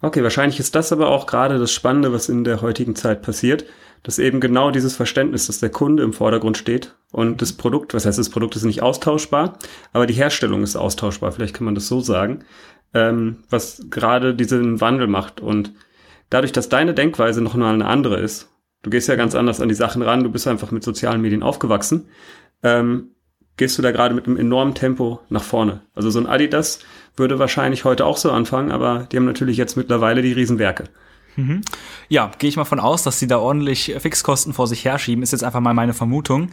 Okay, 0.02 0.24
wahrscheinlich 0.24 0.60
ist 0.60 0.76
das 0.76 0.92
aber 0.92 1.10
auch 1.10 1.28
gerade 1.28 1.60
das 1.60 1.72
Spannende, 1.72 2.12
was 2.12 2.28
in 2.28 2.44
der 2.44 2.62
heutigen 2.62 2.96
Zeit 2.96 3.22
passiert, 3.22 3.66
dass 4.03 4.19
eben 4.19 4.41
genau 4.41 4.69
dieses 4.69 4.95
Verständnis, 4.95 5.48
dass 5.48 5.60
der 5.60 5.69
Kunde 5.69 6.03
im 6.03 6.13
Vordergrund 6.13 6.57
steht 6.57 6.95
und 7.12 7.41
das 7.41 7.53
Produkt, 7.53 7.93
was 7.93 8.05
heißt, 8.05 8.19
das 8.19 8.29
Produkt 8.29 8.55
ist 8.55 8.65
nicht 8.65 8.81
austauschbar, 8.81 9.57
aber 9.93 10.05
die 10.05 10.13
Herstellung 10.13 10.62
ist 10.62 10.75
austauschbar, 10.75 11.31
vielleicht 11.31 11.55
kann 11.55 11.65
man 11.65 11.75
das 11.75 11.88
so 11.88 12.01
sagen, 12.01 12.43
ähm, 12.93 13.38
was 13.50 13.86
gerade 13.89 14.36
diesen 14.36 14.81
Wandel 14.81 15.07
macht 15.07 15.39
und 15.39 15.74
dadurch, 16.29 16.51
dass 16.51 16.69
deine 16.69 16.93
Denkweise 16.93 17.41
noch 17.41 17.55
mal 17.55 17.74
eine 17.74 17.88
andere 17.88 18.19
ist, 18.19 18.50
du 18.81 18.89
gehst 18.89 19.07
ja 19.07 19.15
ganz 19.15 19.36
anders 19.36 19.62
an 19.62 19.69
die 19.69 19.75
Sachen 19.75 20.01
ran, 20.01 20.24
du 20.24 20.29
bist 20.31 20.48
einfach 20.48 20.72
mit 20.72 20.83
sozialen 20.83 21.22
Medien 21.22 21.41
aufgewachsen, 21.41 22.10
ähm, 22.62 23.12
gehst 23.55 23.77
du 23.77 23.81
da 23.81 23.91
gerade 23.91 24.15
mit 24.15 24.25
einem 24.25 24.38
enormen 24.38 24.74
Tempo 24.74 25.22
nach 25.29 25.43
vorne. 25.43 25.81
Also 25.95 26.10
so 26.10 26.19
ein 26.19 26.25
Adidas 26.25 26.79
würde 27.15 27.39
wahrscheinlich 27.39 27.86
heute 27.86 28.05
auch 28.05 28.17
so 28.17 28.31
anfangen, 28.31 28.72
aber 28.72 29.07
die 29.12 29.17
haben 29.17 29.25
natürlich 29.25 29.57
jetzt 29.57 29.77
mittlerweile 29.77 30.22
die 30.22 30.33
Riesenwerke. 30.33 30.86
Mhm. 31.36 31.62
Ja, 32.10 32.32
gehe 32.38 32.50
ich 32.50 32.58
mal 32.58 32.66
von 32.66 32.80
aus, 32.80 33.04
dass 33.04 33.20
sie 33.20 33.28
da 33.28 33.40
ordentlich 33.40 33.96
Fixkosten 34.00 34.54
vor 34.54 34.68
sich 34.68 34.86
herschieben, 34.86 35.24
ist 35.24 35.32
jetzt 35.32 35.44
einfach 35.44 35.60
mal 35.60 35.74
meine 35.74 35.94
Vermutung. 35.94 36.52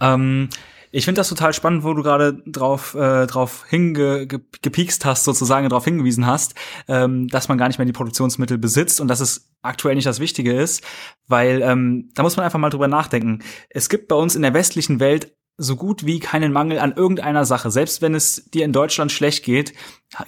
Ähm, 0.00 0.48
ich 0.92 1.04
finde 1.04 1.20
das 1.20 1.28
total 1.28 1.52
spannend, 1.52 1.84
wo 1.84 1.92
du 1.92 2.02
gerade 2.02 2.42
drauf, 2.46 2.94
äh, 2.94 3.26
drauf 3.26 3.66
hingepiekst 3.68 5.04
hast, 5.04 5.24
sozusagen 5.24 5.68
darauf 5.68 5.84
hingewiesen 5.84 6.26
hast, 6.26 6.54
ähm, 6.88 7.28
dass 7.28 7.48
man 7.48 7.58
gar 7.58 7.68
nicht 7.68 7.78
mehr 7.78 7.86
die 7.86 7.92
Produktionsmittel 7.92 8.56
besitzt 8.56 9.00
und 9.00 9.08
dass 9.08 9.20
es 9.20 9.50
aktuell 9.62 9.94
nicht 9.94 10.06
das 10.06 10.20
Wichtige 10.20 10.54
ist, 10.54 10.82
weil 11.26 11.60
ähm, 11.62 12.08
da 12.14 12.22
muss 12.22 12.36
man 12.36 12.44
einfach 12.44 12.58
mal 12.58 12.70
drüber 12.70 12.88
nachdenken. 12.88 13.40
Es 13.68 13.88
gibt 13.88 14.08
bei 14.08 14.16
uns 14.16 14.36
in 14.36 14.42
der 14.42 14.54
westlichen 14.54 15.00
Welt 15.00 15.35
so 15.58 15.76
gut 15.76 16.04
wie 16.04 16.18
keinen 16.18 16.52
Mangel 16.52 16.78
an 16.78 16.92
irgendeiner 16.92 17.46
Sache. 17.46 17.70
Selbst 17.70 18.02
wenn 18.02 18.14
es 18.14 18.50
dir 18.50 18.64
in 18.64 18.72
Deutschland 18.72 19.10
schlecht 19.10 19.42
geht, 19.42 19.72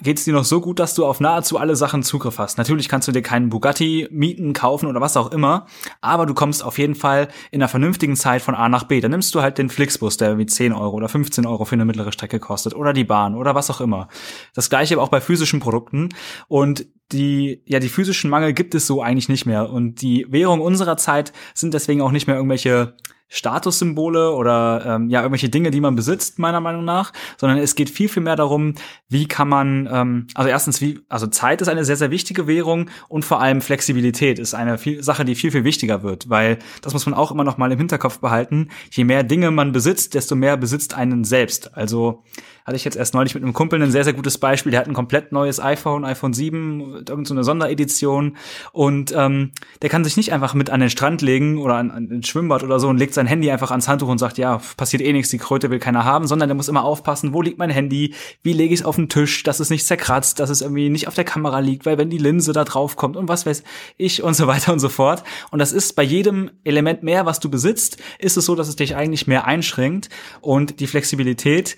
geht 0.01 0.17
es 0.17 0.25
dir 0.25 0.33
noch 0.33 0.43
so 0.43 0.59
gut, 0.59 0.79
dass 0.79 0.95
du 0.95 1.05
auf 1.05 1.19
nahezu 1.19 1.57
alle 1.57 1.75
Sachen 1.75 2.01
Zugriff 2.01 2.39
hast. 2.39 2.57
Natürlich 2.57 2.89
kannst 2.89 3.07
du 3.07 3.11
dir 3.11 3.21
keinen 3.21 3.49
Bugatti 3.49 4.07
mieten, 4.11 4.53
kaufen 4.53 4.87
oder 4.87 5.01
was 5.01 5.17
auch 5.17 5.31
immer, 5.31 5.67
aber 6.01 6.25
du 6.25 6.33
kommst 6.33 6.63
auf 6.63 6.79
jeden 6.79 6.95
Fall 6.95 7.27
in 7.51 7.61
einer 7.61 7.69
vernünftigen 7.69 8.15
Zeit 8.15 8.41
von 8.41 8.55
A 8.55 8.69
nach 8.69 8.85
B. 8.85 9.01
Dann 9.01 9.11
nimmst 9.11 9.33
du 9.35 9.41
halt 9.41 9.59
den 9.59 9.69
Flixbus, 9.69 10.17
der 10.17 10.29
irgendwie 10.29 10.47
10 10.47 10.73
Euro 10.73 10.95
oder 10.95 11.09
15 11.09 11.45
Euro 11.45 11.63
für 11.63 11.75
eine 11.75 11.85
mittlere 11.85 12.11
Strecke 12.11 12.39
kostet 12.39 12.73
oder 12.73 12.93
die 12.93 13.03
Bahn 13.03 13.35
oder 13.35 13.53
was 13.53 13.69
auch 13.69 13.81
immer. 13.81 14.07
Das 14.55 14.69
gleiche 14.69 14.95
aber 14.95 15.03
auch 15.03 15.09
bei 15.09 15.21
physischen 15.21 15.59
Produkten 15.59 16.09
und 16.47 16.87
die, 17.11 17.63
ja, 17.65 17.79
die 17.79 17.89
physischen 17.89 18.29
Mangel 18.29 18.53
gibt 18.53 18.75
es 18.75 18.85
so 18.85 19.01
eigentlich 19.01 19.29
nicht 19.29 19.45
mehr. 19.45 19.69
Und 19.69 20.01
die 20.01 20.27
Währung 20.29 20.61
unserer 20.61 20.97
Zeit 20.97 21.33
sind 21.55 21.73
deswegen 21.73 22.01
auch 22.01 22.11
nicht 22.11 22.27
mehr 22.27 22.35
irgendwelche 22.35 22.95
Statussymbole 23.29 24.31
oder 24.31 24.83
ähm, 24.85 25.09
ja 25.09 25.21
irgendwelche 25.21 25.49
Dinge, 25.49 25.71
die 25.71 25.79
man 25.79 25.95
besitzt, 25.95 26.39
meiner 26.39 26.59
Meinung 26.59 26.83
nach, 26.83 27.13
sondern 27.37 27.59
es 27.59 27.75
geht 27.75 27.89
viel, 27.89 28.09
viel 28.09 28.23
mehr 28.23 28.35
darum, 28.35 28.73
wie 29.07 29.27
kann 29.27 29.47
man, 29.47 29.87
ähm, 29.91 30.27
also 30.33 30.49
erstens, 30.49 30.81
wie, 30.81 30.99
also 31.09 31.27
Zeit 31.27 31.61
ist 31.61 31.67
eine 31.67 31.85
sehr, 31.85 31.95
sehr 31.95 32.11
wichtige 32.11 32.47
Währung 32.47 32.89
und 33.07 33.23
vor 33.23 33.39
allem 33.39 33.61
Flexibilität 33.61 34.39
ist 34.39 34.55
eine 34.55 34.77
viel, 34.77 35.03
Sache, 35.03 35.25
die 35.25 35.35
viel, 35.35 35.51
viel 35.51 35.63
wichtiger 35.63 36.03
wird, 36.03 36.29
weil 36.29 36.57
das 36.81 36.93
muss 36.93 37.05
man 37.05 37.13
auch 37.13 37.31
immer 37.31 37.43
noch 37.43 37.57
mal 37.57 37.71
im 37.71 37.77
Hinterkopf 37.77 38.19
behalten. 38.19 38.69
Je 38.91 39.03
mehr 39.03 39.23
Dinge 39.23 39.51
man 39.51 39.71
besitzt, 39.71 40.15
desto 40.15 40.35
mehr 40.35 40.57
besitzt 40.57 40.95
einen 40.95 41.23
selbst. 41.23 41.77
Also 41.77 42.23
hatte 42.69 42.75
ich 42.75 42.85
jetzt 42.85 42.97
erst 42.97 43.15
neulich 43.15 43.33
mit 43.33 43.43
einem 43.43 43.53
Kumpel 43.53 43.81
ein 43.81 43.89
sehr, 43.89 44.03
sehr 44.03 44.13
gutes 44.13 44.37
Beispiel. 44.37 44.69
Der 44.69 44.79
hat 44.79 44.87
ein 44.87 44.93
komplett 44.93 45.31
neues 45.31 45.59
iPhone, 45.59 46.05
iPhone 46.05 46.33
7, 46.33 46.81
irgendeine 47.07 47.25
so 47.25 47.43
Sonderedition 47.43 48.37
und 48.73 49.11
ähm, 49.15 49.53
der 49.81 49.89
kann 49.89 50.03
sich 50.03 50.17
nicht 50.17 50.31
einfach 50.31 50.53
mit 50.53 50.69
an 50.69 50.79
den 50.79 50.91
Strand 50.91 51.23
legen 51.23 51.57
oder 51.57 51.75
an, 51.75 51.89
an 51.89 52.09
ein 52.11 52.23
Schwimmbad 52.23 52.63
oder 52.63 52.79
so 52.79 52.87
und 52.87 52.97
legt 52.97 53.15
sein 53.15 53.25
Handy 53.25 53.49
einfach 53.49 53.71
ans 53.71 53.87
Handtuch 53.87 54.07
und 54.07 54.19
sagt, 54.19 54.37
ja, 54.37 54.61
passiert 54.77 55.01
eh 55.01 55.11
nichts, 55.11 55.31
die 55.31 55.39
Kröte 55.39 55.71
will 55.71 55.79
keiner 55.79 56.05
haben, 56.05 56.27
sondern 56.27 56.47
der 56.47 56.55
muss 56.55 56.67
immer 56.67 56.83
aufpassen, 56.83 57.33
wo 57.33 57.41
liegt 57.41 57.57
mein 57.57 57.71
Handy, 57.71 58.13
wie 58.43 58.53
lege 58.53 58.71
ich 58.71 58.81
es 58.81 58.85
auf 58.85 58.97
den 58.97 59.09
Tisch, 59.09 59.41
dass 59.41 59.59
es 59.59 59.71
nicht 59.71 59.87
zerkratzt, 59.87 60.39
dass 60.39 60.51
es 60.51 60.61
irgendwie 60.61 60.89
nicht 60.89 61.07
auf 61.07 61.15
der 61.15 61.23
Kamera 61.23 61.57
liegt, 61.59 61.87
weil 61.87 61.97
wenn 61.97 62.11
die 62.11 62.19
Linse 62.19 62.53
da 62.53 62.65
drauf 62.65 62.97
kommt 62.97 63.17
und 63.17 63.27
was 63.27 63.47
weiß 63.47 63.63
ich 63.97 64.21
und 64.21 64.35
so 64.35 64.45
weiter 64.45 64.71
und 64.71 64.79
so 64.79 64.89
fort. 64.89 65.23
Und 65.49 65.57
das 65.57 65.71
ist 65.71 65.95
bei 65.95 66.03
jedem 66.03 66.51
Element 66.63 67.01
mehr, 67.01 67.25
was 67.25 67.39
du 67.39 67.49
besitzt, 67.49 67.97
ist 68.19 68.37
es 68.37 68.45
so, 68.45 68.53
dass 68.53 68.67
es 68.67 68.75
dich 68.75 68.95
eigentlich 68.95 69.25
mehr 69.25 69.47
einschränkt 69.47 70.09
und 70.41 70.79
die 70.79 70.87
Flexibilität 70.87 71.77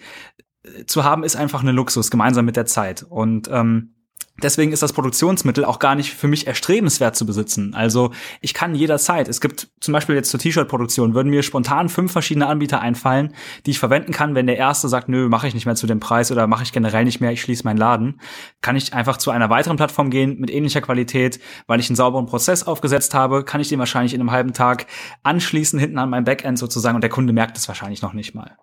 zu 0.86 1.04
haben, 1.04 1.24
ist 1.24 1.36
einfach 1.36 1.62
eine 1.62 1.72
Luxus, 1.72 2.12
gemeinsam 2.12 2.46
mit 2.46 2.56
der 2.56 2.66
Zeit. 2.66 3.04
Und 3.04 3.50
ähm, 3.52 3.96
Deswegen 4.42 4.72
ist 4.72 4.82
das 4.82 4.94
Produktionsmittel 4.94 5.66
auch 5.66 5.78
gar 5.78 5.94
nicht 5.94 6.14
für 6.14 6.28
mich 6.28 6.48
erstrebenswert 6.48 7.16
zu 7.16 7.26
besitzen. 7.26 7.76
Also 7.76 8.12
ich 8.40 8.54
kann 8.54 8.74
jederzeit, 8.74 9.28
es 9.28 9.40
gibt 9.40 9.70
zum 9.80 9.92
Beispiel 9.92 10.16
jetzt 10.16 10.32
zur 10.32 10.40
T-Shirt-Produktion, 10.40 11.14
würden 11.14 11.30
mir 11.30 11.44
spontan 11.44 11.90
fünf 11.90 12.12
verschiedene 12.12 12.48
Anbieter 12.48 12.82
einfallen, 12.82 13.36
die 13.66 13.72
ich 13.72 13.80
verwenden 13.80 14.14
kann, 14.14 14.34
wenn 14.34 14.48
der 14.48 14.58
erste 14.58 14.88
sagt, 14.88 15.10
nö, 15.10 15.30
mache 15.30 15.48
ich 15.48 15.54
nicht 15.54 15.66
mehr 15.66 15.76
zu 15.76 15.86
dem 15.86 16.00
Preis 16.00 16.32
oder 16.32 16.48
mache 16.48 16.64
ich 16.64 16.72
generell 16.72 17.06
nicht 17.06 17.22
mehr, 17.22 17.32
ich 17.32 17.42
schließe 17.42 17.64
meinen 17.64 17.78
Laden, 17.78 18.20
kann 18.62 18.76
ich 18.76 18.94
einfach 18.94 19.18
zu 19.18 19.30
einer 19.30 19.50
weiteren 19.50 19.78
Plattform 19.78 20.10
gehen 20.10 20.40
mit 20.40 20.50
ähnlicher 20.50 20.82
Qualität, 20.82 21.40
weil 21.68 21.80
ich 21.80 21.90
einen 21.90 21.96
sauberen 21.96 22.26
Prozess 22.26 22.64
aufgesetzt 22.64 23.14
habe, 23.14 23.44
kann 23.44 23.62
ich 23.62 23.70
den 23.70 23.80
wahrscheinlich 23.80 24.14
in 24.14 24.22
einem 24.22 24.32
halben 24.32 24.54
Tag 24.54 24.88
anschließen 25.22 25.78
hinten 25.78 26.00
an 26.00 26.10
meinem 26.10 26.26
Backend 26.26 26.58
sozusagen 26.58 26.96
und 26.96 27.02
der 27.02 27.12
Kunde 27.12 27.34
merkt 27.34 27.58
es 27.58 27.68
wahrscheinlich 27.68 28.02
noch 28.02 28.14
nicht 28.14 28.34
mal. 28.34 28.58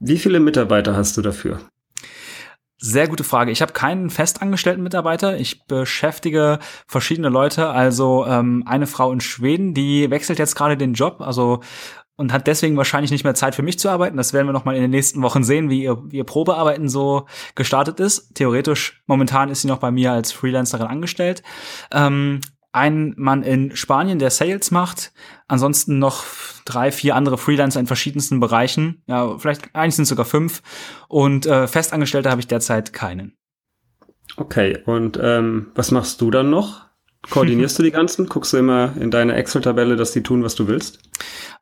Wie 0.00 0.18
viele 0.18 0.40
Mitarbeiter 0.40 0.96
hast 0.96 1.16
du 1.16 1.22
dafür? 1.22 1.60
Sehr 2.76 3.08
gute 3.08 3.24
Frage. 3.24 3.50
Ich 3.50 3.62
habe 3.62 3.72
keinen 3.72 4.10
festangestellten 4.10 4.82
Mitarbeiter. 4.82 5.38
Ich 5.38 5.64
beschäftige 5.66 6.58
verschiedene 6.86 7.28
Leute. 7.28 7.68
Also 7.68 8.26
ähm, 8.26 8.64
eine 8.66 8.86
Frau 8.86 9.12
in 9.12 9.20
Schweden, 9.20 9.72
die 9.72 10.10
wechselt 10.10 10.38
jetzt 10.38 10.54
gerade 10.56 10.76
den 10.76 10.92
Job. 10.92 11.20
Also 11.20 11.60
und 12.16 12.32
hat 12.32 12.46
deswegen 12.46 12.76
wahrscheinlich 12.76 13.10
nicht 13.10 13.24
mehr 13.24 13.34
Zeit 13.34 13.54
für 13.54 13.62
mich 13.62 13.78
zu 13.78 13.88
arbeiten. 13.88 14.16
Das 14.16 14.32
werden 14.32 14.46
wir 14.46 14.52
noch 14.52 14.64
mal 14.64 14.76
in 14.76 14.82
den 14.82 14.90
nächsten 14.90 15.22
Wochen 15.22 15.42
sehen, 15.42 15.68
wie 15.68 15.82
ihr, 15.82 15.98
wie 16.06 16.18
ihr 16.18 16.24
Probearbeiten 16.24 16.88
so 16.88 17.26
gestartet 17.54 17.98
ist. 17.98 18.34
Theoretisch 18.34 19.02
momentan 19.06 19.48
ist 19.48 19.62
sie 19.62 19.68
noch 19.68 19.78
bei 19.78 19.90
mir 19.90 20.12
als 20.12 20.30
Freelancerin 20.32 20.86
angestellt. 20.86 21.42
Ähm, 21.90 22.40
ein 22.74 23.14
Mann 23.16 23.42
in 23.42 23.76
Spanien, 23.76 24.18
der 24.18 24.30
Sales 24.30 24.70
macht, 24.70 25.12
ansonsten 25.46 25.98
noch 25.98 26.24
drei, 26.64 26.90
vier 26.90 27.14
andere 27.14 27.38
Freelancer 27.38 27.78
in 27.78 27.86
verschiedensten 27.86 28.40
Bereichen. 28.40 29.02
Ja, 29.06 29.38
vielleicht 29.38 29.74
eigentlich 29.74 29.94
sind 29.94 30.04
es 30.04 30.08
sogar 30.08 30.24
fünf. 30.24 30.62
Und 31.08 31.46
äh, 31.46 31.68
Festangestellte 31.68 32.30
habe 32.30 32.40
ich 32.40 32.48
derzeit 32.48 32.92
keinen. 32.92 33.36
Okay, 34.36 34.78
und 34.86 35.18
ähm, 35.22 35.70
was 35.74 35.92
machst 35.92 36.20
du 36.20 36.30
dann 36.30 36.50
noch? 36.50 36.86
Koordinierst 37.30 37.78
du 37.78 37.82
die 37.82 37.90
ganzen? 37.90 38.26
Guckst 38.26 38.52
du 38.52 38.58
immer 38.58 38.92
in 38.98 39.10
deine 39.10 39.34
Excel-Tabelle, 39.34 39.96
dass 39.96 40.12
die 40.12 40.22
tun, 40.22 40.44
was 40.44 40.54
du 40.54 40.66
willst? 40.68 40.98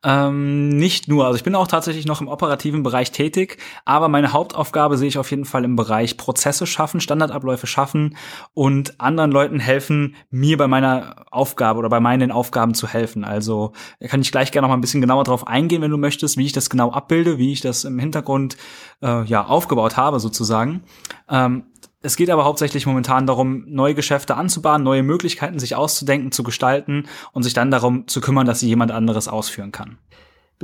Ähm, 0.03 0.69
nicht 0.69 1.07
nur. 1.07 1.25
Also 1.25 1.37
ich 1.37 1.43
bin 1.43 1.55
auch 1.55 1.67
tatsächlich 1.67 2.05
noch 2.05 2.19
im 2.19 2.27
operativen 2.27 2.83
Bereich 2.83 3.11
tätig, 3.11 3.57
aber 3.85 4.09
meine 4.09 4.33
Hauptaufgabe 4.33 4.97
sehe 4.97 5.07
ich 5.07 5.17
auf 5.17 5.31
jeden 5.31 5.45
Fall 5.45 5.63
im 5.63 5.75
Bereich 5.75 6.17
Prozesse 6.17 6.67
schaffen, 6.67 6.99
Standardabläufe 6.99 7.67
schaffen 7.67 8.17
und 8.53 8.99
anderen 8.99 9.31
Leuten 9.31 9.59
helfen, 9.59 10.15
mir 10.29 10.57
bei 10.57 10.67
meiner 10.67 11.25
Aufgabe 11.31 11.79
oder 11.79 11.89
bei 11.89 12.01
meinen 12.01 12.31
Aufgaben 12.31 12.73
zu 12.73 12.87
helfen. 12.87 13.23
Also 13.23 13.71
kann 14.05 14.21
ich 14.21 14.31
gleich 14.31 14.51
gerne 14.51 14.65
noch 14.65 14.69
mal 14.69 14.77
ein 14.77 14.81
bisschen 14.81 15.01
genauer 15.01 15.23
drauf 15.23 15.47
eingehen, 15.47 15.81
wenn 15.81 15.91
du 15.91 15.97
möchtest, 15.97 16.37
wie 16.37 16.45
ich 16.45 16.51
das 16.53 16.69
genau 16.69 16.91
abbilde, 16.91 17.37
wie 17.37 17.53
ich 17.53 17.61
das 17.61 17.85
im 17.85 17.99
Hintergrund 17.99 18.57
äh, 19.01 19.23
ja 19.23 19.45
aufgebaut 19.45 19.95
habe 19.95 20.19
sozusagen. 20.19 20.83
Ähm, 21.29 21.63
es 22.03 22.17
geht 22.17 22.29
aber 22.29 22.43
hauptsächlich 22.43 22.85
momentan 22.85 23.25
darum, 23.25 23.63
neue 23.67 23.95
Geschäfte 23.95 24.35
anzubahnen, 24.35 24.83
neue 24.83 25.03
Möglichkeiten 25.03 25.57
sich 25.57 25.75
auszudenken, 25.75 26.31
zu 26.31 26.43
gestalten 26.43 27.05
und 27.31 27.43
sich 27.43 27.53
dann 27.53 27.71
darum 27.71 28.07
zu 28.07 28.21
kümmern, 28.21 28.45
dass 28.45 28.59
sie 28.59 28.67
jemand 28.67 28.91
anderes 28.91 29.27
ausführen 29.27 29.71
kann. 29.71 29.97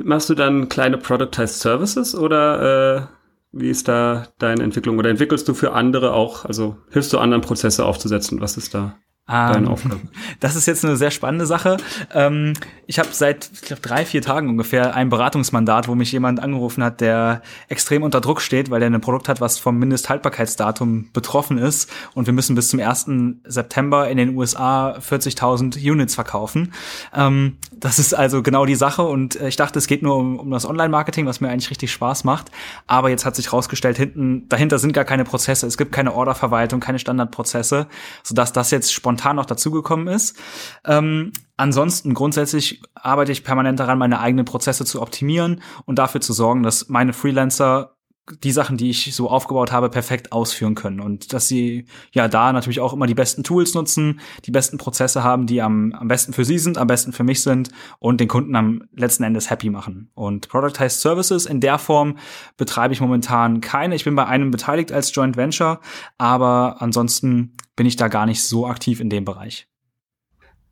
Machst 0.03 0.29
du 0.29 0.35
dann 0.35 0.69
kleine 0.69 0.97
Productized 0.97 1.59
Services 1.59 2.13
oder 2.13 2.97
äh, 2.97 3.07
wie 3.51 3.69
ist 3.69 3.87
da 3.87 4.27
deine 4.37 4.63
Entwicklung? 4.63 4.99
Oder 4.99 5.09
entwickelst 5.09 5.47
du 5.47 5.53
für 5.53 5.73
andere 5.73 6.13
auch, 6.13 6.45
also 6.45 6.77
hilfst 6.91 7.11
du 7.13 7.17
anderen 7.17 7.41
Prozesse 7.41 7.85
aufzusetzen? 7.85 8.41
Was 8.41 8.57
ist 8.57 8.73
da? 8.73 8.95
Deine 9.29 9.67
ähm, 9.67 9.67
Aufgabe. 9.67 9.99
Das 10.39 10.55
ist 10.55 10.65
jetzt 10.65 10.83
eine 10.83 10.95
sehr 10.95 11.11
spannende 11.11 11.45
Sache. 11.45 11.77
Ähm, 12.13 12.53
ich 12.87 12.97
habe 12.97 13.09
seit, 13.11 13.49
ich 13.53 13.61
glaube, 13.61 13.81
drei, 13.81 14.05
vier 14.05 14.21
Tagen 14.21 14.49
ungefähr 14.49 14.95
ein 14.95 15.09
Beratungsmandat, 15.09 15.87
wo 15.87 15.95
mich 15.95 16.11
jemand 16.11 16.39
angerufen 16.39 16.83
hat, 16.83 17.01
der 17.01 17.43
extrem 17.67 18.01
unter 18.01 18.21
Druck 18.21 18.41
steht, 18.41 18.71
weil 18.71 18.81
er 18.81 18.89
ein 18.89 19.01
Produkt 19.01 19.29
hat, 19.29 19.39
was 19.41 19.59
vom 19.59 19.77
Mindesthaltbarkeitsdatum 19.77 21.09
betroffen 21.13 21.59
ist. 21.59 21.91
Und 22.15 22.25
wir 22.25 22.33
müssen 22.33 22.55
bis 22.55 22.69
zum 22.69 22.79
1. 22.79 23.07
September 23.43 24.09
in 24.09 24.17
den 24.17 24.35
USA 24.35 24.97
40.000 24.97 25.77
Units 25.77 26.15
verkaufen. 26.15 26.73
Ähm, 27.13 27.57
das 27.71 27.99
ist 27.99 28.13
also 28.13 28.41
genau 28.41 28.65
die 28.65 28.75
Sache. 28.75 29.03
Und 29.03 29.35
ich 29.35 29.57
dachte, 29.57 29.77
es 29.77 29.85
geht 29.85 30.01
nur 30.01 30.17
um, 30.17 30.39
um 30.39 30.49
das 30.49 30.65
Online-Marketing, 30.65 31.27
was 31.27 31.39
mir 31.39 31.49
eigentlich 31.49 31.69
richtig 31.69 31.91
Spaß 31.91 32.23
macht. 32.23 32.49
Aber 32.87 33.09
jetzt 33.09 33.25
hat 33.25 33.35
sich 33.35 33.53
rausgestellt, 33.53 33.97
hinten, 33.97 34.49
dahinter 34.49 34.79
sind 34.79 34.93
gar 34.93 35.05
keine 35.05 35.25
Prozesse. 35.25 35.67
Es 35.67 35.77
gibt 35.77 35.91
keine 35.91 36.15
Orderverwaltung, 36.15 36.79
keine 36.79 36.97
Standardprozesse, 36.97 37.87
sodass 38.23 38.53
das 38.53 38.71
jetzt 38.71 38.91
spontan 38.91 39.18
spontan 39.19 39.35
noch 39.35 39.45
dazugekommen 39.45 40.07
ist. 40.07 40.37
Ähm, 40.85 41.31
ansonsten 41.57 42.13
grundsätzlich 42.13 42.81
arbeite 42.95 43.31
ich 43.31 43.43
permanent 43.43 43.79
daran, 43.79 43.97
meine 43.97 44.19
eigenen 44.19 44.45
Prozesse 44.45 44.85
zu 44.85 45.01
optimieren 45.01 45.61
und 45.85 45.99
dafür 45.99 46.21
zu 46.21 46.33
sorgen, 46.33 46.63
dass 46.63 46.87
meine 46.89 47.13
Freelancer 47.13 47.95
die 48.43 48.51
Sachen, 48.51 48.77
die 48.77 48.91
ich 48.91 49.15
so 49.15 49.27
aufgebaut 49.27 49.71
habe, 49.71 49.89
perfekt 49.89 50.31
ausführen 50.31 50.75
können 50.75 50.99
und 50.99 51.33
dass 51.33 51.47
sie 51.47 51.85
ja 52.11 52.27
da 52.27 52.53
natürlich 52.53 52.79
auch 52.79 52.93
immer 52.93 53.07
die 53.07 53.15
besten 53.15 53.43
Tools 53.43 53.73
nutzen, 53.73 54.19
die 54.45 54.51
besten 54.51 54.77
Prozesse 54.77 55.23
haben, 55.23 55.47
die 55.47 55.63
am, 55.63 55.93
am 55.93 56.07
besten 56.07 56.31
für 56.31 56.45
sie 56.45 56.59
sind, 56.59 56.77
am 56.77 56.85
besten 56.85 57.11
für 57.11 57.23
mich 57.23 57.41
sind 57.41 57.71
und 57.97 58.21
den 58.21 58.27
Kunden 58.27 58.55
am 58.55 58.83
letzten 58.95 59.23
Endes 59.23 59.49
happy 59.49 59.71
machen. 59.71 60.11
Und 60.13 60.47
Productized 60.47 61.01
Services 61.01 61.47
in 61.47 61.59
der 61.59 61.79
Form 61.79 62.17
betreibe 62.55 62.93
ich 62.93 63.01
momentan 63.01 63.61
keine. 63.61 63.95
Ich 63.95 64.03
bin 64.03 64.13
bei 64.13 64.27
einem 64.27 64.51
beteiligt 64.51 64.91
als 64.91 65.13
Joint 65.13 65.35
Venture, 65.35 65.79
aber 66.19 66.75
ansonsten 66.83 67.55
bin 67.79 67.87
ich 67.87 67.95
da 67.95 68.09
gar 68.09 68.25
nicht 68.25 68.43
so 68.43 68.67
aktiv 68.67 68.99
in 68.99 69.09
dem 69.09 69.23
Bereich. 69.23 69.65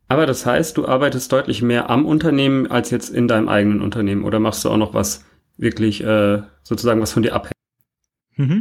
Aber 0.08 0.26
das 0.26 0.44
heißt, 0.44 0.76
du 0.76 0.86
arbeitest 0.86 1.32
deutlich 1.32 1.62
mehr 1.62 1.88
am 1.88 2.04
Unternehmen 2.04 2.70
als 2.70 2.90
jetzt 2.90 3.08
in 3.08 3.28
deinem 3.28 3.48
eigenen 3.48 3.80
Unternehmen 3.80 4.24
oder 4.24 4.40
machst 4.40 4.62
du 4.62 4.68
auch 4.68 4.76
noch 4.76 4.92
was 4.92 5.24
wirklich 5.56 6.04
äh, 6.04 6.42
sozusagen 6.62 7.00
was 7.00 7.12
von 7.12 7.22
dir 7.22 7.34
abhängt. 7.34 7.54
Mhm. 8.36 8.60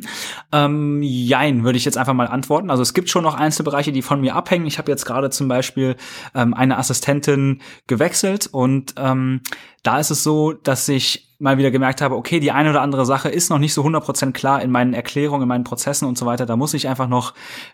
Ähm, 0.53 1.01
jein, 1.03 1.65
würde 1.65 1.77
ich 1.77 1.83
jetzt 1.83 1.97
einfach 1.97 2.13
mal 2.13 2.27
antworten. 2.27 2.69
Also 2.69 2.83
es 2.83 2.93
gibt 2.93 3.09
schon 3.09 3.23
noch 3.23 3.35
Einzelbereiche, 3.35 3.91
die 3.91 4.01
von 4.01 4.21
mir 4.21 4.33
abhängen. 4.33 4.65
Ich 4.65 4.77
habe 4.77 4.89
jetzt 4.89 5.03
gerade 5.03 5.29
zum 5.29 5.49
Beispiel 5.49 5.97
ähm, 6.33 6.53
eine 6.53 6.77
Assistentin 6.77 7.61
gewechselt 7.87 8.47
und 8.49 8.93
ähm, 8.95 9.41
da 9.83 9.99
ist 9.99 10.09
es 10.09 10.23
so, 10.23 10.53
dass 10.53 10.87
ich 10.87 11.26
mal 11.39 11.57
wieder 11.57 11.69
gemerkt 11.69 12.01
habe, 12.01 12.15
okay, 12.15 12.39
die 12.39 12.51
eine 12.51 12.71
oder 12.71 12.81
andere 12.81 13.05
Sache 13.05 13.29
ist 13.29 13.49
noch 13.49 13.59
nicht 13.59 13.73
so 13.73 13.83
100% 13.83 14.31
klar 14.31 14.61
in 14.61 14.71
meinen 14.71 14.93
Erklärungen, 14.93 15.43
in 15.43 15.47
meinen 15.47 15.63
Prozessen 15.63 16.07
und 16.07 16.17
so 16.17 16.25
weiter. 16.25 16.45
Da 16.45 16.55
muss 16.55 16.73
ich 16.73 16.87
einfach 16.87 17.07
noch 17.07 17.33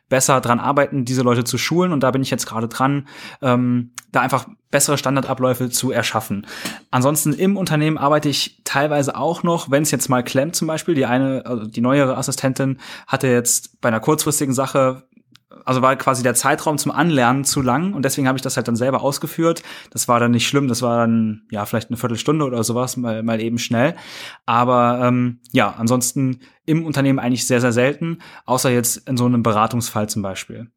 besser 0.10 0.42
dran 0.42 0.60
arbeiten, 0.60 1.06
diese 1.06 1.22
Leute 1.22 1.46
zu 1.46 1.58
schulen. 1.58 1.94
Und 1.94 2.02
da 2.02 2.12
bin 2.12 2.22
ich 2.22 2.30
jetzt 2.30 2.46
gerade 2.46 2.68
dran, 2.68 3.08
ähm, 3.42 3.92
da 4.12 4.22
einfach 4.22 4.48
bessere 4.70 4.98
Standardabläufe 4.98 5.70
zu 5.70 5.92
erschaffen. 5.92 6.46
Ansonsten 6.92 7.32
im 7.32 7.56
Unternehmen 7.56 7.98
arbeite 7.98 8.28
ich 8.28 8.62
teilweise 8.66 9.16
auch 9.16 9.44
noch, 9.44 9.72
wenn 9.72 9.84
es 9.84 9.92
jetzt 9.92 10.10
mal 10.10 10.24
klemmt 10.24 10.56
zum 10.56 10.68
Beispiel. 10.68 10.96
Die 10.96 11.06
eine, 11.06 11.44
also 11.46 11.66
die 11.66 11.82
neuere 11.82 12.18
Assistentin 12.18 12.80
hatte 13.08 13.28
jetzt 13.28 13.80
bei 13.80 13.88
einer 13.88 14.00
kurzfristigen 14.02 14.54
Sache 14.54 15.04
also 15.66 15.82
war 15.82 15.96
quasi 15.96 16.24
der 16.24 16.34
Zeitraum 16.34 16.78
zum 16.78 16.92
Anlernen 16.92 17.44
zu 17.44 17.62
lang 17.62 17.94
und 17.94 18.04
deswegen 18.06 18.28
habe 18.28 18.38
ich 18.38 18.42
das 18.42 18.56
halt 18.56 18.68
dann 18.68 18.76
selber 18.76 19.02
ausgeführt. 19.02 19.64
Das 19.92 20.08
war 20.08 20.20
dann 20.20 20.32
nicht 20.32 20.48
schlimm, 20.48 20.68
das 20.68 20.82
war 20.82 20.98
dann 20.98 21.44
ja 21.52 21.66
vielleicht 21.66 21.90
eine 21.90 21.98
Viertelstunde 21.98 22.46
oder 22.46 22.64
sowas, 22.64 22.98
mal, 22.98 23.24
mal 23.24 23.42
eben 23.42 23.58
schnell. 23.58 23.96
Aber 24.46 25.00
ähm, 25.04 25.40
ja, 25.52 25.74
ansonsten 25.78 26.40
im 26.66 26.86
Unternehmen 26.86 27.20
eigentlich 27.20 27.48
sehr, 27.48 27.62
sehr 27.62 27.74
selten, 27.74 28.20
außer 28.46 28.70
jetzt 28.70 29.08
in 29.08 29.18
so 29.18 29.26
einem 29.26 29.44
Beratungsfall 29.44 30.10
zum 30.10 30.22
Beispiel. 30.22 30.70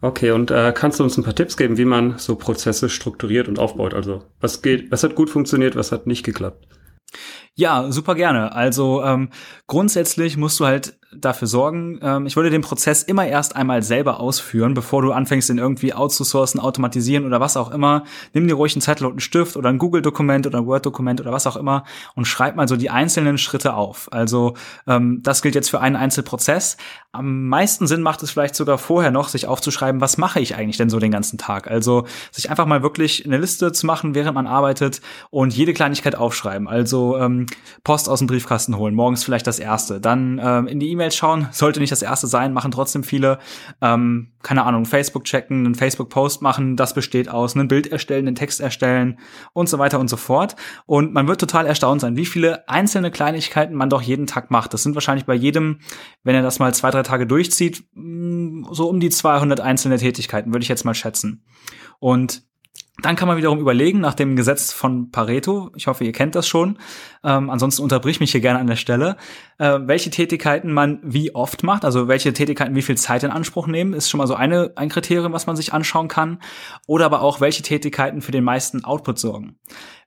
Okay, 0.00 0.30
und 0.30 0.50
äh, 0.50 0.72
kannst 0.74 1.00
du 1.00 1.04
uns 1.04 1.16
ein 1.16 1.24
paar 1.24 1.34
Tipps 1.34 1.56
geben, 1.56 1.76
wie 1.76 1.84
man 1.84 2.18
so 2.18 2.36
Prozesse 2.36 2.88
strukturiert 2.88 3.48
und 3.48 3.58
aufbaut? 3.58 3.92
Also 3.94 4.22
was 4.40 4.62
geht, 4.62 4.92
was 4.92 5.02
hat 5.02 5.16
gut 5.16 5.28
funktioniert, 5.28 5.74
was 5.74 5.90
hat 5.90 6.06
nicht 6.06 6.24
geklappt? 6.24 6.68
Ja, 7.54 7.90
super 7.90 8.14
gerne. 8.14 8.52
Also 8.52 9.02
ähm, 9.02 9.30
grundsätzlich 9.66 10.36
musst 10.36 10.58
du 10.60 10.66
halt 10.66 10.98
dafür 11.20 11.48
sorgen, 11.48 11.98
ähm, 12.02 12.26
ich 12.26 12.36
würde 12.36 12.50
den 12.50 12.62
Prozess 12.62 13.02
immer 13.02 13.26
erst 13.26 13.56
einmal 13.56 13.82
selber 13.82 14.20
ausführen, 14.20 14.74
bevor 14.74 15.02
du 15.02 15.12
anfängst, 15.12 15.50
ihn 15.50 15.58
irgendwie 15.58 15.94
outzusourcen, 15.94 16.60
automatisieren 16.60 17.24
oder 17.26 17.40
was 17.40 17.56
auch 17.56 17.70
immer. 17.70 18.04
Nimm 18.32 18.48
dir 18.48 18.54
ruhig 18.54 18.74
einen 18.74 18.82
Zettel 18.82 19.06
und 19.06 19.12
einen 19.12 19.20
Stift 19.20 19.56
oder 19.56 19.68
ein 19.68 19.78
Google-Dokument 19.78 20.46
oder 20.46 20.58
ein 20.58 20.66
Word-Dokument 20.66 21.20
oder 21.20 21.32
was 21.32 21.46
auch 21.46 21.56
immer 21.56 21.84
und 22.14 22.26
schreib 22.26 22.56
mal 22.56 22.68
so 22.68 22.76
die 22.76 22.90
einzelnen 22.90 23.38
Schritte 23.38 23.74
auf. 23.74 24.08
Also 24.12 24.54
ähm, 24.86 25.20
das 25.22 25.42
gilt 25.42 25.54
jetzt 25.54 25.70
für 25.70 25.80
einen 25.80 25.96
Einzelprozess. 25.96 26.76
Am 27.12 27.48
meisten 27.48 27.86
Sinn 27.86 28.02
macht 28.02 28.22
es 28.22 28.30
vielleicht 28.32 28.56
sogar 28.56 28.76
vorher 28.76 29.10
noch, 29.12 29.28
sich 29.28 29.46
aufzuschreiben, 29.46 30.00
was 30.00 30.18
mache 30.18 30.40
ich 30.40 30.56
eigentlich 30.56 30.78
denn 30.78 30.90
so 30.90 30.98
den 30.98 31.12
ganzen 31.12 31.38
Tag? 31.38 31.70
Also 31.70 32.06
sich 32.32 32.50
einfach 32.50 32.66
mal 32.66 32.82
wirklich 32.82 33.24
eine 33.24 33.38
Liste 33.38 33.72
zu 33.72 33.86
machen, 33.86 34.14
während 34.14 34.34
man 34.34 34.46
arbeitet 34.46 35.00
und 35.30 35.54
jede 35.54 35.72
Kleinigkeit 35.72 36.16
aufschreiben. 36.16 36.66
Also 36.66 37.16
ähm, 37.18 37.46
Post 37.84 38.08
aus 38.08 38.18
dem 38.18 38.26
Briefkasten 38.26 38.76
holen, 38.76 38.94
morgens 38.94 39.22
vielleicht 39.22 39.46
das 39.46 39.58
erste, 39.58 40.00
dann 40.00 40.40
ähm, 40.42 40.66
in 40.66 40.80
die 40.80 40.90
E-Mail 40.90 41.03
E-Mails 41.04 41.16
schauen, 41.16 41.48
sollte 41.52 41.80
nicht 41.80 41.92
das 41.92 42.00
erste 42.00 42.26
sein, 42.26 42.54
machen 42.54 42.70
trotzdem 42.70 43.04
viele. 43.04 43.38
Ähm, 43.82 44.32
keine 44.42 44.64
Ahnung, 44.64 44.86
Facebook 44.86 45.24
checken, 45.24 45.66
einen 45.66 45.74
Facebook-Post 45.74 46.40
machen, 46.40 46.76
das 46.76 46.94
besteht 46.94 47.28
aus, 47.28 47.54
ein 47.54 47.68
Bild 47.68 47.86
erstellen, 47.86 48.26
einen 48.26 48.36
Text 48.36 48.60
erstellen 48.60 49.18
und 49.52 49.68
so 49.68 49.78
weiter 49.78 50.00
und 50.00 50.08
so 50.08 50.16
fort. 50.16 50.56
Und 50.86 51.12
man 51.12 51.28
wird 51.28 51.40
total 51.40 51.66
erstaunt 51.66 52.00
sein, 52.00 52.16
wie 52.16 52.24
viele 52.24 52.66
einzelne 52.68 53.10
Kleinigkeiten 53.10 53.74
man 53.74 53.90
doch 53.90 54.00
jeden 54.00 54.26
Tag 54.26 54.50
macht. 54.50 54.72
Das 54.72 54.82
sind 54.82 54.94
wahrscheinlich 54.94 55.26
bei 55.26 55.34
jedem, 55.34 55.80
wenn 56.22 56.34
er 56.34 56.42
das 56.42 56.58
mal 56.58 56.72
zwei, 56.72 56.90
drei 56.90 57.02
Tage 57.02 57.26
durchzieht, 57.26 57.84
mm, 57.92 58.64
so 58.70 58.88
um 58.88 58.98
die 58.98 59.10
200 59.10 59.60
einzelne 59.60 59.98
Tätigkeiten, 59.98 60.52
würde 60.52 60.62
ich 60.62 60.68
jetzt 60.68 60.84
mal 60.84 60.94
schätzen. 60.94 61.44
Und 61.98 62.44
dann 63.02 63.16
kann 63.16 63.26
man 63.26 63.36
wiederum 63.36 63.58
überlegen 63.58 63.98
nach 63.98 64.14
dem 64.14 64.36
Gesetz 64.36 64.72
von 64.72 65.10
Pareto, 65.10 65.72
ich 65.74 65.88
hoffe, 65.88 66.04
ihr 66.04 66.12
kennt 66.12 66.36
das 66.36 66.46
schon, 66.46 66.78
ähm, 67.24 67.50
ansonsten 67.50 67.82
unterbrich 67.82 68.20
mich 68.20 68.30
hier 68.30 68.40
gerne 68.40 68.60
an 68.60 68.68
der 68.68 68.76
Stelle, 68.76 69.16
äh, 69.58 69.80
welche 69.82 70.10
Tätigkeiten 70.10 70.72
man 70.72 71.00
wie 71.02 71.34
oft 71.34 71.64
macht, 71.64 71.84
also 71.84 72.06
welche 72.06 72.32
Tätigkeiten 72.32 72.76
wie 72.76 72.82
viel 72.82 72.96
Zeit 72.96 73.24
in 73.24 73.30
Anspruch 73.30 73.66
nehmen, 73.66 73.94
ist 73.94 74.08
schon 74.08 74.18
mal 74.18 74.28
so 74.28 74.34
eine, 74.34 74.72
ein 74.76 74.90
Kriterium, 74.90 75.32
was 75.32 75.48
man 75.48 75.56
sich 75.56 75.72
anschauen 75.72 76.06
kann. 76.06 76.38
Oder 76.86 77.06
aber 77.06 77.22
auch, 77.22 77.40
welche 77.40 77.62
Tätigkeiten 77.62 78.22
für 78.22 78.32
den 78.32 78.44
meisten 78.44 78.84
Output 78.84 79.18
sorgen. 79.18 79.56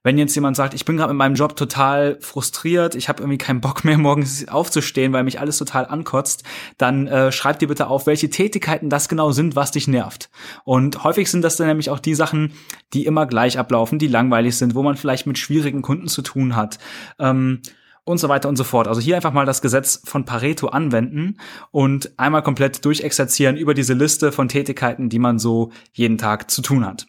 Wenn 0.02 0.18
jetzt 0.18 0.34
jemand 0.34 0.56
sagt, 0.56 0.74
ich 0.74 0.84
bin 0.84 0.96
gerade 0.96 1.12
mit 1.12 1.18
meinem 1.18 1.34
Job 1.34 1.56
total 1.56 2.18
frustriert, 2.20 2.94
ich 2.94 3.08
habe 3.08 3.22
irgendwie 3.22 3.38
keinen 3.38 3.60
Bock 3.60 3.84
mehr, 3.84 3.98
morgens 3.98 4.48
aufzustehen, 4.48 5.12
weil 5.12 5.24
mich 5.24 5.40
alles 5.40 5.58
total 5.58 5.86
ankotzt, 5.86 6.44
dann 6.76 7.06
äh, 7.06 7.32
schreib 7.32 7.58
dir 7.58 7.68
bitte 7.68 7.88
auf, 7.88 8.06
welche 8.06 8.30
Tätigkeiten 8.30 8.90
das 8.90 9.08
genau 9.08 9.32
sind, 9.32 9.56
was 9.56 9.70
dich 9.70 9.88
nervt. 9.88 10.30
Und 10.64 11.04
häufig 11.04 11.30
sind 11.30 11.42
das 11.42 11.56
dann 11.56 11.66
nämlich 11.66 11.90
auch 11.90 12.00
die 12.00 12.14
Sachen, 12.14 12.52
die 12.92 13.06
immer 13.06 13.26
gleich 13.26 13.58
ablaufen, 13.58 13.98
die 13.98 14.08
langweilig 14.08 14.56
sind, 14.56 14.74
wo 14.74 14.82
man 14.82 14.96
vielleicht 14.96 15.26
mit 15.26 15.38
schwierigen 15.38 15.82
Kunden 15.82 16.08
zu 16.08 16.22
tun 16.22 16.56
hat. 16.56 16.78
Ähm, 17.18 17.62
und 18.08 18.18
so 18.18 18.28
weiter 18.28 18.48
und 18.48 18.56
so 18.56 18.64
fort. 18.64 18.88
Also 18.88 19.00
hier 19.00 19.16
einfach 19.16 19.32
mal 19.32 19.44
das 19.44 19.60
Gesetz 19.60 20.00
von 20.04 20.24
Pareto 20.24 20.68
anwenden 20.68 21.36
und 21.70 22.18
einmal 22.18 22.42
komplett 22.42 22.84
durchexerzieren 22.84 23.56
über 23.56 23.74
diese 23.74 23.92
Liste 23.92 24.32
von 24.32 24.48
Tätigkeiten, 24.48 25.10
die 25.10 25.18
man 25.18 25.38
so 25.38 25.70
jeden 25.92 26.16
Tag 26.16 26.50
zu 26.50 26.62
tun 26.62 26.86
hat. 26.86 27.06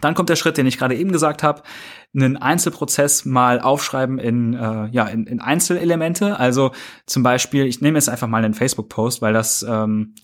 Dann 0.00 0.14
kommt 0.14 0.28
der 0.28 0.36
Schritt, 0.36 0.56
den 0.56 0.66
ich 0.66 0.78
gerade 0.78 0.94
eben 0.94 1.12
gesagt 1.12 1.42
habe, 1.42 1.62
einen 2.14 2.36
Einzelprozess 2.36 3.24
mal 3.24 3.60
aufschreiben 3.60 4.18
in, 4.18 4.54
äh, 4.54 4.86
ja, 4.88 5.06
in, 5.06 5.26
in 5.26 5.40
Einzelelemente. 5.40 6.38
Also 6.38 6.72
zum 7.06 7.22
Beispiel, 7.22 7.66
ich 7.66 7.80
nehme 7.80 7.98
jetzt 7.98 8.08
einfach 8.08 8.28
mal 8.28 8.44
einen 8.44 8.54
Facebook-Post, 8.54 9.22
weil 9.22 9.32
das 9.32 9.64
ähm, 9.68 10.14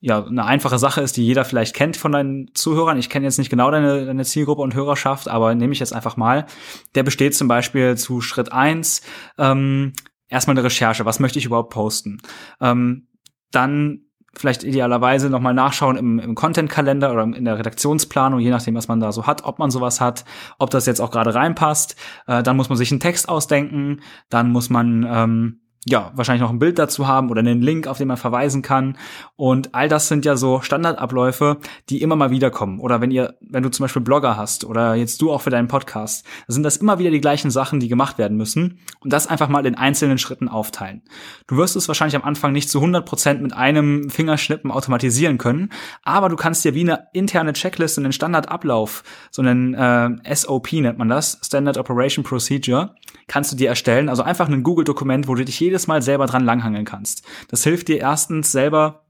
ja 0.00 0.24
eine 0.24 0.44
einfache 0.44 0.78
Sache 0.78 1.00
ist, 1.00 1.16
die 1.16 1.24
jeder 1.24 1.44
vielleicht 1.44 1.74
kennt 1.74 1.96
von 1.96 2.12
deinen 2.12 2.50
Zuhörern. 2.54 2.98
Ich 2.98 3.08
kenne 3.08 3.24
jetzt 3.24 3.38
nicht 3.38 3.50
genau 3.50 3.70
deine, 3.70 4.04
deine 4.04 4.24
Zielgruppe 4.24 4.62
und 4.62 4.74
Hörerschaft, 4.74 5.28
aber 5.28 5.54
nehme 5.54 5.72
ich 5.72 5.78
jetzt 5.80 5.94
einfach 5.94 6.16
mal. 6.16 6.46
Der 6.94 7.04
besteht 7.04 7.34
zum 7.34 7.48
Beispiel 7.48 7.96
zu 7.96 8.20
Schritt 8.20 8.52
eins 8.52 9.02
ähm, 9.38 9.92
erstmal 10.28 10.56
eine 10.56 10.64
Recherche. 10.64 11.04
Was 11.04 11.20
möchte 11.20 11.38
ich 11.38 11.44
überhaupt 11.44 11.70
posten? 11.70 12.20
Ähm, 12.60 13.08
dann 13.52 14.06
vielleicht 14.34 14.64
idealerweise 14.64 15.30
nochmal 15.30 15.54
nachschauen 15.54 15.96
im, 15.96 16.18
im 16.18 16.34
Content-Kalender 16.34 17.12
oder 17.12 17.22
in 17.24 17.44
der 17.44 17.58
Redaktionsplanung, 17.58 18.40
je 18.40 18.50
nachdem, 18.50 18.74
was 18.74 18.88
man 18.88 19.00
da 19.00 19.12
so 19.12 19.26
hat, 19.26 19.44
ob 19.44 19.58
man 19.58 19.70
sowas 19.70 20.00
hat, 20.00 20.24
ob 20.58 20.70
das 20.70 20.86
jetzt 20.86 21.00
auch 21.00 21.10
gerade 21.10 21.34
reinpasst. 21.34 21.96
Äh, 22.26 22.42
dann 22.42 22.56
muss 22.56 22.68
man 22.68 22.78
sich 22.78 22.90
einen 22.90 23.00
Text 23.00 23.28
ausdenken, 23.28 24.00
dann 24.30 24.50
muss 24.50 24.70
man 24.70 25.06
ähm, 25.08 25.61
ja, 25.84 26.12
wahrscheinlich 26.14 26.42
noch 26.42 26.50
ein 26.50 26.60
Bild 26.60 26.78
dazu 26.78 27.08
haben 27.08 27.30
oder 27.30 27.40
einen 27.40 27.60
Link, 27.60 27.88
auf 27.88 27.98
den 27.98 28.06
man 28.06 28.16
verweisen 28.16 28.62
kann. 28.62 28.96
Und 29.34 29.74
all 29.74 29.88
das 29.88 30.06
sind 30.06 30.24
ja 30.24 30.36
so 30.36 30.60
Standardabläufe, 30.60 31.58
die 31.88 32.02
immer 32.02 32.14
mal 32.14 32.30
wieder 32.30 32.52
kommen. 32.52 32.78
Oder 32.78 33.00
wenn 33.00 33.10
ihr, 33.10 33.34
wenn 33.40 33.64
du 33.64 33.68
zum 33.68 33.84
Beispiel 33.84 34.02
Blogger 34.02 34.36
hast 34.36 34.64
oder 34.64 34.94
jetzt 34.94 35.20
du 35.20 35.32
auch 35.32 35.40
für 35.40 35.50
deinen 35.50 35.66
Podcast, 35.66 36.24
sind 36.46 36.62
das 36.62 36.76
immer 36.76 37.00
wieder 37.00 37.10
die 37.10 37.20
gleichen 37.20 37.50
Sachen, 37.50 37.80
die 37.80 37.88
gemacht 37.88 38.16
werden 38.16 38.36
müssen. 38.36 38.78
Und 39.00 39.12
das 39.12 39.26
einfach 39.26 39.48
mal 39.48 39.66
in 39.66 39.74
einzelnen 39.74 40.18
Schritten 40.18 40.48
aufteilen. 40.48 41.02
Du 41.48 41.56
wirst 41.56 41.74
es 41.74 41.88
wahrscheinlich 41.88 42.16
am 42.16 42.22
Anfang 42.22 42.52
nicht 42.52 42.70
zu 42.70 42.78
100 42.78 43.04
Prozent 43.04 43.42
mit 43.42 43.52
einem 43.52 44.08
Fingerschnippen 44.08 44.70
automatisieren 44.70 45.38
können, 45.38 45.70
aber 46.04 46.28
du 46.28 46.36
kannst 46.36 46.64
dir 46.64 46.74
wie 46.74 46.82
eine 46.82 47.08
interne 47.12 47.54
Checkliste, 47.54 48.00
einen 48.00 48.12
Standardablauf, 48.12 49.02
so 49.32 49.42
einen 49.42 49.74
äh, 49.74 50.34
SOP 50.34 50.74
nennt 50.74 50.98
man 50.98 51.08
das, 51.08 51.40
Standard 51.42 51.76
Operation 51.76 52.24
Procedure, 52.24 52.94
kannst 53.32 53.50
du 53.50 53.56
dir 53.56 53.70
erstellen. 53.70 54.10
Also 54.10 54.22
einfach 54.22 54.46
ein 54.46 54.62
Google-Dokument, 54.62 55.26
wo 55.26 55.34
du 55.34 55.42
dich 55.46 55.58
jedes 55.58 55.86
Mal 55.86 56.02
selber 56.02 56.26
dran 56.26 56.44
langhangeln 56.44 56.84
kannst. 56.84 57.24
Das 57.48 57.64
hilft 57.64 57.88
dir 57.88 57.98
erstens 57.98 58.52
selber 58.52 59.06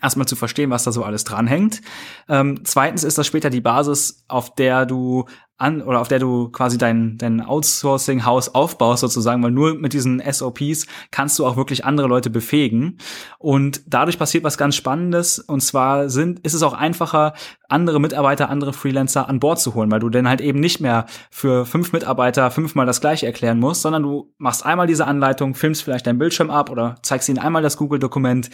erstmal 0.00 0.28
zu 0.28 0.36
verstehen, 0.36 0.70
was 0.70 0.84
da 0.84 0.92
so 0.92 1.02
alles 1.02 1.24
dranhängt. 1.24 1.80
Ähm, 2.28 2.60
zweitens 2.62 3.02
ist 3.02 3.18
das 3.18 3.26
später 3.26 3.50
die 3.50 3.60
Basis, 3.60 4.24
auf 4.28 4.54
der 4.54 4.86
du 4.86 5.24
an 5.56 5.82
oder 5.82 6.00
auf 6.00 6.08
der 6.08 6.18
du 6.18 6.48
quasi 6.48 6.78
dein, 6.78 7.16
dein 7.16 7.40
Outsourcing-Haus 7.40 8.54
aufbaust 8.54 9.02
sozusagen, 9.02 9.42
weil 9.42 9.52
nur 9.52 9.74
mit 9.74 9.92
diesen 9.92 10.20
SOPs 10.20 10.86
kannst 11.12 11.38
du 11.38 11.46
auch 11.46 11.56
wirklich 11.56 11.84
andere 11.84 12.08
Leute 12.08 12.28
befähigen. 12.28 12.98
Und 13.38 13.82
dadurch 13.86 14.18
passiert 14.18 14.42
was 14.42 14.58
ganz 14.58 14.74
Spannendes. 14.74 15.38
Und 15.38 15.60
zwar 15.60 16.10
sind, 16.10 16.40
ist 16.40 16.54
es 16.54 16.62
auch 16.64 16.72
einfacher, 16.72 17.34
andere 17.68 18.00
Mitarbeiter, 18.00 18.50
andere 18.50 18.72
Freelancer 18.72 19.28
an 19.28 19.38
Bord 19.38 19.60
zu 19.60 19.74
holen, 19.74 19.90
weil 19.90 20.00
du 20.00 20.08
dann 20.08 20.28
halt 20.28 20.40
eben 20.40 20.58
nicht 20.58 20.80
mehr 20.80 21.06
für 21.30 21.66
fünf 21.66 21.92
Mitarbeiter 21.92 22.50
fünfmal 22.50 22.86
das 22.86 23.00
gleiche 23.00 23.26
erklären 23.26 23.60
musst, 23.60 23.82
sondern 23.82 24.02
du 24.02 24.32
machst 24.38 24.66
einmal 24.66 24.88
diese 24.88 25.06
Anleitung, 25.06 25.54
filmst 25.54 25.82
vielleicht 25.82 26.06
deinen 26.06 26.18
Bildschirm 26.18 26.50
ab 26.50 26.68
oder 26.68 26.96
zeigst 27.02 27.28
ihnen 27.28 27.38
einmal 27.38 27.62
das 27.62 27.76
Google-Dokument 27.76 28.50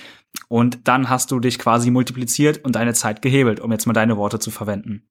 und 0.49 0.87
dann 0.87 1.09
hast 1.09 1.31
du 1.31 1.41
dich 1.41 1.59
quasi 1.59 1.91
multipliziert 1.91 2.65
und 2.65 2.77
deine 2.77 2.93
Zeit 2.93 3.23
gehebelt, 3.23 3.61
um 3.61 3.73
jetzt 3.73 3.87
mal 3.87 3.93
deine 3.93 4.17
Worte 4.17 4.39
zu 4.39 4.51
verwenden. 4.51 5.09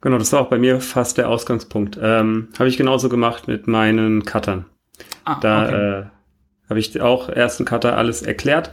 Genau, 0.00 0.18
das 0.18 0.32
war 0.32 0.40
auch 0.40 0.48
bei 0.48 0.58
mir 0.58 0.80
fast 0.80 1.18
der 1.18 1.28
Ausgangspunkt. 1.28 1.98
Ähm, 2.00 2.48
habe 2.58 2.68
ich 2.68 2.76
genauso 2.76 3.08
gemacht 3.08 3.48
mit 3.48 3.66
meinen 3.66 4.24
Cuttern. 4.24 4.66
Ah, 5.24 5.38
da 5.40 5.64
okay. 5.64 5.74
äh, 5.74 6.04
habe 6.68 6.80
ich 6.80 7.00
auch 7.00 7.28
ersten 7.28 7.64
Cutter 7.64 7.96
alles 7.96 8.22
erklärt. 8.22 8.72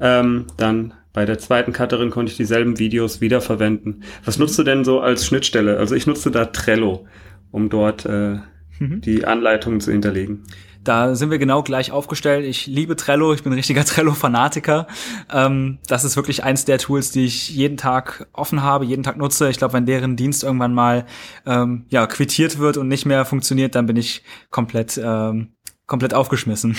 Ähm, 0.00 0.46
dann 0.56 0.92
bei 1.12 1.24
der 1.24 1.38
zweiten 1.38 1.72
Cutterin 1.72 2.10
konnte 2.10 2.30
ich 2.30 2.36
dieselben 2.36 2.78
Videos 2.78 3.22
wiederverwenden. 3.22 4.02
Was 4.24 4.38
nutzt 4.38 4.58
du 4.58 4.64
denn 4.64 4.84
so 4.84 5.00
als 5.00 5.24
Schnittstelle? 5.24 5.78
Also 5.78 5.94
ich 5.94 6.06
nutze 6.06 6.30
da 6.30 6.44
Trello, 6.44 7.06
um 7.50 7.70
dort 7.70 8.04
äh, 8.04 8.36
mhm. 8.78 9.00
die 9.00 9.24
Anleitungen 9.24 9.80
zu 9.80 9.92
hinterlegen. 9.92 10.44
Da 10.86 11.16
sind 11.16 11.32
wir 11.32 11.38
genau 11.38 11.64
gleich 11.64 11.90
aufgestellt. 11.90 12.46
Ich 12.46 12.68
liebe 12.68 12.94
Trello, 12.94 13.34
ich 13.34 13.42
bin 13.42 13.52
ein 13.52 13.56
richtiger 13.56 13.84
Trello-Fanatiker. 13.84 14.86
Ähm, 15.32 15.78
das 15.88 16.04
ist 16.04 16.14
wirklich 16.14 16.44
eins 16.44 16.64
der 16.64 16.78
Tools, 16.78 17.10
die 17.10 17.24
ich 17.24 17.50
jeden 17.50 17.76
Tag 17.76 18.28
offen 18.32 18.62
habe, 18.62 18.84
jeden 18.84 19.02
Tag 19.02 19.16
nutze. 19.16 19.50
Ich 19.50 19.58
glaube, 19.58 19.74
wenn 19.74 19.84
deren 19.84 20.14
Dienst 20.14 20.44
irgendwann 20.44 20.72
mal 20.72 21.04
ähm, 21.44 21.86
ja, 21.88 22.06
quittiert 22.06 22.60
wird 22.60 22.76
und 22.76 22.86
nicht 22.86 23.04
mehr 23.04 23.24
funktioniert, 23.24 23.74
dann 23.74 23.86
bin 23.86 23.96
ich 23.96 24.22
komplett, 24.50 25.00
ähm, 25.02 25.48
komplett 25.86 26.14
aufgeschmissen. 26.14 26.76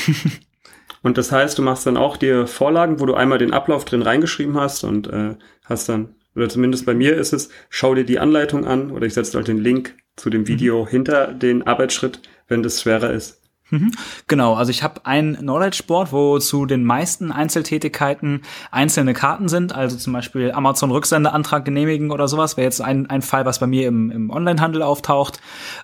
und 1.04 1.18
das 1.18 1.34
heißt, 1.34 1.58
du 1.58 1.62
machst 1.62 1.86
dann 1.86 1.98
auch 1.98 2.16
dir 2.16 2.48
Vorlagen, 2.48 3.02
wo 3.02 3.06
du 3.06 3.14
einmal 3.14 3.40
den 3.40 3.52
Ablauf 3.52 3.84
drin 3.84 4.04
reingeschrieben 4.04 4.56
hast 4.56 4.86
und 4.86 5.08
äh, 5.08 5.36
hast 5.66 5.90
dann, 5.90 6.16
oder 6.34 6.48
zumindest 6.48 6.86
bei 6.86 6.94
mir 6.94 7.18
ist 7.18 7.34
es, 7.34 7.50
schau 7.70 7.94
dir 7.94 8.06
die 8.06 8.20
Anleitung 8.20 8.66
an 8.66 8.90
oder 8.92 9.06
ich 9.06 9.16
setze 9.16 9.36
halt 9.36 9.50
den 9.50 9.58
Link 9.58 9.98
zu 10.16 10.30
dem 10.30 10.48
Video 10.48 10.86
mhm. 10.86 10.88
hinter 10.88 11.34
den 11.34 11.68
Arbeitsschritt, 11.68 12.22
wenn 12.48 12.64
das 12.64 12.82
schwerer 12.82 13.12
ist. 13.12 13.37
Mhm. 13.70 13.92
Genau, 14.28 14.54
also 14.54 14.72
ich 14.72 14.82
habe 14.84 15.06
ein 15.06 15.36
Knowledge 15.38 15.84
Board, 15.88 16.12
wo 16.12 16.40
zu 16.40 16.66
den 16.66 16.84
meisten 16.84 17.32
Einzeltätigkeiten 17.32 18.44
einzelne 18.72 19.14
Karten 19.14 19.50
sind, 19.50 19.76
also 19.76 19.98
zum 19.98 20.14
Beispiel 20.14 20.52
Amazon 20.52 20.92
Rücksendeantrag 20.92 21.66
genehmigen 21.66 22.12
oder 22.12 22.28
sowas, 22.28 22.56
wäre 22.56 22.66
jetzt 22.66 22.82
ein, 22.82 23.10
ein 23.10 23.22
Fall, 23.22 23.46
was 23.46 23.60
bei 23.60 23.68
mir 23.68 23.88
im, 23.88 24.10
im 24.12 24.30
Onlinehandel 24.30 24.82
auftaucht. 24.82 25.42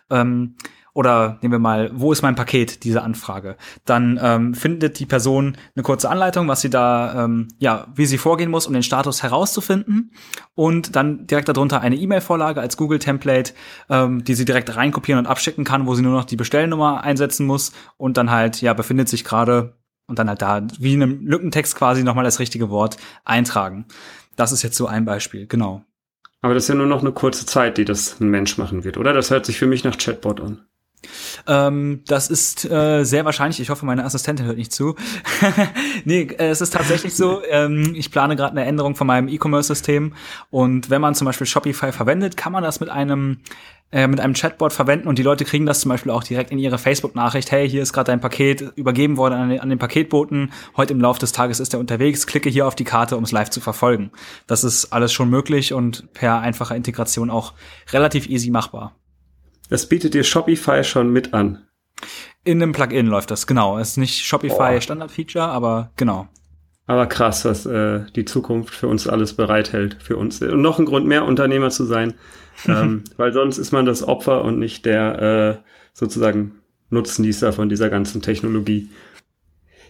Ähm, 0.10 0.56
oder 0.94 1.40
nehmen 1.42 1.54
wir 1.54 1.60
mal, 1.60 1.92
wo 1.94 2.12
ist 2.12 2.22
mein 2.22 2.36
Paket, 2.36 2.84
diese 2.84 3.02
Anfrage, 3.02 3.58
dann 3.86 4.20
ähm, 4.22 4.54
findet 4.54 5.00
die 5.00 5.06
Person 5.06 5.58
eine 5.76 5.84
kurze 5.84 6.10
Anleitung, 6.10 6.48
was 6.48 6.62
sie 6.62 6.70
da, 6.70 7.26
ähm, 7.26 7.48
ja, 7.58 7.88
wie 7.96 8.06
sie 8.06 8.18
vorgehen 8.18 8.52
muss, 8.52 8.68
um 8.68 8.74
den 8.74 8.84
Status 8.84 9.24
herauszufinden 9.24 10.12
und 10.54 10.96
dann 10.96 11.26
direkt 11.26 11.50
darunter 11.50 11.82
eine 11.82 11.96
E-Mail-Vorlage 11.96 12.62
als 12.62 12.78
Google-Template, 12.78 13.54
ähm, 13.90 14.24
die 14.24 14.36
sie 14.36 14.46
direkt 14.46 14.76
reinkopieren 14.76 15.20
und 15.20 15.30
abschicken 15.30 15.64
kann, 15.64 15.88
wo 15.88 15.96
sie 15.96 16.04
nur 16.04 16.14
noch 16.14 16.26
die 16.26 16.36
Bestellnummer 16.36 17.04
einsetzen 17.04 17.48
muss 17.48 17.72
und 17.98 18.18
dann 18.18 18.30
halt, 18.30 18.62
ja, 18.62 18.74
befindet 18.74 19.10
sich 19.10 19.24
gerade 19.24 19.76
und 20.08 20.20
dann 20.20 20.30
halt 20.30 20.42
da 20.42 20.62
wie 20.80 20.94
in 20.94 21.02
einem 21.02 21.26
Lückentext 21.26 21.76
quasi 21.76 22.04
nochmal 22.04 22.26
das 22.26 22.40
richtige 22.40 22.70
Wort 22.70 22.98
eintragen. 23.26 23.86
Das 24.36 24.52
ist 24.52 24.62
jetzt 24.62 24.78
so 24.78 24.86
ein 24.86 25.06
Beispiel, 25.06 25.48
genau. 25.48 25.84
Aber 26.42 26.54
das 26.54 26.64
ist 26.64 26.70
ja 26.70 26.76
nur 26.76 26.88
noch 26.88 27.02
eine 27.02 27.14
kurze 27.14 27.46
Zeit, 27.46 27.78
die 27.78 27.86
das 27.86 28.20
ein 28.20 28.28
Mensch 28.28 28.58
machen 28.58 28.84
wird, 28.84 28.98
oder? 28.98 29.14
Das 29.14 29.32
hört 29.32 29.46
sich 29.46 29.58
für 29.58 29.66
mich 29.66 29.84
nach 29.84 29.98
Chatbot 29.98 30.42
an. 30.42 30.66
Ähm, 31.48 32.02
das 32.08 32.30
ist 32.30 32.70
äh, 32.70 33.04
sehr 33.04 33.26
wahrscheinlich. 33.26 33.60
Ich 33.60 33.70
hoffe, 33.70 33.86
meine 33.86 34.04
Assistentin 34.04 34.46
hört 34.46 34.58
nicht 34.58 34.72
zu. 34.72 34.96
nee, 36.06 36.22
äh, 36.22 36.50
es 36.50 36.62
ist 36.62 36.74
tatsächlich 36.74 37.16
so. 37.16 37.42
Ähm, 37.50 37.94
ich 37.96 38.12
plane 38.12 38.36
gerade 38.36 38.52
eine 38.52 38.66
Änderung 38.66 38.96
von 38.96 39.08
meinem 39.08 39.28
E-Commerce-System. 39.28 40.14
Und 40.50 40.90
wenn 40.90 41.02
man 41.02 41.16
zum 41.16 41.26
Beispiel 41.26 41.48
Shopify 41.48 41.92
verwendet, 41.92 42.38
kann 42.38 42.52
man 42.52 42.64
das 42.64 42.80
mit 42.80 42.90
einem 42.90 43.40
äh, 43.94 44.08
mit 44.08 44.20
einem 44.20 44.34
Chatbot 44.34 44.74
verwenden 44.74 45.08
und 45.08 45.20
die 45.20 45.24
Leute 45.24 45.46
kriegen 45.46 45.68
das 45.68 45.82
zum 45.82 45.90
Beispiel 45.90 46.12
auch 46.12 46.24
direkt 46.24 46.50
in 46.50 46.58
ihre 46.58 46.80
Facebook-Nachricht. 46.80 47.52
Hey, 47.52 47.70
hier 47.70 47.84
ist 47.84 47.94
gerade 47.94 48.10
dein 48.12 48.20
Paket 48.20 48.74
übergeben 48.76 49.18
worden 49.18 49.36
an 49.36 49.50
den, 49.50 49.60
an 49.60 49.70
den 49.70 49.78
Paketboten. 49.78 50.52
Heute 50.76 50.94
im 50.94 51.00
Laufe 51.00 51.20
des 51.20 51.32
Tages 51.32 51.60
ist 51.60 51.76
er 51.76 51.80
unterwegs. 51.80 52.26
Klicke 52.26 52.50
hier 52.50 52.66
auf 52.66 52.74
die 52.74 52.86
Karte, 52.86 53.16
um 53.18 53.24
es 53.24 53.32
live 53.32 53.52
zu 53.52 53.62
verfolgen. 53.62 54.10
Das 54.48 54.64
ist 54.64 54.92
alles 54.92 55.14
schon 55.14 55.30
möglich 55.30 55.74
und 55.74 56.12
per 56.14 56.40
einfacher 56.40 56.76
Integration 56.76 57.30
auch 57.30 57.54
relativ 57.92 58.28
easy 58.28 58.50
machbar. 58.50 58.96
Das 59.74 59.88
bietet 59.88 60.14
dir 60.14 60.24
Shopify 60.24 60.84
schon 60.84 61.10
mit 61.10 61.34
an. 61.34 61.64
In 62.44 62.62
einem 62.62 62.74
Plugin 62.74 63.08
läuft 63.08 63.32
das, 63.32 63.48
genau. 63.48 63.80
Es 63.80 63.90
ist 63.90 63.98
nicht 63.98 64.24
Shopify 64.24 64.80
Standard-Feature, 64.80 65.46
aber 65.46 65.90
genau. 65.96 66.28
Aber 66.86 67.08
krass, 67.08 67.44
was 67.44 67.66
äh, 67.66 68.02
die 68.16 68.26
Zukunft 68.26 68.76
für 68.76 68.88
uns 68.88 69.08
alles 69.08 69.34
bereithält, 69.34 69.98
für 70.00 70.16
uns. 70.16 70.44
Und 70.44 70.62
noch 70.62 70.78
ein 70.78 70.86
Grund 70.86 71.08
mehr, 71.08 71.26
Unternehmer 71.26 71.72
zu 71.72 71.86
sein. 71.86 72.14
ähm, 72.68 73.04
weil 73.18 73.34
sonst 73.34 73.58
ist 73.58 73.72
man 73.72 73.88
das 73.88 74.08
Opfer 74.08 74.44
und 74.44 74.60
nicht 74.60 74.86
der 74.86 75.64
äh, 75.64 75.68
sozusagen 75.92 76.60
Nutznießer 76.92 77.52
von 77.52 77.68
dieser 77.68 77.90
ganzen 77.90 78.22
Technologie. 78.22 78.92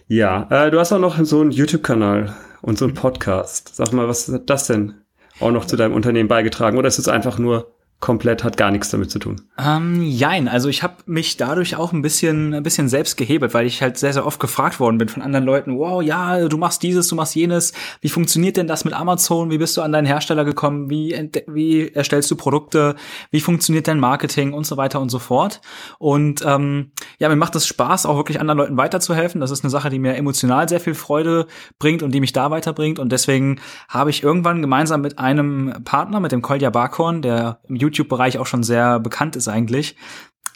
Ja, 0.06 0.48
äh, 0.48 0.70
du 0.70 0.80
hast 0.80 0.92
auch 0.94 0.98
noch 0.98 1.22
so 1.26 1.42
einen 1.42 1.50
YouTube-Kanal 1.50 2.34
und 2.62 2.78
so 2.78 2.86
einen 2.86 2.94
Podcast. 2.94 3.76
Sag 3.76 3.92
mal, 3.92 4.08
was 4.08 4.32
hat 4.32 4.48
das 4.48 4.66
denn 4.66 4.94
auch 5.40 5.50
noch 5.50 5.66
zu 5.66 5.76
deinem 5.76 5.92
Unternehmen 5.92 6.30
beigetragen? 6.30 6.78
Oder 6.78 6.88
ist 6.88 6.98
es 6.98 7.08
einfach 7.08 7.38
nur 7.38 7.73
komplett 8.00 8.44
hat 8.44 8.58
gar 8.58 8.70
nichts 8.70 8.90
damit 8.90 9.10
zu 9.10 9.18
tun. 9.18 9.40
Ähm, 9.58 10.02
jein, 10.02 10.46
also 10.46 10.68
ich 10.68 10.82
habe 10.82 10.96
mich 11.06 11.38
dadurch 11.38 11.76
auch 11.76 11.92
ein 11.92 12.02
bisschen, 12.02 12.52
ein 12.52 12.62
bisschen 12.62 12.88
selbst 12.88 13.16
gehebelt, 13.16 13.54
weil 13.54 13.66
ich 13.66 13.80
halt 13.80 13.96
sehr, 13.96 14.12
sehr 14.12 14.26
oft 14.26 14.38
gefragt 14.40 14.78
worden 14.78 14.98
bin 14.98 15.08
von 15.08 15.22
anderen 15.22 15.46
Leuten, 15.46 15.78
wow, 15.78 16.02
ja, 16.02 16.46
du 16.48 16.58
machst 16.58 16.82
dieses, 16.82 17.08
du 17.08 17.14
machst 17.14 17.34
jenes, 17.34 17.72
wie 18.02 18.10
funktioniert 18.10 18.58
denn 18.58 18.66
das 18.66 18.84
mit 18.84 18.92
Amazon, 18.92 19.50
wie 19.50 19.56
bist 19.56 19.76
du 19.76 19.82
an 19.82 19.92
deinen 19.92 20.06
Hersteller 20.06 20.44
gekommen, 20.44 20.90
wie, 20.90 21.30
wie 21.46 21.88
erstellst 21.88 22.30
du 22.30 22.36
Produkte, 22.36 22.94
wie 23.30 23.40
funktioniert 23.40 23.88
dein 23.88 24.00
Marketing 24.00 24.52
und 24.52 24.66
so 24.66 24.76
weiter 24.76 25.00
und 25.00 25.08
so 25.08 25.18
fort. 25.18 25.62
Und 25.98 26.44
ähm, 26.46 26.92
ja, 27.18 27.28
mir 27.28 27.36
macht 27.36 27.56
es 27.56 27.66
Spaß, 27.66 28.04
auch 28.06 28.16
wirklich 28.16 28.38
anderen 28.38 28.58
Leuten 28.58 28.76
weiterzuhelfen. 28.76 29.40
Das 29.40 29.50
ist 29.50 29.64
eine 29.64 29.70
Sache, 29.70 29.88
die 29.88 29.98
mir 29.98 30.14
emotional 30.16 30.68
sehr 30.68 30.80
viel 30.80 30.94
Freude 30.94 31.46
bringt 31.78 32.02
und 32.02 32.12
die 32.12 32.20
mich 32.20 32.32
da 32.32 32.50
weiterbringt. 32.50 32.98
Und 32.98 33.12
deswegen 33.12 33.60
habe 33.88 34.10
ich 34.10 34.22
irgendwann 34.22 34.60
gemeinsam 34.60 35.00
mit 35.00 35.18
einem 35.18 35.72
Partner, 35.84 36.20
mit 36.20 36.32
dem 36.32 36.42
Kolja 36.42 36.70
Barkhorn, 36.70 37.22
der 37.22 37.60
im 37.68 37.76
YouTube-Bereich 37.84 38.38
auch 38.38 38.46
schon 38.46 38.62
sehr 38.62 38.98
bekannt 39.00 39.36
ist 39.36 39.48
eigentlich, 39.48 39.96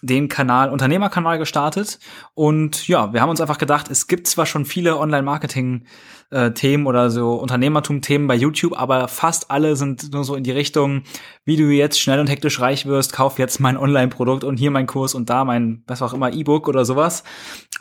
den 0.02 0.28
Kanal 0.28 0.70
Unternehmerkanal 0.70 1.38
gestartet. 1.38 1.98
Und 2.34 2.88
ja, 2.88 3.12
wir 3.12 3.20
haben 3.20 3.30
uns 3.30 3.40
einfach 3.40 3.58
gedacht, 3.58 3.90
es 3.90 4.06
gibt 4.06 4.26
zwar 4.26 4.46
schon 4.46 4.64
viele 4.64 4.98
Online-Marketing 4.98 5.84
äh, 6.30 6.52
Themen 6.52 6.86
oder 6.86 7.10
so 7.10 7.34
Unternehmertum-Themen 7.34 8.26
bei 8.26 8.34
YouTube, 8.34 8.78
aber 8.78 9.08
fast 9.08 9.50
alle 9.50 9.76
sind 9.76 10.12
nur 10.12 10.24
so 10.24 10.34
in 10.34 10.44
die 10.44 10.50
Richtung, 10.50 11.02
wie 11.44 11.56
du 11.56 11.64
jetzt 11.64 12.00
schnell 12.00 12.20
und 12.20 12.28
hektisch 12.28 12.60
reich 12.60 12.86
wirst, 12.86 13.12
kauf 13.12 13.38
jetzt 13.38 13.60
mein 13.60 13.76
Online-Produkt 13.76 14.44
und 14.44 14.58
hier 14.58 14.70
mein 14.70 14.86
Kurs 14.86 15.14
und 15.14 15.30
da 15.30 15.44
mein, 15.44 15.82
was 15.86 16.02
auch 16.02 16.12
immer, 16.12 16.32
E-Book 16.32 16.68
oder 16.68 16.84
sowas. 16.84 17.24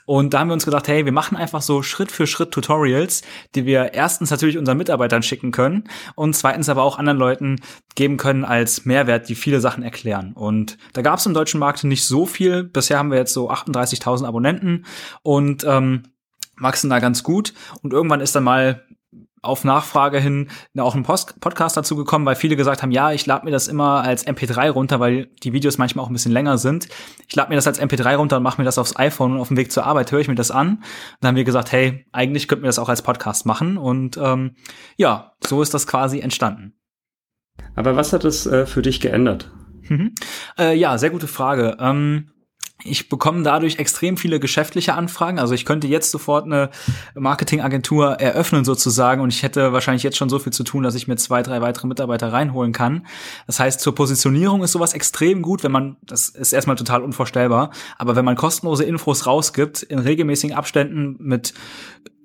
Und 0.05 0.33
da 0.33 0.39
haben 0.39 0.47
wir 0.47 0.53
uns 0.53 0.63
gedacht, 0.63 0.87
hey, 0.87 1.03
wir 1.03 1.11
machen 1.11 1.35
einfach 1.35 1.61
so 1.61 1.83
Schritt 1.83 2.11
für 2.11 2.27
Schritt 2.27 2.51
Tutorials, 2.51 3.23
die 3.55 3.65
wir 3.65 3.93
erstens 3.93 4.31
natürlich 4.31 4.57
unseren 4.57 4.77
Mitarbeitern 4.77 5.23
schicken 5.23 5.51
können 5.51 5.83
und 6.15 6.33
zweitens 6.33 6.69
aber 6.69 6.83
auch 6.83 6.97
anderen 6.97 7.19
Leuten 7.19 7.57
geben 7.95 8.15
können 8.15 8.45
als 8.45 8.85
Mehrwert, 8.85 9.27
die 9.27 9.35
viele 9.35 9.59
Sachen 9.59 9.83
erklären. 9.83 10.31
Und 10.33 10.77
da 10.93 11.01
gab 11.01 11.19
es 11.19 11.25
im 11.25 11.33
deutschen 11.33 11.59
Markt 11.59 11.83
nicht 11.83 12.05
so 12.05 12.25
viel. 12.25 12.63
Bisher 12.63 12.97
haben 12.97 13.11
wir 13.11 13.17
jetzt 13.17 13.33
so 13.33 13.51
38.000 13.51 14.25
Abonnenten 14.25 14.85
und 15.23 15.65
ähm, 15.65 16.03
wachsen 16.59 16.89
da 16.89 16.99
ganz 16.99 17.23
gut. 17.23 17.53
Und 17.81 17.93
irgendwann 17.93 18.21
ist 18.21 18.35
dann 18.35 18.43
mal 18.43 18.83
auf 19.41 19.63
Nachfrage 19.63 20.19
hin 20.19 20.49
auch 20.77 20.95
ein 20.95 21.03
Post 21.03 21.39
Podcast 21.39 21.77
dazu 21.77 21.95
gekommen, 21.95 22.25
weil 22.25 22.35
viele 22.35 22.55
gesagt 22.55 22.81
haben, 22.81 22.91
ja, 22.91 23.11
ich 23.11 23.25
lade 23.25 23.45
mir 23.45 23.51
das 23.51 23.67
immer 23.67 24.03
als 24.03 24.25
MP3 24.25 24.69
runter, 24.69 24.99
weil 24.99 25.27
die 25.43 25.53
Videos 25.53 25.77
manchmal 25.77 26.03
auch 26.03 26.09
ein 26.09 26.13
bisschen 26.13 26.31
länger 26.31 26.57
sind. 26.57 26.87
Ich 27.27 27.35
lade 27.35 27.49
mir 27.49 27.55
das 27.55 27.67
als 27.67 27.81
MP3 27.81 28.15
runter 28.15 28.37
und 28.37 28.43
mache 28.43 28.59
mir 28.59 28.65
das 28.65 28.77
aufs 28.77 28.97
iPhone 28.97 29.33
und 29.33 29.39
auf 29.39 29.47
dem 29.47 29.57
Weg 29.57 29.71
zur 29.71 29.85
Arbeit 29.85 30.11
höre 30.11 30.19
ich 30.19 30.27
mir 30.27 30.35
das 30.35 30.51
an. 30.51 30.69
Und 30.69 30.83
dann 31.21 31.29
haben 31.29 31.35
wir 31.35 31.43
gesagt, 31.43 31.71
hey, 31.71 32.05
eigentlich 32.11 32.47
könnten 32.47 32.63
wir 32.63 32.69
das 32.69 32.79
auch 32.79 32.89
als 32.89 33.01
Podcast 33.01 33.45
machen. 33.45 33.77
Und 33.77 34.17
ähm, 34.17 34.55
ja, 34.97 35.33
so 35.45 35.61
ist 35.61 35.73
das 35.73 35.87
quasi 35.87 36.19
entstanden. 36.19 36.73
Aber 37.75 37.95
was 37.95 38.13
hat 38.13 38.25
es 38.25 38.45
äh, 38.45 38.65
für 38.65 38.81
dich 38.81 38.99
geändert? 38.99 39.51
Mhm. 39.83 40.13
Äh, 40.57 40.75
ja, 40.75 40.97
sehr 40.97 41.09
gute 41.09 41.27
Frage. 41.27 41.77
Ähm, 41.79 42.31
ich 42.87 43.09
bekomme 43.09 43.43
dadurch 43.43 43.79
extrem 43.79 44.17
viele 44.17 44.39
geschäftliche 44.39 44.93
Anfragen. 44.93 45.39
Also 45.39 45.53
ich 45.53 45.65
könnte 45.65 45.87
jetzt 45.87 46.11
sofort 46.11 46.45
eine 46.45 46.69
Marketingagentur 47.15 48.13
eröffnen 48.13 48.65
sozusagen 48.65 49.21
und 49.21 49.33
ich 49.33 49.43
hätte 49.43 49.73
wahrscheinlich 49.73 50.03
jetzt 50.03 50.17
schon 50.17 50.29
so 50.29 50.39
viel 50.39 50.53
zu 50.53 50.63
tun, 50.63 50.83
dass 50.83 50.95
ich 50.95 51.07
mir 51.07 51.15
zwei, 51.17 51.43
drei 51.43 51.61
weitere 51.61 51.87
Mitarbeiter 51.87 52.31
reinholen 52.31 52.73
kann. 52.73 53.05
Das 53.45 53.59
heißt, 53.59 53.79
zur 53.79 53.95
Positionierung 53.95 54.63
ist 54.63 54.71
sowas 54.71 54.93
extrem 54.93 55.41
gut, 55.41 55.63
wenn 55.63 55.71
man, 55.71 55.97
das 56.03 56.29
ist 56.29 56.53
erstmal 56.53 56.75
total 56.75 57.03
unvorstellbar, 57.03 57.71
aber 57.97 58.15
wenn 58.15 58.25
man 58.25 58.35
kostenlose 58.35 58.83
Infos 58.83 59.25
rausgibt 59.25 59.83
in 59.83 59.99
regelmäßigen 59.99 60.55
Abständen 60.55 61.15
mit 61.19 61.53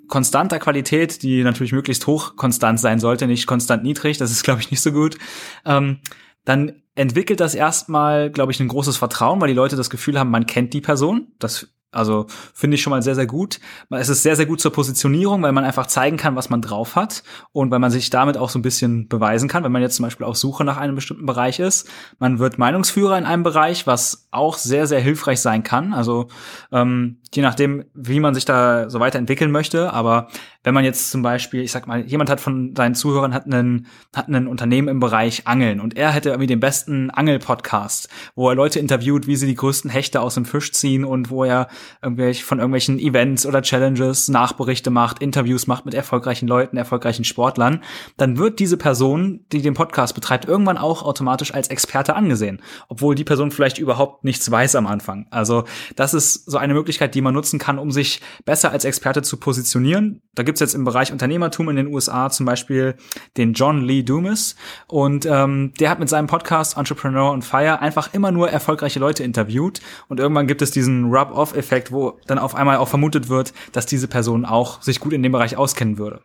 konstanter 0.09 0.59
Qualität, 0.59 1.23
die 1.23 1.43
natürlich 1.43 1.73
möglichst 1.73 2.07
hoch 2.07 2.37
konstant 2.37 2.79
sein 2.79 2.99
sollte, 2.99 3.27
nicht 3.27 3.47
konstant 3.47 3.83
niedrig, 3.83 4.19
das 4.19 4.31
ist 4.31 4.43
glaube 4.43 4.61
ich 4.61 4.71
nicht 4.71 4.83
so 4.83 4.93
gut, 4.93 5.17
ähm, 5.65 6.01
dann 6.45 6.82
entwickelt 6.95 7.41
das 7.41 7.55
erstmal, 7.55 8.31
glaube 8.31 8.53
ich, 8.53 8.61
ein 8.61 8.69
großes 8.69 8.97
Vertrauen, 8.97 9.41
weil 9.41 9.49
die 9.49 9.55
Leute 9.55 9.77
das 9.77 9.91
Gefühl 9.91 10.19
haben, 10.19 10.31
man 10.31 10.47
kennt 10.47 10.75
die 10.75 10.81
Person. 10.81 11.29
Das 11.39 11.69
also 11.93 12.27
finde 12.55 12.77
ich 12.77 12.83
schon 12.83 12.91
mal 12.91 13.03
sehr, 13.03 13.15
sehr 13.15 13.27
gut. 13.27 13.61
Es 13.91 14.09
ist 14.09 14.23
sehr, 14.23 14.35
sehr 14.35 14.47
gut 14.47 14.63
zur 14.63 14.73
Positionierung, 14.73 15.43
weil 15.43 15.53
man 15.53 15.65
einfach 15.65 15.87
zeigen 15.87 16.17
kann, 16.17 16.35
was 16.37 16.49
man 16.49 16.63
drauf 16.63 16.97
hat 16.97 17.23
und 17.53 17.71
weil 17.71 17.81
man 17.81 17.91
sich 17.91 18.09
damit 18.09 18.39
auch 18.39 18.49
so 18.49 18.59
ein 18.59 18.63
bisschen 18.63 19.09
beweisen 19.09 19.47
kann, 19.47 19.63
wenn 19.63 19.73
man 19.73 19.83
jetzt 19.83 19.97
zum 19.97 20.05
Beispiel 20.05 20.25
auf 20.25 20.39
Suche 20.39 20.65
nach 20.65 20.79
einem 20.79 20.95
bestimmten 20.95 21.27
Bereich 21.27 21.61
ist. 21.61 21.91
Man 22.19 22.39
wird 22.39 22.59
Meinungsführer 22.59 23.19
in 23.19 23.27
einem 23.27 23.43
Bereich, 23.43 23.87
was 23.87 24.27
auch 24.31 24.57
sehr, 24.57 24.87
sehr 24.87 25.01
hilfreich 25.01 25.41
sein 25.41 25.65
kann. 25.65 25.93
Also 25.93 26.29
ähm, 26.73 27.19
je 27.35 27.43
nachdem, 27.43 27.85
wie 27.93 28.21
man 28.21 28.35
sich 28.35 28.47
da 28.47 28.89
so 28.89 28.99
weiterentwickeln 28.99 29.51
möchte. 29.51 29.93
Aber 29.93 30.29
wenn 30.65 30.75
man 30.75 30.85
jetzt 30.85 31.11
zum 31.11 31.23
Beispiel, 31.23 31.63
ich 31.63 31.73
sag 31.73 31.87
mal, 31.87 32.05
jemand 32.05 32.31
hat 32.31 32.41
von 32.41 32.75
seinen 32.77 32.95
Zuhörern 32.95 33.35
hat 33.35 33.47
einen, 33.47 33.87
hat 34.15 34.29
einen 34.29 34.47
Unternehmen 34.47 34.89
im 34.89 35.01
Bereich 35.01 35.47
Angeln 35.47 35.81
und 35.81 35.97
er 35.97 36.13
hätte 36.13 36.31
irgendwie 36.31 36.47
den 36.47 36.61
besten 36.61 37.11
Angel-Podcast, 37.11 38.09
wo 38.35 38.49
er 38.49 38.55
Leute 38.55 38.79
interviewt, 38.79 39.27
wie 39.27 39.37
sie 39.37 39.47
die 39.47 39.55
größten 39.55 39.91
Hechte 39.91 40.21
aus 40.21 40.35
dem 40.35 40.45
Fisch 40.45 40.73
ziehen 40.73 41.05
und 41.05 41.31
wo 41.31 41.45
er 41.45 41.69
irgendwelche, 42.01 42.45
von 42.45 42.59
irgendwelchen 42.59 42.99
Events 42.99 43.45
oder 43.45 43.63
Challenges 43.63 44.29
Nachberichte 44.29 44.91
macht, 44.91 45.21
Interviews 45.21 45.67
macht 45.67 45.85
mit 45.85 45.95
erfolgreichen 45.95 46.47
Leuten, 46.47 46.77
erfolgreichen 46.77 47.25
Sportlern, 47.25 47.83
dann 48.17 48.39
wird 48.39 48.61
diese 48.61 48.77
Person, 48.77 49.45
die 49.51 49.63
den 49.63 49.75
Podcast 49.75 50.15
betreibt, 50.15 50.45
irgendwann 50.45 50.79
auch 50.79 51.03
automatisch 51.03 51.55
als 51.55 51.69
Experte 51.69 52.15
angesehen, 52.15 52.61
obwohl 52.89 53.15
die 53.15 53.25
Person 53.25 53.51
vielleicht 53.51 53.79
überhaupt 53.79 54.25
nichts 54.25 54.49
weiß 54.51 54.77
am 54.77 54.87
Anfang. 54.87 55.27
Also 55.31 55.65
das 55.97 56.15
ist 56.15 56.51
so 56.51 56.59
eine 56.59 56.75
Möglichkeit, 56.75 57.15
die 57.15 57.21
man 57.21 57.35
nutzen 57.35 57.59
kann, 57.59 57.79
um 57.79 57.91
sich 57.91 58.21
besser 58.45 58.71
als 58.71 58.85
Experte 58.85 59.23
zu 59.23 59.37
positionieren. 59.39 60.23
Da 60.35 60.43
gibt's 60.53 60.61
jetzt 60.61 60.75
im 60.75 60.85
Bereich 60.85 61.11
Unternehmertum 61.11 61.71
in 61.71 61.77
den 61.77 61.87
USA 61.87 62.29
zum 62.29 62.45
Beispiel 62.45 62.95
den 63.39 63.55
John 63.55 63.81
Lee 63.81 64.03
Dumas 64.03 64.55
und 64.87 65.25
ähm, 65.25 65.73
der 65.81 65.89
hat 65.89 65.99
mit 65.99 66.11
seinem 66.11 66.27
Podcast 66.27 66.77
Entrepreneur 66.77 67.33
on 67.33 67.41
Fire 67.41 67.81
einfach 67.81 68.13
immer 68.13 68.33
nur 68.33 68.51
erfolgreiche 68.51 69.01
Leute 69.01 69.25
interviewt 69.25 69.81
und 70.09 70.21
irgendwann 70.21 70.47
gibt 70.47 70.61
es 70.61 70.71
diesen 70.71 71.07
Rub-Off-Effekt, 71.07 71.91
wo 71.91 72.19
dann 72.27 72.39
auf 72.39 72.55
einmal 72.55 72.77
auch 72.77 72.89
vermutet 72.89 73.31
wird, 73.31 73.55
dass 73.73 73.87
diese 73.87 74.09
Person 74.09 74.45
auch 74.45 74.83
sich 74.83 75.01
gut 75.01 75.15
in 75.15 75.23
dem 75.23 75.33
Bereich 75.33 75.57
auskennen 75.57 75.97
würde. 75.97 76.21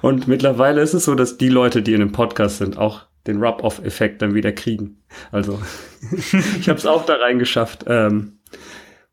Und 0.00 0.28
mittlerweile 0.28 0.80
ist 0.80 0.94
es 0.94 1.04
so, 1.04 1.16
dass 1.16 1.36
die 1.36 1.48
Leute, 1.48 1.82
die 1.82 1.94
in 1.94 2.00
einem 2.00 2.12
Podcast 2.12 2.58
sind, 2.58 2.78
auch 2.78 3.06
den 3.26 3.42
Rub-Off-Effekt 3.42 4.22
dann 4.22 4.34
wieder 4.34 4.52
kriegen. 4.52 5.02
Also 5.32 5.60
ich 6.12 6.68
habe 6.68 6.78
es 6.78 6.86
auch 6.86 7.04
da 7.06 7.14
reingeschafft. 7.14 7.86
Ähm, 7.88 8.38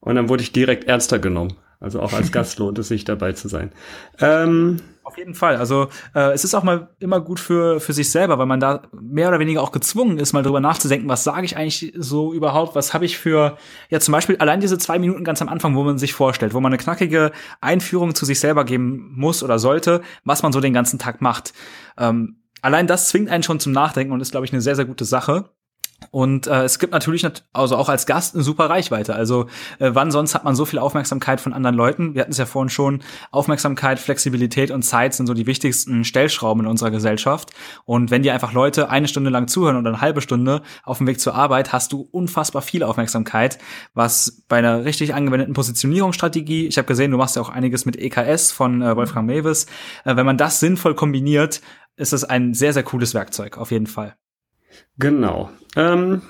und 0.02 0.13
dann 0.13 0.30
wurde 0.30 0.44
ich 0.44 0.52
direkt 0.52 0.84
ernster 0.84 1.17
genommen. 1.17 1.56
Also 1.82 2.00
auch 2.00 2.13
als 2.13 2.32
Gast 2.32 2.60
lohnt 2.60 2.78
es 2.78 2.89
sich 2.89 3.06
dabei 3.06 3.34
zu 3.34 3.48
sein. 3.48 3.72
Ähm, 4.20 4.78
Auf 5.04 5.17
jeden 5.17 5.34
Fall. 5.34 5.58
Also 5.58 5.88
äh, 6.13 6.32
es 6.32 6.44
ist 6.44 6.54
auch 6.54 6.62
mal 6.62 6.89
immer 7.00 7.20
gut 7.20 7.39
für, 7.39 7.80
für 7.80 7.91
sich 7.91 8.12
selber, 8.12 8.38
weil 8.38 8.46
man 8.46 8.60
da 8.60 8.84
mehr 8.94 9.30
oder 9.30 9.39
weniger 9.39 9.63
auch 9.63 9.72
gezwungen 9.72 10.20
ist, 10.20 10.32
mal 10.32 10.44
drüber 10.44 10.60
nachzudenken, 10.60 11.10
was 11.10 11.24
sage 11.24 11.44
ich 11.44 11.58
eigentlich 11.58 11.91
so 11.98 12.34
überhaupt, 12.34 12.76
was 12.76 12.94
habe 12.94 13.06
ich 13.06 13.17
für, 13.17 13.58
ja 13.89 14.00
zum 14.00 14.12
Beispiel 14.12 14.38
allein 14.38 14.62
diese 14.62 14.78
zwei 14.78 15.00
Minuten 15.00 15.24
ganz 15.24 15.41
am 15.41 15.50
Anfang, 15.50 15.76
wo 15.76 15.84
man 15.84 15.98
sich 15.98 16.13
vorstellt, 16.13 16.54
wo 16.54 16.60
man 16.60 16.72
eine 16.72 16.78
knackige 16.78 17.32
Einführung 17.62 18.13
zu 18.13 18.26
sich 18.26 18.39
selber 18.39 18.63
geben 18.63 19.13
muss 19.15 19.41
oder 19.41 19.58
sollte, 19.58 20.02
was 20.24 20.44
man 20.44 20.54
so 20.54 20.60
den 20.60 20.74
ganzen 20.74 21.00
Tag 21.00 21.20
macht. 21.20 21.52
Ähm, 21.98 22.44
allein 22.62 22.86
das 22.86 23.10
zwingt 23.10 23.30
einen 23.30 23.41
schon 23.41 23.60
zum 23.60 23.72
Nachdenken 23.72 24.13
und 24.13 24.22
ist, 24.22 24.32
glaube 24.32 24.46
ich, 24.46 24.54
eine 24.54 24.62
sehr, 24.62 24.76
sehr 24.76 24.86
gute 24.86 25.06
Sache. 25.06 25.50
Und 26.10 26.48
äh, 26.48 26.64
es 26.64 26.80
gibt 26.80 26.92
natürlich, 26.92 27.26
also 27.54 27.78
auch 27.78 27.88
als 27.88 28.06
Gast 28.06 28.34
eine 28.34 28.44
super 28.44 28.70
Reichweite. 28.70 29.16
Also 29.16 29.44
äh, 29.80 29.92
wann 29.94 30.12
sonst 30.12 30.34
hat 30.34 30.44
man 30.44 30.56
so 30.56 30.66
viel 30.66 30.80
Aufmerksamkeit 30.80 31.40
von 31.40 31.54
anderen 31.54 31.76
Leuten? 31.76 32.16
Wir 32.16 32.22
hatten 32.22 32.32
es 32.32 32.38
ja 32.38 32.46
vorhin 32.46 32.70
schon, 32.70 33.02
Aufmerksamkeit, 33.32 34.00
Flexibilität 34.00 34.72
und 34.72 34.82
Zeit 34.82 35.14
sind 35.14 35.28
so 35.28 35.34
die 35.34 35.46
wichtigsten 35.46 36.04
Stellschrauben 36.04 36.64
in 36.64 36.70
unserer 36.70 36.92
Gesellschaft. 36.92 37.52
Und 37.86 38.12
wenn 38.12 38.24
dir 38.24 38.34
einfach 38.34 38.52
Leute 38.52 38.90
eine 38.90 39.08
Stunde 39.08 39.30
lang 39.30 39.48
zuhören 39.48 39.78
oder 39.78 39.90
eine 39.90 40.02
halbe 40.02 40.22
Stunde 40.22 40.64
auf 40.84 40.98
dem 40.98 41.08
Weg 41.08 41.20
zur 41.20 41.36
Arbeit, 41.36 41.72
hast 41.72 41.94
du 41.94 42.08
unfassbar 42.12 42.62
viel 42.62 42.84
Aufmerksamkeit, 42.84 43.60
was 43.94 44.44
bei 44.48 44.58
einer 44.58 44.84
richtig 44.84 45.14
angewendeten 45.14 45.54
Positionierungsstrategie, 45.54 46.68
ich 46.68 46.78
habe 46.78 46.88
gesehen, 46.88 47.12
du 47.12 47.18
machst 47.18 47.36
ja 47.36 47.42
auch 47.42 47.50
einiges 47.50 47.86
mit 47.86 47.98
EKS 47.98 48.52
von 48.52 48.82
äh, 48.82 48.96
Wolfgang 48.96 49.28
Mewes, 49.28 49.66
äh, 50.04 50.16
wenn 50.16 50.26
man 50.26 50.38
das 50.38 50.60
sinnvoll 50.60 50.96
kombiniert, 50.96 51.62
ist 51.96 52.14
es 52.14 52.24
ein 52.24 52.54
sehr, 52.54 52.74
sehr 52.74 52.84
cooles 52.84 53.14
Werkzeug, 53.14 53.58
auf 53.58 53.72
jeden 53.72 53.88
Fall. 53.88 54.16
Genau. 54.98 55.50
Ähm, 55.76 56.22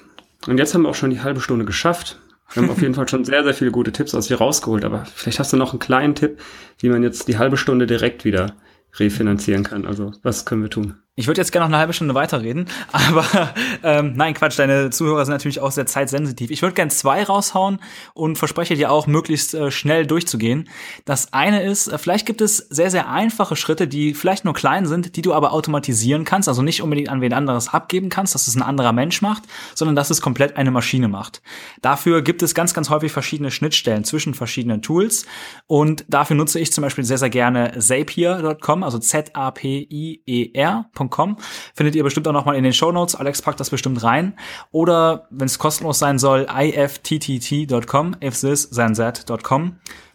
und 0.48 0.58
jetzt 0.58 0.74
haben 0.74 0.84
wir 0.84 0.90
auch 0.90 0.96
schon 0.96 1.10
die 1.10 1.22
halbe 1.22 1.42
Stunde 1.42 1.66
geschafft. 1.66 2.20
Wir 2.54 2.64
haben 2.64 2.70
auf 2.70 2.82
jeden 2.82 2.96
Fall 2.96 3.08
schon 3.08 3.24
sehr, 3.24 3.44
sehr 3.44 3.54
viele 3.54 3.72
gute 3.72 3.92
Tipps 3.92 4.14
aus 4.14 4.28
dir 4.28 4.38
rausgeholt, 4.38 4.84
aber 4.84 5.06
vielleicht 5.06 5.40
hast 5.40 5.54
du 5.54 5.58
noch 5.58 5.72
einen 5.72 5.80
kleinen 5.80 6.16
Tipp, 6.16 6.40
wie 6.80 6.90
man 6.90 7.02
jetzt 7.02 7.28
die 7.28 7.38
halbe 7.38 7.56
Stunde 7.56 7.88
direkt 7.88 8.26
wieder 8.26 8.56
refinanzieren 9.00 9.64
kann. 9.64 9.86
Also 9.86 10.12
was 10.22 10.46
können 10.46 10.62
wir 10.64 10.70
tun? 10.70 10.96
Ich 11.22 11.28
würde 11.28 11.40
jetzt 11.40 11.52
gerne 11.52 11.66
noch 11.66 11.70
eine 11.70 11.78
halbe 11.78 11.94
Stunde 11.94 12.16
weiterreden, 12.16 12.66
aber 12.92 13.54
ähm, 13.84 14.14
nein, 14.16 14.34
Quatsch, 14.34 14.58
deine 14.58 14.90
Zuhörer 14.90 15.24
sind 15.24 15.34
natürlich 15.34 15.60
auch 15.60 15.70
sehr 15.70 15.86
zeitsensitiv. 15.86 16.50
Ich 16.50 16.64
würde 16.64 16.74
gerne 16.74 16.90
zwei 16.90 17.22
raushauen 17.24 17.78
und 18.16 18.40
verspreche 18.40 18.76
dir 18.76 18.92
auch, 18.92 19.06
möglichst 19.06 19.54
äh, 19.54 19.70
schnell 19.70 20.08
durchzugehen. 20.08 20.68
Das 21.06 21.32
eine 21.32 21.62
ist, 21.62 21.90
äh, 21.90 22.00
vielleicht 22.00 22.26
gibt 22.26 22.42
es 22.42 22.58
sehr, 22.58 22.90
sehr 22.90 23.08
einfache 23.08 23.56
Schritte, 23.56 23.88
die 23.88 24.16
vielleicht 24.16 24.46
nur 24.46 24.56
klein 24.56 24.88
sind, 24.88 25.16
die 25.16 25.22
du 25.22 25.36
aber 25.36 25.54
automatisieren 25.54 26.26
kannst, 26.26 26.50
also 26.50 26.64
nicht 26.64 26.82
unbedingt 26.82 27.10
an 27.10 27.22
wen 27.22 27.34
anderes 27.34 27.72
abgeben 27.72 28.10
kannst, 28.10 28.34
dass 28.34 28.48
es 28.48 28.56
ein 28.56 28.64
anderer 28.64 28.92
Mensch 28.92 29.22
macht, 29.22 29.44
sondern 29.76 29.96
dass 29.96 30.10
es 30.10 30.22
komplett 30.22 30.58
eine 30.58 30.72
Maschine 30.72 31.08
macht. 31.08 31.44
Dafür 31.84 32.24
gibt 32.24 32.42
es 32.42 32.56
ganz, 32.56 32.74
ganz 32.74 32.90
häufig 32.90 33.12
verschiedene 33.12 33.52
Schnittstellen 33.52 34.06
zwischen 34.06 34.34
verschiedenen 34.34 34.82
Tools 34.82 35.28
und 35.68 36.04
dafür 36.08 36.36
nutze 36.36 36.60
ich 36.60 36.74
zum 36.74 36.82
Beispiel 36.82 37.04
sehr, 37.04 37.20
sehr 37.20 37.30
gerne 37.30 37.78
Zapier.com, 37.78 38.82
also 38.82 38.98
Z-A-P-I-E-R.com 38.98 39.52
www.alex.com. 41.12 41.38
Findet 41.76 41.96
ihr 41.96 42.04
bestimmt 42.04 42.28
auch 42.28 42.34
noch 42.34 42.46
mal 42.46 42.56
in 42.56 42.64
den 42.64 42.74
Show 42.74 42.92
Notes. 42.92 43.16
Alex 43.16 43.42
packt 43.42 43.60
das 43.60 43.70
bestimmt 43.70 44.04
rein. 44.04 44.34
Oder, 44.72 45.28
wenn 45.30 45.46
es 45.46 45.60
kostenlos 45.60 46.00
sein 46.00 46.18
soll, 46.20 46.48
ifttt.com, 46.50 48.16
if. 48.22 48.42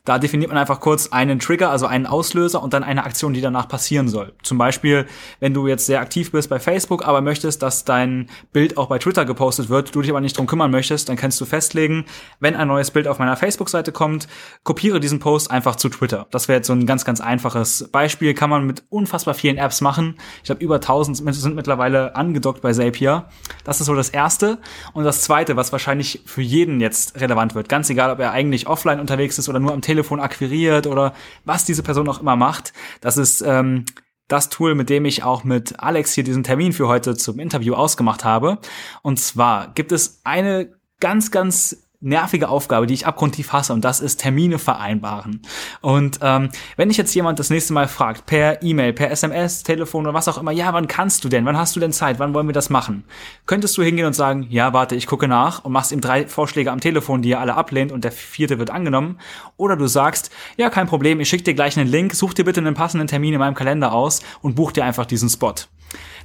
Da 0.06 0.18
definiert 0.18 0.48
man 0.48 0.56
einfach 0.56 0.80
kurz 0.80 1.08
einen 1.08 1.40
Trigger, 1.40 1.70
also 1.70 1.86
einen 1.86 2.06
Auslöser 2.06 2.62
und 2.62 2.72
dann 2.72 2.84
eine 2.84 3.04
Aktion, 3.04 3.34
die 3.34 3.40
danach 3.40 3.68
passieren 3.68 4.08
soll. 4.08 4.32
Zum 4.42 4.56
Beispiel, 4.56 5.06
wenn 5.40 5.52
du 5.52 5.66
jetzt 5.66 5.84
sehr 5.84 6.00
aktiv 6.00 6.30
bist 6.30 6.48
bei 6.48 6.60
Facebook, 6.60 7.06
aber 7.06 7.20
möchtest, 7.20 7.60
dass 7.60 7.84
dein 7.84 8.30
Bild 8.52 8.78
auch 8.78 8.86
bei 8.86 8.98
Twitter 8.98 9.24
gepostet 9.24 9.68
wird, 9.68 9.94
du 9.94 10.02
dich 10.02 10.10
aber 10.10 10.20
nicht 10.20 10.38
drum 10.38 10.46
kümmern 10.46 10.70
möchtest, 10.70 11.08
dann 11.08 11.16
kannst 11.16 11.40
du 11.40 11.44
festlegen, 11.44 12.04
wenn 12.38 12.54
ein 12.54 12.68
neues 12.68 12.92
Bild 12.92 13.08
auf 13.08 13.18
meiner 13.18 13.36
Facebook-Seite 13.36 13.90
kommt, 13.90 14.28
kopiere 14.62 15.00
diesen 15.00 15.18
Post 15.18 15.50
einfach 15.50 15.74
zu 15.74 15.88
Twitter. 15.88 16.28
Das 16.30 16.46
wäre 16.46 16.58
jetzt 16.58 16.68
so 16.68 16.72
ein 16.72 16.86
ganz, 16.86 17.04
ganz 17.04 17.20
einfaches 17.20 17.88
Beispiel. 17.90 18.32
Kann 18.32 18.48
man 18.48 18.64
mit 18.64 18.84
unfassbar 18.88 19.34
vielen 19.34 19.58
Apps 19.58 19.80
machen. 19.80 20.14
Ich 20.38 20.44
glaube, 20.44 20.62
über 20.62 20.76
1000 20.76 21.16
sind 21.34 21.56
mittlerweile 21.56 22.14
angedockt 22.14 22.62
bei 22.62 22.72
Zapier. 22.72 23.24
Das 23.64 23.80
ist 23.80 23.86
so 23.86 23.94
das 23.96 24.10
Erste. 24.10 24.58
Und 24.92 25.02
das 25.02 25.22
Zweite, 25.22 25.56
was 25.56 25.72
wahrscheinlich 25.72 26.22
für 26.26 26.42
jeden 26.42 26.80
jetzt 26.80 27.20
relevant 27.20 27.56
wird, 27.56 27.68
ganz 27.68 27.90
egal, 27.90 28.12
ob 28.12 28.20
er 28.20 28.30
eigentlich 28.30 28.68
offline 28.68 29.00
unterwegs 29.00 29.36
ist 29.38 29.48
oder 29.48 29.58
nur 29.58 29.72
am 29.72 29.82
Telefon, 29.82 29.95
Telefon 29.96 30.20
akquiriert 30.20 30.86
oder 30.86 31.14
was 31.44 31.64
diese 31.64 31.82
Person 31.82 32.08
auch 32.08 32.20
immer 32.20 32.36
macht. 32.36 32.72
Das 33.00 33.16
ist 33.16 33.40
ähm, 33.40 33.86
das 34.28 34.50
Tool, 34.50 34.74
mit 34.74 34.90
dem 34.90 35.04
ich 35.04 35.22
auch 35.22 35.42
mit 35.44 35.80
Alex 35.80 36.12
hier 36.12 36.24
diesen 36.24 36.44
Termin 36.44 36.72
für 36.72 36.88
heute 36.88 37.16
zum 37.16 37.38
Interview 37.38 37.74
ausgemacht 37.74 38.24
habe. 38.24 38.58
Und 39.02 39.18
zwar 39.18 39.72
gibt 39.74 39.92
es 39.92 40.20
eine 40.24 40.72
ganz, 41.00 41.30
ganz 41.30 41.85
nervige 42.06 42.48
Aufgabe, 42.48 42.86
die 42.86 42.94
ich 42.94 43.06
abgrundtief 43.06 43.52
hasse, 43.52 43.72
und 43.72 43.84
das 43.84 44.00
ist 44.00 44.20
Termine 44.20 44.58
vereinbaren. 44.58 45.42
Und 45.80 46.20
ähm, 46.22 46.48
wenn 46.76 46.90
ich 46.90 46.96
jetzt 46.96 47.14
jemand 47.14 47.38
das 47.38 47.50
nächste 47.50 47.72
Mal 47.72 47.88
fragt, 47.88 48.26
per 48.26 48.62
E-Mail, 48.62 48.92
per 48.92 49.10
SMS, 49.10 49.62
Telefon 49.62 50.06
oder 50.06 50.14
was 50.14 50.28
auch 50.28 50.38
immer, 50.38 50.52
ja, 50.52 50.72
wann 50.72 50.88
kannst 50.88 51.24
du 51.24 51.28
denn? 51.28 51.44
Wann 51.44 51.56
hast 51.56 51.76
du 51.76 51.80
denn 51.80 51.92
Zeit? 51.92 52.18
Wann 52.18 52.32
wollen 52.32 52.46
wir 52.46 52.52
das 52.54 52.70
machen? 52.70 53.04
Könntest 53.46 53.76
du 53.76 53.82
hingehen 53.82 54.06
und 54.06 54.14
sagen, 54.14 54.46
ja, 54.48 54.72
warte, 54.72 54.94
ich 54.94 55.06
gucke 55.06 55.28
nach 55.28 55.64
und 55.64 55.72
machst 55.72 55.92
ihm 55.92 56.00
drei 56.00 56.26
Vorschläge 56.26 56.70
am 56.70 56.80
Telefon, 56.80 57.22
die 57.22 57.32
er 57.32 57.40
alle 57.40 57.54
ablehnt 57.54 57.92
und 57.92 58.04
der 58.04 58.12
vierte 58.12 58.58
wird 58.58 58.70
angenommen. 58.70 59.18
Oder 59.56 59.76
du 59.76 59.86
sagst, 59.86 60.30
ja, 60.56 60.70
kein 60.70 60.86
Problem, 60.86 61.20
ich 61.20 61.28
schicke 61.28 61.44
dir 61.44 61.54
gleich 61.54 61.76
einen 61.76 61.90
Link, 61.90 62.14
such 62.14 62.34
dir 62.34 62.44
bitte 62.44 62.60
einen 62.60 62.74
passenden 62.74 63.08
Termin 63.08 63.34
in 63.34 63.40
meinem 63.40 63.54
Kalender 63.54 63.92
aus 63.92 64.20
und 64.42 64.54
buch 64.54 64.72
dir 64.72 64.84
einfach 64.84 65.06
diesen 65.06 65.28
Spot. 65.28 65.54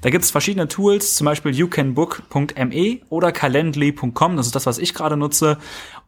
Da 0.02 0.10
gibt 0.10 0.24
es 0.24 0.32
verschiedene 0.32 0.68
Tools, 0.68 1.16
zum 1.16 1.26
Beispiel 1.26 1.54
youcanbook.me 1.54 3.00
oder 3.10 3.32
calendly.com, 3.32 4.38
das 4.38 4.48
ist 4.48 4.56
das, 4.56 4.66
was 4.66 4.78
ich 4.80 4.94
gerade 4.94 5.18
nutze. 5.18 5.58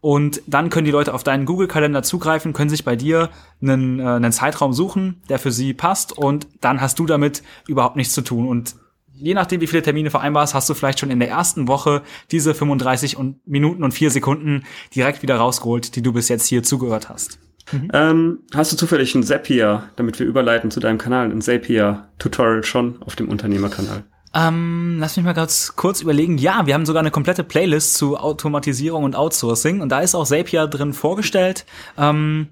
Und 0.02 0.42
dann 0.48 0.70
können 0.70 0.86
die 0.86 0.92
Leute 0.92 1.14
auf 1.14 1.24
deinen 1.24 1.46
Google-Kalender 1.46 2.04
zugreifen, 2.04 2.54
können 2.54 2.70
sich 2.70 2.84
bei 2.84 2.96
dir 2.96 3.30
einen, 3.62 4.00
äh, 4.00 4.04
einen 4.04 4.32
Zeitraum 4.32 4.74
suchen, 4.74 5.22
der 5.30 5.40
für 5.40 5.52
sie 5.52 5.74
passt 5.74 6.18
und 6.18 6.48
dann 6.62 6.82
hast 6.82 7.00
du 7.00 7.06
damit 7.06 7.44
überhaupt 7.68 7.96
nichts 7.96 8.14
zu 8.14 8.22
tun. 8.22 8.48
Und 8.48 8.76
je 9.14 9.34
nachdem, 9.34 9.62
wie 9.62 9.68
viele 9.68 9.84
Termine 9.84 10.10
vereinbarst, 10.10 10.54
hast 10.54 10.70
du 10.70 10.74
vielleicht 10.74 11.00
schon 11.00 11.12
in 11.12 11.20
der 11.20 11.30
ersten 11.30 11.68
Woche 11.68 12.02
diese 12.32 12.54
35 12.54 13.16
und 13.18 13.48
Minuten 13.48 13.84
und 13.84 13.94
vier 13.94 14.12
Sekunden 14.12 14.64
direkt 14.94 15.22
wieder 15.22 15.38
rausgeholt, 15.38 15.96
die 15.96 16.02
du 16.02 16.12
bis 16.12 16.30
jetzt 16.30 16.48
hier 16.48 16.64
zugehört 16.64 17.10
hast. 17.10 17.40
Mhm. 17.74 17.90
Ähm, 17.94 18.40
hast 18.54 18.72
du 18.72 18.78
zufällig 18.78 19.14
ein 19.16 19.24
Zapier, 19.24 19.84
damit 19.96 20.20
wir 20.20 20.26
überleiten 20.26 20.72
zu 20.72 20.80
deinem 20.80 20.98
Kanal, 20.98 21.32
ein 21.32 21.42
Zapier-Tutorial 21.42 22.64
schon 22.64 23.02
auf 23.02 23.16
dem 23.16 23.28
Unternehmerkanal? 23.28 24.04
Ähm, 24.34 24.98
lass 25.00 25.18
mich 25.18 25.26
mal 25.26 25.34
ganz 25.34 25.76
kurz 25.76 26.02
überlegen. 26.02 26.38
Ja, 26.38 26.66
wir 26.66 26.74
haben 26.74 26.86
sogar 26.86 27.02
eine 27.02 27.12
komplette 27.12 27.44
Playlist 27.44 27.96
zu 27.96 28.18
Automatisierung 28.18 29.04
und 29.04 29.16
Outsourcing 29.16 29.82
und 29.82 29.90
da 29.90 30.00
ist 30.00 30.16
auch 30.16 30.26
Zapier 30.26 30.68
drin 30.68 30.94
vorgestellt. 30.94 31.66
Ähm, 31.98 32.48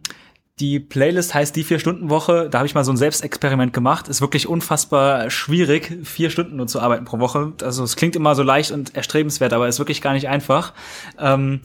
Die 0.59 0.79
Playlist 0.79 1.33
heißt 1.33 1.55
die 1.55 1.63
Vier-Stunden-Woche. 1.63 2.49
Da 2.51 2.59
habe 2.59 2.67
ich 2.67 2.75
mal 2.75 2.83
so 2.83 2.91
ein 2.91 2.97
Selbstexperiment 2.97 3.73
gemacht. 3.73 4.07
Ist 4.09 4.21
wirklich 4.21 4.47
unfassbar 4.47 5.31
schwierig, 5.31 5.97
vier 6.03 6.29
Stunden 6.29 6.57
nur 6.57 6.67
zu 6.67 6.79
arbeiten 6.79 7.05
pro 7.05 7.17
Woche. 7.17 7.53
Also 7.63 7.83
es 7.83 7.95
klingt 7.95 8.15
immer 8.15 8.35
so 8.35 8.43
leicht 8.43 8.69
und 8.71 8.93
erstrebenswert, 8.93 9.53
aber 9.53 9.67
ist 9.67 9.79
wirklich 9.79 10.03
gar 10.03 10.13
nicht 10.13 10.27
einfach, 10.27 10.73
ähm, 11.17 11.61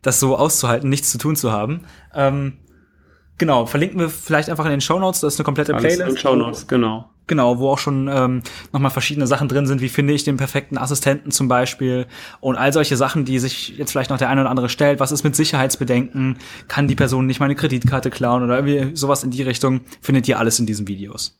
das 0.00 0.18
so 0.18 0.36
auszuhalten, 0.38 0.88
nichts 0.88 1.10
zu 1.10 1.18
tun 1.18 1.36
zu 1.36 1.52
haben. 1.52 1.82
Ähm, 2.14 2.54
genau, 3.38 3.66
verlinken 3.66 3.98
wir 3.98 4.10
vielleicht 4.10 4.50
einfach 4.50 4.64
in 4.64 4.72
den 4.72 4.80
Show 4.80 4.98
Notes. 4.98 5.20
Das 5.20 5.34
ist 5.34 5.40
eine 5.40 5.44
komplette 5.44 5.74
Alles 5.74 5.82
Playlist. 5.82 6.00
in 6.00 6.14
den 6.14 6.18
Show 6.18 6.36
Notes, 6.36 6.66
genau. 6.66 7.08
Genau, 7.28 7.58
wo 7.58 7.68
auch 7.68 7.78
schon 7.78 8.08
ähm, 8.08 8.42
nochmal 8.72 8.90
verschiedene 8.90 9.26
Sachen 9.26 9.48
drin 9.48 9.66
sind, 9.66 9.82
wie 9.82 9.90
finde 9.90 10.14
ich 10.14 10.24
den 10.24 10.38
perfekten 10.38 10.78
Assistenten 10.78 11.30
zum 11.30 11.46
Beispiel 11.46 12.06
und 12.40 12.56
all 12.56 12.72
solche 12.72 12.96
Sachen, 12.96 13.26
die 13.26 13.38
sich 13.38 13.76
jetzt 13.76 13.92
vielleicht 13.92 14.08
noch 14.08 14.16
der 14.16 14.30
eine 14.30 14.40
oder 14.40 14.50
andere 14.50 14.70
stellt. 14.70 14.98
Was 14.98 15.12
ist 15.12 15.24
mit 15.24 15.36
Sicherheitsbedenken? 15.36 16.38
Kann 16.68 16.88
die 16.88 16.94
Person 16.94 17.26
nicht 17.26 17.38
meine 17.38 17.54
Kreditkarte 17.54 18.08
klauen 18.08 18.42
oder 18.42 18.56
irgendwie 18.56 18.96
sowas 18.96 19.24
in 19.24 19.30
die 19.30 19.42
Richtung? 19.42 19.82
Findet 20.00 20.26
ihr 20.26 20.38
alles 20.38 20.58
in 20.58 20.64
diesen 20.64 20.88
Videos. 20.88 21.38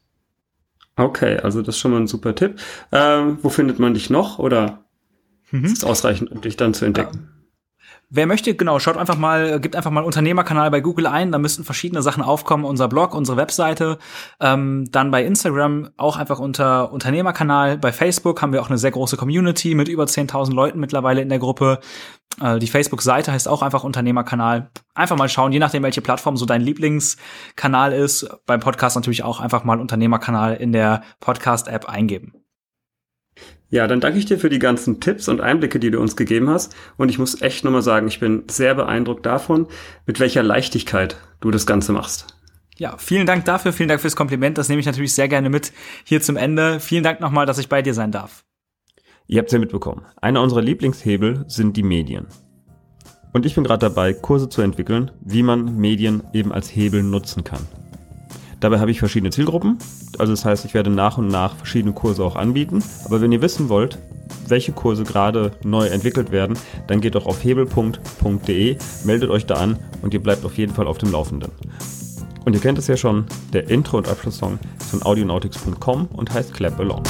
Okay, 0.96 1.38
also 1.38 1.62
das 1.62 1.76
ist 1.76 1.80
schon 1.80 1.92
mal 1.92 2.00
ein 2.00 2.06
super 2.06 2.34
Tipp. 2.34 2.56
Ähm, 2.92 3.38
wo 3.40 3.48
findet 3.48 3.78
man 3.78 3.94
dich 3.94 4.10
noch 4.10 4.38
oder 4.38 4.84
mhm. 5.50 5.64
ist 5.64 5.78
es 5.78 5.84
ausreichend, 5.84 6.30
um 6.30 6.42
dich 6.42 6.56
dann 6.56 6.74
zu 6.74 6.84
entdecken? 6.84 7.30
Wer 8.10 8.26
möchte, 8.26 8.54
genau, 8.54 8.78
schaut 8.78 8.96
einfach 8.96 9.18
mal, 9.18 9.60
gibt 9.60 9.76
einfach 9.76 9.90
mal 9.90 10.02
Unternehmerkanal 10.02 10.70
bei 10.70 10.80
Google 10.80 11.06
ein, 11.06 11.30
da 11.30 11.38
müssten 11.38 11.62
verschiedene 11.62 12.00
Sachen 12.00 12.22
aufkommen, 12.22 12.64
unser 12.64 12.88
Blog, 12.88 13.14
unsere 13.14 13.36
Webseite, 13.36 13.98
ähm, 14.40 14.86
dann 14.90 15.10
bei 15.10 15.22
Instagram 15.24 15.90
auch 15.98 16.16
einfach 16.16 16.38
unter 16.38 16.90
Unternehmerkanal, 16.90 17.76
bei 17.76 17.92
Facebook 17.92 18.40
haben 18.40 18.54
wir 18.54 18.62
auch 18.62 18.70
eine 18.70 18.78
sehr 18.78 18.92
große 18.92 19.18
Community 19.18 19.74
mit 19.74 19.88
über 19.88 20.04
10.000 20.04 20.54
Leuten 20.54 20.80
mittlerweile 20.80 21.20
in 21.20 21.28
der 21.28 21.38
Gruppe. 21.38 21.80
Äh, 22.40 22.58
die 22.58 22.68
Facebook-Seite 22.68 23.30
heißt 23.30 23.46
auch 23.46 23.60
einfach 23.60 23.84
Unternehmerkanal. 23.84 24.70
Einfach 24.94 25.16
mal 25.18 25.28
schauen, 25.28 25.52
je 25.52 25.58
nachdem, 25.58 25.82
welche 25.82 26.00
Plattform 26.00 26.38
so 26.38 26.46
dein 26.46 26.62
Lieblingskanal 26.62 27.92
ist. 27.92 28.26
Beim 28.46 28.60
Podcast 28.60 28.96
natürlich 28.96 29.22
auch 29.22 29.40
einfach 29.40 29.64
mal 29.64 29.80
Unternehmerkanal 29.80 30.54
in 30.54 30.72
der 30.72 31.02
Podcast-App 31.20 31.90
eingeben. 31.90 32.32
Ja, 33.70 33.86
dann 33.86 34.00
danke 34.00 34.18
ich 34.18 34.24
dir 34.24 34.38
für 34.38 34.48
die 34.48 34.58
ganzen 34.58 34.98
Tipps 35.00 35.28
und 35.28 35.42
Einblicke, 35.42 35.78
die 35.78 35.90
du 35.90 36.00
uns 36.00 36.16
gegeben 36.16 36.48
hast. 36.48 36.74
Und 36.96 37.10
ich 37.10 37.18
muss 37.18 37.42
echt 37.42 37.64
nochmal 37.64 37.82
sagen, 37.82 38.08
ich 38.08 38.18
bin 38.18 38.44
sehr 38.50 38.74
beeindruckt 38.74 39.26
davon, 39.26 39.66
mit 40.06 40.20
welcher 40.20 40.42
Leichtigkeit 40.42 41.16
du 41.40 41.50
das 41.50 41.66
Ganze 41.66 41.92
machst. 41.92 42.26
Ja, 42.78 42.96
vielen 42.96 43.26
Dank 43.26 43.44
dafür, 43.44 43.72
vielen 43.72 43.88
Dank 43.88 44.00
fürs 44.00 44.16
Kompliment. 44.16 44.56
Das 44.56 44.68
nehme 44.68 44.80
ich 44.80 44.86
natürlich 44.86 45.12
sehr 45.12 45.28
gerne 45.28 45.50
mit 45.50 45.72
hier 46.04 46.22
zum 46.22 46.36
Ende. 46.36 46.80
Vielen 46.80 47.02
Dank 47.02 47.20
nochmal, 47.20 47.44
dass 47.44 47.58
ich 47.58 47.68
bei 47.68 47.82
dir 47.82 47.92
sein 47.92 48.12
darf. 48.12 48.44
Ihr 49.26 49.38
habt 49.38 49.48
es 49.48 49.52
ja 49.52 49.58
mitbekommen. 49.58 50.06
Einer 50.22 50.40
unserer 50.40 50.62
Lieblingshebel 50.62 51.44
sind 51.48 51.76
die 51.76 51.82
Medien. 51.82 52.26
Und 53.34 53.44
ich 53.44 53.54
bin 53.54 53.64
gerade 53.64 53.80
dabei, 53.80 54.14
Kurse 54.14 54.48
zu 54.48 54.62
entwickeln, 54.62 55.10
wie 55.20 55.42
man 55.42 55.76
Medien 55.76 56.22
eben 56.32 56.52
als 56.52 56.74
Hebel 56.74 57.02
nutzen 57.02 57.44
kann. 57.44 57.66
Dabei 58.60 58.80
habe 58.80 58.90
ich 58.90 58.98
verschiedene 58.98 59.30
Zielgruppen. 59.30 59.78
Also 60.18 60.32
das 60.32 60.44
heißt, 60.44 60.64
ich 60.64 60.74
werde 60.74 60.90
nach 60.90 61.18
und 61.18 61.28
nach 61.28 61.56
verschiedene 61.56 61.94
Kurse 61.94 62.24
auch 62.24 62.36
anbieten. 62.36 62.82
Aber 63.04 63.20
wenn 63.20 63.32
ihr 63.32 63.42
wissen 63.42 63.68
wollt, 63.68 63.98
welche 64.48 64.72
Kurse 64.72 65.04
gerade 65.04 65.52
neu 65.62 65.86
entwickelt 65.86 66.30
werden, 66.30 66.58
dann 66.86 67.00
geht 67.00 67.14
doch 67.14 67.26
auf 67.26 67.42
hebelpunkt.de, 67.42 68.76
meldet 69.04 69.30
euch 69.30 69.46
da 69.46 69.54
an 69.54 69.78
und 70.02 70.14
ihr 70.14 70.22
bleibt 70.22 70.44
auf 70.44 70.56
jeden 70.56 70.74
Fall 70.74 70.86
auf 70.86 70.98
dem 70.98 71.12
Laufenden. 71.12 71.52
Und 72.44 72.54
ihr 72.54 72.60
kennt 72.60 72.78
es 72.78 72.86
ja 72.86 72.96
schon, 72.96 73.26
der 73.52 73.68
Intro- 73.68 73.98
und 73.98 74.08
Abschlusssong 74.08 74.58
ist 74.80 74.90
von 74.90 75.02
audionautics.com 75.02 76.06
und 76.06 76.32
heißt 76.32 76.54
Clap 76.54 76.80
Along. 76.80 77.02